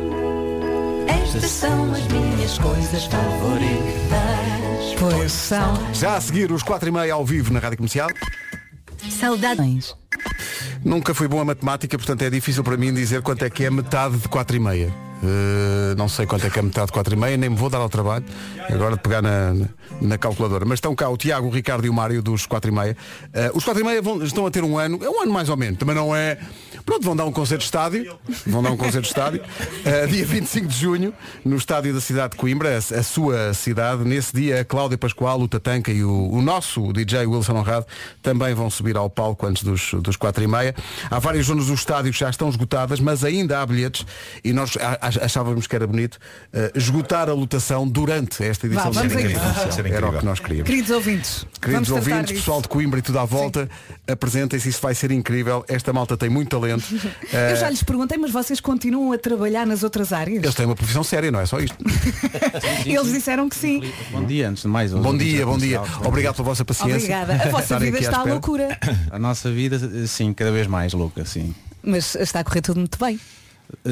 [1.05, 4.95] Estas são as minhas coisas favoritas.
[4.99, 5.73] Pois são.
[5.93, 8.09] Já a seguir, os 4 e meia ao vivo na Rádio Comercial.
[9.09, 9.93] Saudades.
[10.83, 13.69] Nunca fui bom a matemática, portanto é difícil para mim dizer quanto é que é
[13.71, 15.05] metade de 4 e meia.
[15.23, 17.69] Uh, não sei quanto é que é metade de 4 e meia, nem me vou
[17.69, 18.25] dar ao trabalho
[18.69, 19.55] agora de pegar na,
[20.01, 20.65] na- calculadora.
[20.65, 22.97] Mas estão cá o Tiago, o Ricardo e o Mário dos 4 e meia.
[23.27, 25.57] Uh, os 4 e meia estão a ter um ano, é um ano mais ou
[25.57, 26.37] menos, também não é.
[26.85, 30.25] Pronto, vão dar um concerto de estádio, vão dar um concerto de estádio, uh, dia
[30.25, 31.13] 25 de junho,
[31.43, 34.03] no estádio da cidade de Coimbra, a, a sua cidade.
[34.03, 37.87] Nesse dia, a Cláudia Pascoal, o Tatanca e o, o nosso DJ Wilson Honrado
[38.21, 40.75] também vão subir ao palco antes dos, dos 4 e meia.
[41.09, 44.05] Há várias zonas do estádio que já estão esgotadas, mas ainda há bilhetes
[44.43, 44.71] e nós
[45.21, 49.39] achávamos que era bonito uh, esgotar a lotação durante esta edição Vá, vamos isso.
[49.69, 50.69] Isso era o que nós queríamos.
[50.69, 53.69] Queridos ouvintes, Queridos ouvintes, pessoal de Coimbra e tudo à volta,
[54.07, 55.63] apresentem-se, isso vai ser incrível.
[55.67, 56.85] Esta malta tem muito talento.
[57.33, 60.43] Eu Uh, já lhes perguntei, mas vocês continuam a trabalhar nas outras áreas?
[60.43, 61.77] Eles têm uma profissão séria, não é só isto.
[62.85, 63.81] Eles disseram que sim.
[64.11, 64.91] Bom dia, antes de mais.
[64.91, 65.81] Bom dia, bom dia.
[66.03, 66.95] Obrigado pela vossa paciência.
[66.95, 67.33] Obrigada.
[67.43, 68.77] A vossa vida está à loucura.
[69.11, 71.53] A nossa vida, sim, cada vez mais louca, sim.
[71.83, 73.19] Mas está a correr tudo muito bem.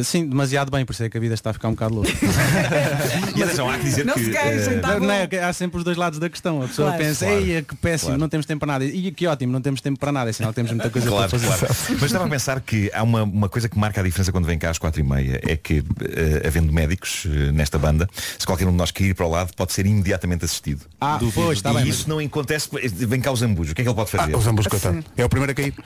[0.03, 2.11] Sim, demasiado bem, por isso é que a vida está a ficar um bocado louca.
[3.36, 4.25] E atenção, há que dizer Não que.
[4.25, 6.61] se queixem, eh, tá Não, é, há sempre os dois lados da questão.
[6.61, 7.03] A pessoa Claro.
[7.03, 7.41] pensa, Claro.
[7.45, 8.19] ei, que péssimo, Claro.
[8.21, 8.86] não temos tempo para nada.
[8.86, 11.29] E que ótimo, não temos tempo para nada, é sinal que temos muita coisa Claro,
[11.29, 11.57] para fazer.
[11.57, 11.75] claro.
[11.89, 14.57] Mas estava a pensar que há uma, uma coisa que marca a diferença quando vem
[14.59, 18.07] cá às quatro e meia é que, eh, havendo médicos eh, nesta banda,
[18.38, 20.81] se qualquer um de nós cair para o lado, pode ser imediatamente assistido.
[21.01, 21.41] Ah, Duvido.
[21.45, 23.89] pois, está e bem, isso não acontece, vem cá o Zambujo, o que é que
[23.89, 24.34] ele pode fazer?
[24.34, 25.03] Ah, os ambos coitado.
[25.17, 25.73] É o primeiro a cair.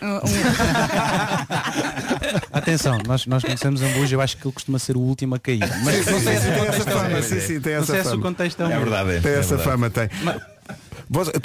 [2.51, 5.59] Atenção, nós, nós conhecemos Ambuja, eu acho que ele costuma ser o último a cair.
[5.83, 8.03] Mas não sei se o contexto é o fama, sim, sim, tem essa se o
[8.11, 8.21] fama.
[8.21, 9.19] contexto é É verdade, é.
[9.19, 9.63] Tem é essa verdade.
[9.63, 10.09] fama, tem.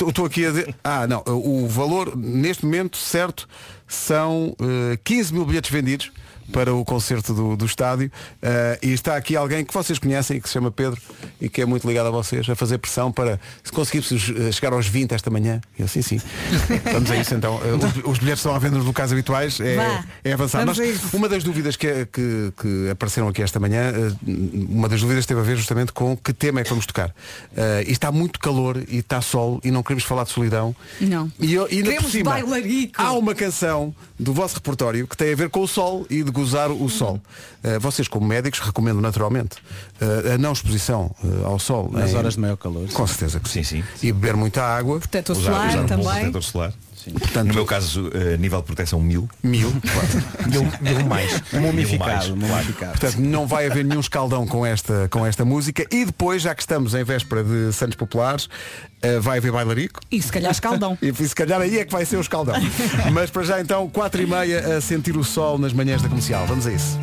[0.08, 0.74] Estou aqui a dizer.
[0.82, 1.22] Ah, não.
[1.26, 3.48] O valor, neste momento, certo,
[3.86, 4.56] são
[4.92, 6.10] eh, 15 mil bilhetes vendidos
[6.52, 8.10] para o concerto do, do estádio.
[8.40, 11.00] Eh, e está aqui alguém que vocês conhecem, que se chama Pedro.
[11.40, 14.72] e que é muito ligado a vocês, a fazer pressão para se conseguíssemos eh, chegar
[14.72, 15.60] aos 20 esta manhã.
[15.78, 16.20] Eu, sim, sim.
[16.92, 17.60] Vamos a isso então.
[17.64, 17.72] Eh,
[18.02, 19.58] Os, os bilhetes estão à venda nos locais habituais.
[19.60, 20.04] É, Vá.
[20.24, 20.64] é avançar.
[20.64, 20.78] Nós-
[21.12, 23.92] uma das dúvidas que, que, que apareceram aqui esta manhã,
[24.26, 27.14] uma das dúvidas teve a ver justamente com que tema é que vamos tocar.
[27.56, 30.74] Eh, e está muito calor e está sol e não queremos falar de solidão.
[31.00, 31.30] Não.
[31.40, 32.94] E, e Queremos cima, bailarico.
[33.00, 36.30] há uma canção do vosso repertório que tem a ver com o sol e de
[36.42, 37.20] gozar o sol.
[37.62, 39.56] Eh, vocês, como médicos, recomendo naturalmente
[40.00, 41.90] eh, a não exposição eh, ao sol.
[41.92, 42.88] Nas em- horas de maior calor.
[42.92, 43.82] Com certeza que Sim, sim.
[44.02, 44.98] E beber muita água.
[44.98, 46.04] Protetor Usar, solar usar um também.
[46.06, 46.72] protetor solar.
[47.10, 49.28] Portanto, no meu caso, eh, nível de proteção mil.
[49.42, 49.72] Mil,
[50.46, 51.42] mil, mil mais.
[51.52, 52.98] Mumificado, mumificado.
[52.98, 55.86] Portanto, não vai haver nenhum escaldão com esta, com esta música.
[55.90, 58.48] E depois, já que estamos em véspera de Santos Populares,
[59.02, 60.00] eh, vai haver bailarico.
[60.10, 60.96] E se calhar escaldão.
[61.02, 62.54] E se calhar aí é que vai ser o escaldão.
[63.12, 66.46] Mas para já então, 4 e meia a sentir o sol nas manhãs da comercial.
[66.46, 66.98] Vamos a isso.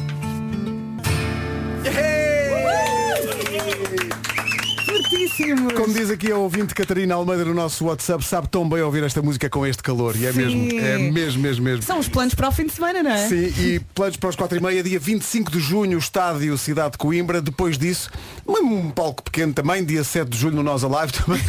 [5.76, 9.22] Como diz aqui a ouvinte Catarina Almeida no nosso WhatsApp, sabe tão bem ouvir esta
[9.22, 10.16] música com este calor.
[10.16, 10.38] E é Sim.
[10.40, 11.84] mesmo, é mesmo, mesmo, mesmo.
[11.84, 13.28] São os planos para o fim de semana, não é?
[13.28, 16.98] Sim, e planos para os 4 e meia, dia 25 de junho, estádio Cidade de
[16.98, 17.42] Coimbra.
[17.42, 18.10] Depois disso,
[18.48, 21.42] um palco pequeno também, dia 7 de julho no Nós Alive também.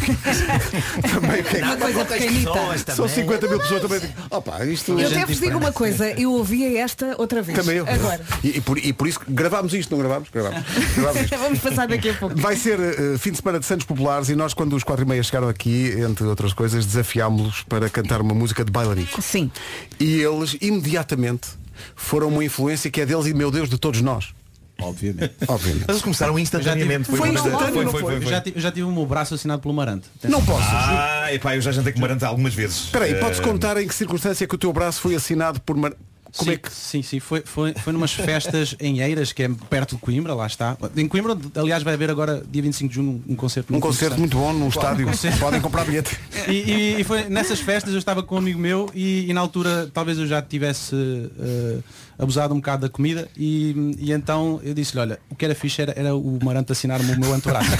[1.11, 2.95] também que é- Uma coisa pequenita.
[2.95, 4.01] São 50 mil pessoas também.
[4.29, 7.57] Opa, isto Eu até vos digo uma coisa, eu ouvia esta outra vez.
[7.57, 7.87] Também eu.
[7.87, 8.21] Agora.
[8.43, 10.29] E, e por, e por isso que gravámos isto, não gravámos?
[10.29, 10.61] Gravámos.
[10.95, 11.37] Gravámos isto.
[11.37, 12.35] Vamos passar daqui a pouco.
[12.39, 15.07] Vai ser eh, fim de semana de Santos Populares e nós quando os 4 e
[15.07, 19.21] meia chegaram aqui, entre outras coisas, desafiámos-los para cantar uma música de bailarico.
[19.21, 19.49] Sim.
[19.97, 21.47] E eles imediatamente
[21.95, 24.33] foram uma influência que é deles e meu Deus de todos nós.
[24.81, 25.33] Obviamente.
[25.47, 25.85] Obviamente.
[25.87, 27.05] Mas eles começaram instantaneamente.
[27.09, 28.15] Foi uma coisa- instantâneo, foi, não foi, foi?
[28.17, 30.07] foi, Eu já, tive, já tive o meu braço assinado pelo Marante.
[30.23, 30.67] Não posso.
[30.69, 32.85] Ah, epá, eu já jantei com Maranta algumas vezes.
[32.85, 35.77] Espera aí, podes Eh, contar em que circunstância que o teu braço foi assinado por
[35.77, 35.93] Mar...
[36.37, 36.71] Como sim, é que...
[36.71, 40.47] sim, sim, foi, foi, foi numas festas em Eiras, que é perto de Coimbra, lá
[40.47, 40.77] está.
[40.95, 44.37] Em Coimbra, aliás, vai haver agora, dia 25 de junho, um concerto Um concerto muito
[44.37, 45.05] bom num estádio.
[45.07, 45.39] concerto.
[45.39, 46.17] Podem comprar bilhete.
[46.47, 49.39] E, e- e foi nessas festas eu estava com um amigo meu e, e na
[49.41, 50.95] altura talvez eu já tivesse
[51.39, 51.77] eh,
[52.21, 55.81] abusado um bocado da comida e, e então eu disse-lhe, olha, o que era fixe
[55.81, 57.71] era, era o Marante assinar-me o meu antebraço.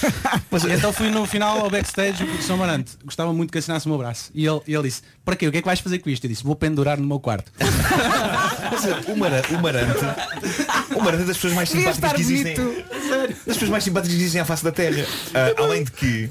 [0.50, 3.90] e então fui no final ao backstage disse ao Marante, gostava muito que assinasse o
[3.90, 4.30] meu braço.
[4.34, 5.46] E ele, e ele disse, para quê?
[5.46, 6.24] O que é que vais fazer com isto?
[6.24, 7.52] Eu disse, vou pendurar no meu quarto.
[9.08, 10.00] O, Mara- o Marante
[10.96, 12.84] O Marante é das pessoas mais simpáticas que existem bonito.
[13.28, 16.30] Das pessoas mais simpáticas que existem à face da Terra Ah, Além de que,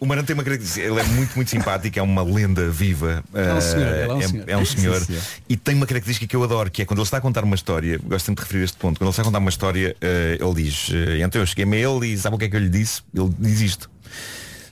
[0.00, 3.52] O Marante tem uma característica Ele é muito, muito simpático É uma lenda viva É
[3.54, 4.48] um senhor, é um senhor.
[4.48, 4.98] é um senhor.
[5.00, 5.22] Sim, senhor.
[5.48, 7.54] E tem uma característica que eu adoro Que é quando ele está a contar uma
[7.54, 10.44] história Gosto sempre de referir este ponto Quando ele está a contar uma história ah,
[10.44, 10.88] Ele diz
[11.24, 13.02] Então eu cheguei-me a ele e sabe o que é que eu lhe disse?
[13.14, 13.90] Ele diz isto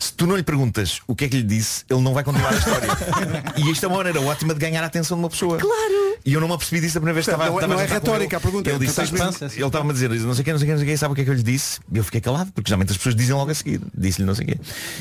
[0.04, 2.52] se tu não lhe perguntas o que é que lhe disse, ele não vai continuar
[2.52, 2.88] a história.
[3.56, 5.56] e isto é uma maneira ótima de ganhar a atenção de uma pessoa.
[5.56, 6.03] Claro!
[6.24, 7.80] E eu não me apercebi disso da primeira vez que estava, Não é- estava não
[7.80, 8.36] é jantar com retórica ele.
[8.36, 10.68] a pergunta, Ele é ele estava-me a dizer, não sei o que, não sei o
[10.68, 11.80] que, não sei o que, sabe o que é que eu lhe disse?
[11.92, 13.80] E eu fiquei calado, porque geralmente as pessoas dizem logo a seguir.
[13.96, 14.56] Disse-lhe não sei o quê.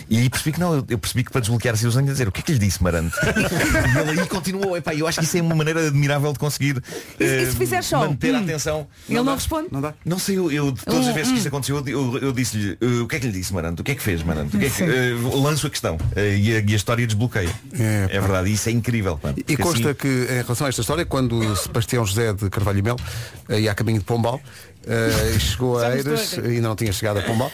[0.09, 2.27] E aí percebi que não, eu- eu percebi que para desbloquear a situação ia dizer,
[2.27, 3.15] o que é que lhe disse, Marante?
[3.23, 6.81] e ele aí continuou, epá, eu acho que isso é uma maneira admirável de conseguir
[7.19, 8.87] eh, se fizer só, manter a hum, atenção.
[9.07, 9.33] Ele não dá.
[9.35, 9.67] responde?
[9.71, 9.93] Não dá?
[10.05, 11.39] Não sei, eu, eu de todas Hum, as vezes que hum.
[11.39, 13.81] isso aconteceu, eu, eu- eu disse-lhe "Eh, o que é que lhe disse, Marante?
[13.81, 14.55] O que é que fez, Marante?
[14.55, 14.85] O que é que, Sim.
[14.89, 17.49] eh, lanço a questão eh, e, a, e a história desbloqueia.
[17.73, 19.17] É, É, verdade, e isso é incrível.
[19.17, 22.79] pá, E consta assim- que em relação a esta história, quando Sebastião José de Carvalho
[22.79, 22.95] e Mel
[23.49, 24.39] ia a caminho de Pombal,
[24.87, 27.51] eh, chegou a Já Eiras, ainda não tinha chegado a Pombal,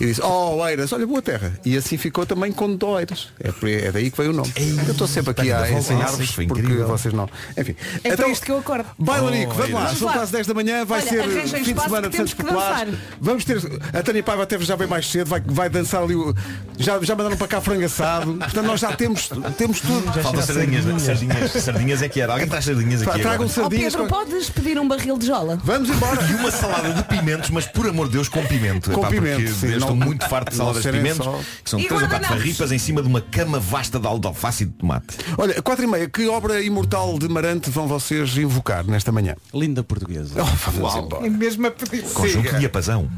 [0.00, 1.52] e disse, oh Eiras, olha boa terra.
[1.64, 3.28] E assim ficou também com do Eiras.
[3.40, 4.52] É, é daí que veio o nome.
[4.86, 6.86] Eu estou sempre aqui a ensinar-vos porque incrível.
[6.86, 7.28] vocês não.
[7.56, 7.76] Enfim.
[8.04, 8.86] É para isto que eu acordo.
[8.98, 11.82] Bailarico, Oh, vamos lá, são quase 10 da manhã, vai Olha, ser arranjem fim de
[11.82, 12.94] semana de Santos Populares.
[13.20, 13.58] Vamos ter.
[13.92, 16.34] A Tânia Paiva até já vem mais cedo, vai, vai dançar ali o.
[16.78, 18.34] Já, já mandaram para cá frango assado.
[18.34, 20.12] Portanto, nós já temos, temos tudo.
[20.22, 20.98] Falta sardinhas, né?
[20.98, 21.52] sardinhas.
[21.52, 22.32] Sardinhas é que era.
[22.32, 23.20] Alguém traz sardinhas aqui.
[23.20, 23.94] Tragam sardinhas.
[23.94, 25.60] Pedro, com- podes pedir um barril de jola?
[25.64, 26.22] Vamos embora.
[26.32, 28.90] E uma salada de pimentos, mas por amor de Deus, com pimento.
[28.90, 31.40] Com Epá, pimento, porque sim, eu estou não- muito farto de saladas de pimentos, só-
[31.64, 34.64] que são E três ou quatro farripas em cima de uma cama vasta de alface
[34.64, 35.16] e de tomate.
[35.36, 39.34] Olha, 4 e meia, que obra imortal de Marante vão vocês invocar nesta manhã?
[39.54, 40.34] Linda portuguesa.
[40.40, 41.26] Oh, vamos embora.
[41.26, 42.02] É mesmo a pedir.
[42.02, 43.08] Conjunto de apazão.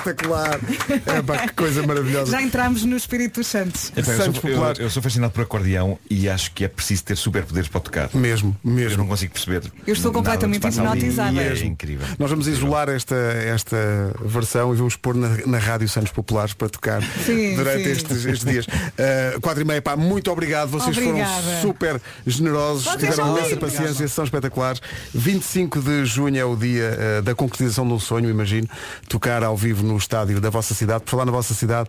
[0.00, 0.58] Espetacular.
[1.06, 2.32] É, pá, que coisa maravilhosa.
[2.32, 3.78] Já entramos no Espírito Santo.
[3.96, 7.04] Então, eu, Santos sou, eu- eu sou fascinado por acordeão e acho que é preciso
[7.04, 8.10] ter superpoderes para tocar.
[8.14, 8.98] Mesmo, Eu mesmo.
[8.98, 9.62] não consigo perceber.
[9.86, 11.40] Eu estou completamente hipnotizada.
[11.42, 12.06] É incrível.
[12.18, 13.76] Nós vamos isolar esta, esta
[14.24, 17.90] versão e vamos pôr na, na Rádio Santos Populares para tocar Sim, durante sim.
[17.90, 18.66] Estes, estes dias.
[18.66, 20.68] Uh, 4 e meia, pá, muito obrigado.
[20.68, 21.42] Vocês Obrigada.
[21.42, 24.80] foram super generosos, Vocês tiveram imensa paciência, são espetaculares.
[25.14, 28.68] 25 de junho é o dia uh, da concretização de um sonho, imagino,
[29.08, 31.04] tocar ao vivo no estádio da vossa cidade.
[31.04, 31.88] Por falar na vossa cidade,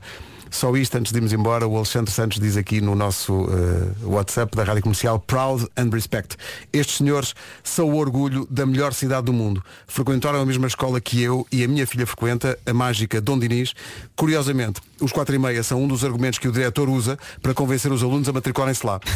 [0.54, 4.54] Só isto antes de irmos embora, o Alexandre Santos diz aqui no nosso eh, WhatsApp
[4.54, 6.36] da Rádio Comercial Proud and Respect.
[6.74, 7.34] Estes senhores
[7.64, 9.64] são o orgulho da melhor cidade do mundo.
[9.88, 13.74] Frequentaram a mesma escola que eu e a minha filha frequenta, a mágica Dom Dinis.
[14.14, 17.90] Curiosamente, os 4 e meia são um dos argumentos que o diretor usa para convencer
[17.90, 19.00] os alunos a matricularem-se lá.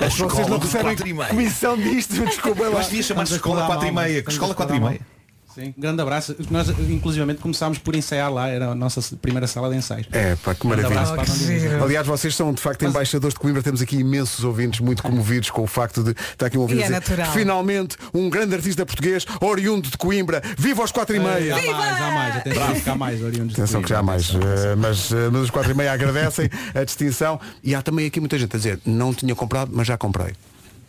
[0.00, 1.28] A escola Vocês não recebem quatro e meia.
[1.30, 2.70] comissão disto, desculpa lá.
[2.74, 4.24] Mas devia a escola acordar 4 e meia.
[4.28, 5.17] Escola 4 e meia.
[5.58, 6.36] Sim, grande abraço.
[6.52, 10.06] Nós, inclusivamente, começámos por ensaiar lá, era a nossa primeira sala de ensaios.
[10.12, 11.00] É, pá, que maravilha.
[11.00, 11.64] abraço Dinis.
[11.82, 13.60] Aliás, vocês são de facto embaixadores de Coimbra.
[13.60, 17.00] Temos aqui imensos ouvintes muito comovidos com o facto de estar aqui um ouvinte é
[17.00, 21.56] dizer, finalmente um grande artista português, oriundo de Coimbra, viva aos 4 e meia.
[21.56, 22.36] Há mais, há mais.
[22.36, 25.42] Atenção, que há mais oriundos de Atenção que já há mais, eh, mas, eh, mas
[25.42, 28.78] os 4 e meia agradecem a distinção e há também aqui muita gente a dizer,
[28.86, 30.34] não tinha comprado, mas já comprei.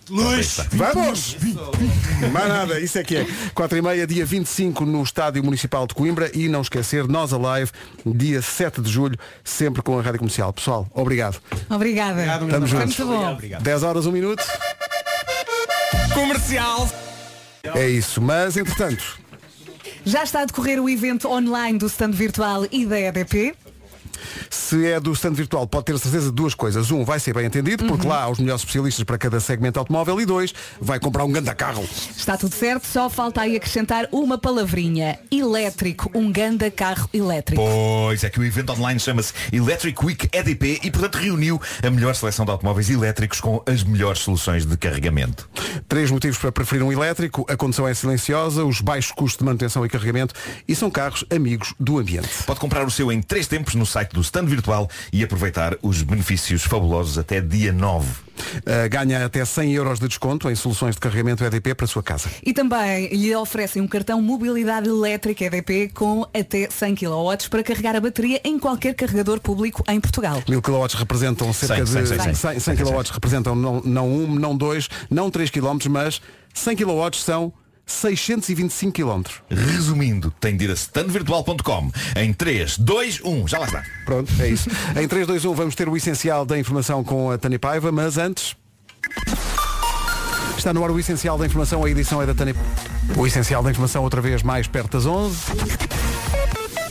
[0.10, 0.58] Luís!
[0.72, 1.38] Vamos!
[2.32, 3.28] Mais nada, isso é que é.
[3.54, 7.72] 4 e meia, dia 25 no Estádio Municipal de Coimbra e não esquecer, nós Alive,
[8.06, 10.52] dia 7 de julho, sempre com a Rádio Comercial.
[10.52, 11.40] Pessoal, obrigado.
[11.70, 12.22] Obrigada.
[12.24, 12.98] Estamos Foi juntos.
[13.00, 13.62] muito bom.
[13.62, 14.44] 10 horas, 1 minuto.
[16.14, 16.90] Comercial.
[17.76, 19.20] É isso, mas entretanto,
[20.06, 23.54] Já está a decorrer o evento online do stand virtual e da EDP.
[24.50, 26.92] Se é do stand virtual, pode ter certeza de duas coisas.
[26.92, 28.14] Um, vai ser bem entendido, porque Uhum.
[28.14, 30.20] lá há os melhores especialistas para cada segmento automóvel.
[30.22, 31.88] E dois, vai comprar um ganda carro.
[32.16, 35.20] Está tudo certo, só falta aí acrescentar uma palavrinha.
[35.32, 37.62] Elétrico, um ganda carro elétrico.
[37.62, 42.14] Pois é que o evento online chama-se Electric Week EDP e portanto reuniu a melhor
[42.16, 45.50] seleção de automóveis elétricos com as melhores soluções de carregamento.
[45.88, 47.46] Três motivos para preferir um elétrico.
[47.50, 50.34] A condução é silenciosa, os baixos custos de manutenção e carregamento
[50.68, 52.30] e são carros amigos do ambiente.
[52.46, 56.02] Pode comprar o seu em três tempos no site do stand virtual e aproveitar os
[56.02, 58.08] benefícios fabulosos até dia 9.
[58.10, 62.02] Uh, ganha até 100 euros de desconto em soluções de carregamento EDP para a sua
[62.02, 62.30] casa.
[62.44, 67.96] E também lhe oferecem um cartão mobilidade elétrica EDP com até 100 kW para carregar
[67.96, 70.42] a bateria em qualquer carregador público em Portugal.
[70.48, 74.36] 1000 kW representam cerca 100, de 100, 100, 100, 100 kW representam não, não um,
[74.36, 76.22] não dois, não 3 km, mas
[76.54, 77.54] 100 kW são
[77.92, 79.24] 625 km.
[79.50, 83.48] Resumindo, tem de ir a standvirtual.com em 3, 2, 1.
[83.48, 83.84] Já lá está.
[84.06, 84.70] Pronto, é isso.
[85.00, 88.18] em 3, 2, 1 vamos ter o essencial da informação com a Tânia Paiva, mas
[88.18, 88.56] antes.
[90.58, 92.56] Está no ar o essencial da informação, a edição é da Tânia.
[93.16, 95.38] O essencial da informação outra vez mais perto das 11.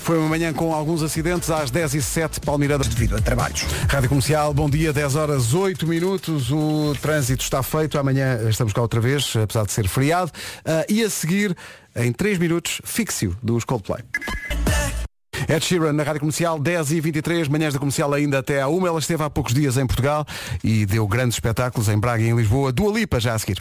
[0.08, 3.66] Foi uma manhã com alguns acidentes às 10 e 07 Palmeirada devido a trabalhos.
[3.90, 6.50] Rádio Comercial, bom dia, 10 horas 8 minutos.
[6.50, 7.98] O trânsito está feito.
[7.98, 10.32] Amanhã estamos cá outra vez, apesar de ser feriado.
[10.64, 11.54] Ah, e a seguir,
[11.94, 14.02] em 3 minutos, fixio dos Coldplay.
[15.46, 18.86] Ed Sheeran na Rádio Comercial, 10 e 23 manhãs da Comercial ainda até à 1.
[18.86, 20.24] Ela esteve há poucos dias em Portugal
[20.64, 22.72] e deu grandes espetáculos em Braga e em Lisboa.
[22.72, 23.58] Dua Lipa já a seguir.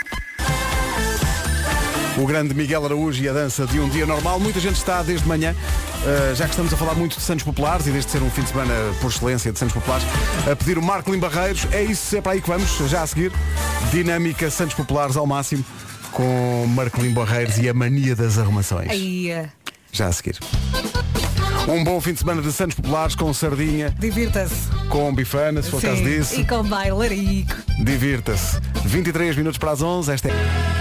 [2.18, 4.40] O grande Miguel Araújo e a dança de um dia normal.
[4.40, 7.86] Muita gente está desde manhã, uh, já que estamos a falar muito de Santos Populares
[7.86, 10.04] e desde ser um fim de semana por excelência de Santos Populares,
[10.52, 11.68] a pedir o Marco Lim Barreiros.
[11.72, 13.32] É isso, é para aí que vamos, já a seguir.
[13.92, 15.64] Dinâmica Santos Populares ao máximo
[16.12, 18.90] com Marco Lim Barreiros e a mania das arrumações.
[18.90, 19.50] Aí, eh,
[19.92, 20.40] Já a seguir.
[21.68, 24.70] Um bom fim de semana de Santos Populares com sardinha, divirta-se.
[24.90, 26.40] com bifana, se for o caso Sim, disso.
[26.40, 27.54] E com bailarico.
[27.84, 28.60] Divirta-se.
[28.86, 30.12] 23 minutos para as 11.
[30.12, 30.77] Esta é...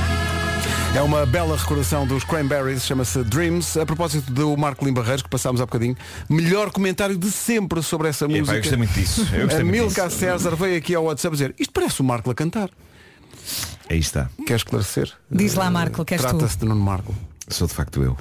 [0.97, 3.77] É uma bela recordação dos Cranberries, chama-se Dreams.
[3.77, 5.94] A propósito do Marco Lim Barreiros, que passámos há bocadinho,
[6.27, 8.56] melhor comentário de sempre sobre essa Epá, música.
[8.56, 9.20] eu gostei muito disso.
[9.31, 10.09] Eu gostei a Milka.
[10.09, 12.70] César veio aqui ao WhatsApp dizer isto parece o Marco a cantar.
[13.90, 14.31] Aí está.
[14.47, 15.12] Quer esclarecer?
[15.31, 16.28] Diz lá, Marco, que és tu.
[16.28, 17.14] Trata-se de Nuno Marco.
[17.47, 18.16] Sou de facto eu.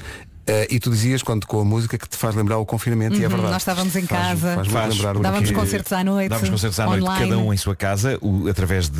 [0.47, 3.23] Eh, e tu dizias quando com a música que te faz lembrar o confinamento e
[3.23, 3.53] é Uhum, verdade.
[3.53, 4.55] nós estávamos em Faz- casa.
[4.55, 4.95] faz-me Faz.
[4.95, 6.29] lembrar o Dávamos que- concertos à noite.
[6.29, 7.19] Dávamos concertos à noite, online.
[7.29, 8.99] cada um em sua casa, o- através de,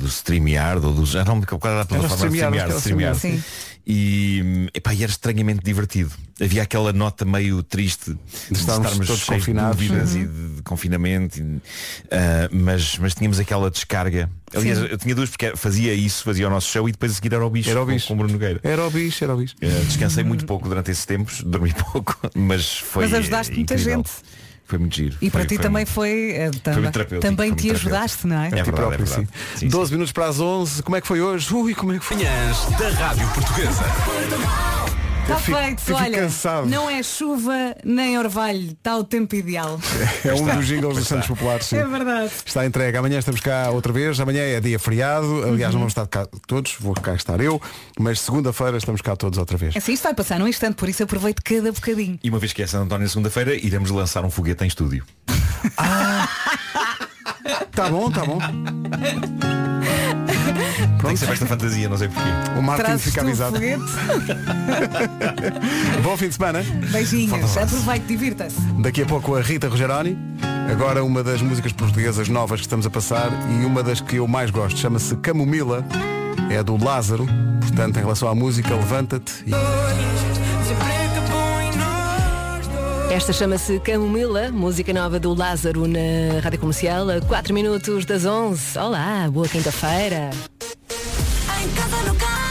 [0.00, 1.04] do StreamYard ou do.
[1.04, 3.18] Já não me qual era a plataforma StreamYard, StreamYard, StreamYard.
[3.18, 3.42] Sim.
[3.88, 6.10] E, epá, e era estranhamente divertido.
[6.40, 8.10] Havia aquela nota meio triste
[8.50, 9.78] de, estarmos estarmos todos confinados.
[9.78, 10.20] de dúvidas Uhum.
[10.22, 11.38] e de, de confinamento.
[11.38, 11.60] e,
[12.10, 14.28] ah, mas, mas tínhamos aquela descarga.
[14.52, 14.86] Aliás, Sim.
[14.90, 17.46] eu tinha duas porque fazia isso, fazia o nosso show e depois a seguir era
[17.46, 18.06] o bicho, Era o com- bicho.
[18.08, 18.60] Com, o Bruno Nogueira.
[18.64, 19.54] Era o bicho, era o bicho.
[19.62, 23.04] Uh, descansei muito pouco durante esses tempos, dormi pouco, mas foi.
[23.04, 24.10] Mas ajudaste muita gente.
[24.66, 25.16] Foi muito giro.
[25.22, 27.70] E para Foi- ti foi também muito- foi, eh, também, muito terapêutico, também foi te
[27.70, 28.38] ajudaste, não é?
[28.38, 29.28] É A ti verdade, próprio, é verdade.
[29.54, 29.58] sim.
[29.60, 30.82] Sim, 12 minutos para as 11.
[30.82, 31.54] Como é que foi hoje?
[31.54, 32.16] Ui, como é que foi?
[32.16, 33.84] Manhãs da Rádio Portuguesa.
[35.26, 36.20] Está feito, fico olha.
[36.20, 36.68] cansado.
[36.68, 39.80] Não é chuva nem orvalho, está o tempo ideal.
[40.24, 41.66] É um dos jingles dos Santos Populares.
[41.66, 41.76] sim.
[41.76, 42.30] É verdade.
[42.44, 42.96] Está entregue.
[42.96, 44.20] Amanhã estamos cá outra vez.
[44.20, 45.42] Amanhã é dia feriado.
[45.42, 46.76] Aliás, não vamos estar cá todos.
[46.78, 47.60] Vou cá estar eu.
[47.98, 49.76] Mas segunda-feira estamos cá todos outra vez.
[49.76, 52.20] Assim, isto vai passar num instante, por isso aproveito cada bocadinho.
[52.22, 55.04] E uma vez que é Santo António segunda-feira, iremos lançar um foguete em estúdio.
[57.72, 58.38] Tá bom, tá bom.
[61.00, 62.28] Tem que ser esta fantasia, não sei porquê.
[62.58, 63.58] O Martin Trazes fica avisado.
[66.02, 66.64] Bom fim de semana.
[66.90, 67.56] Beijinhos.
[67.56, 68.60] Aproveite, divirta-se.
[68.78, 70.18] Daqui a pouco a Rita Rogeroni.
[70.70, 74.26] Agora uma das músicas portuguesas novas que estamos a passar e uma das que eu
[74.26, 74.78] mais gosto.
[74.78, 75.84] Chama-se Camomila.
[76.50, 77.26] É do Lázaro.
[77.60, 79.52] Portanto, em relação à música, levanta-te e
[83.10, 88.78] Esta chama-se Camomila, música nova do Lázaro na Rádio Comercial, a 4 minutos das 11.
[88.78, 90.30] Olá, boa quinta-feira.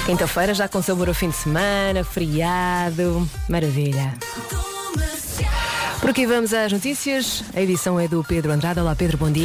[0.06, 4.14] Quinta-feira já com sabor ao fim de semana, feriado, maravilha.
[6.00, 7.44] Por aqui vamos às notícias.
[7.56, 8.80] A edição é do Pedro Andrade.
[8.80, 9.44] Olá Pedro, bom dia.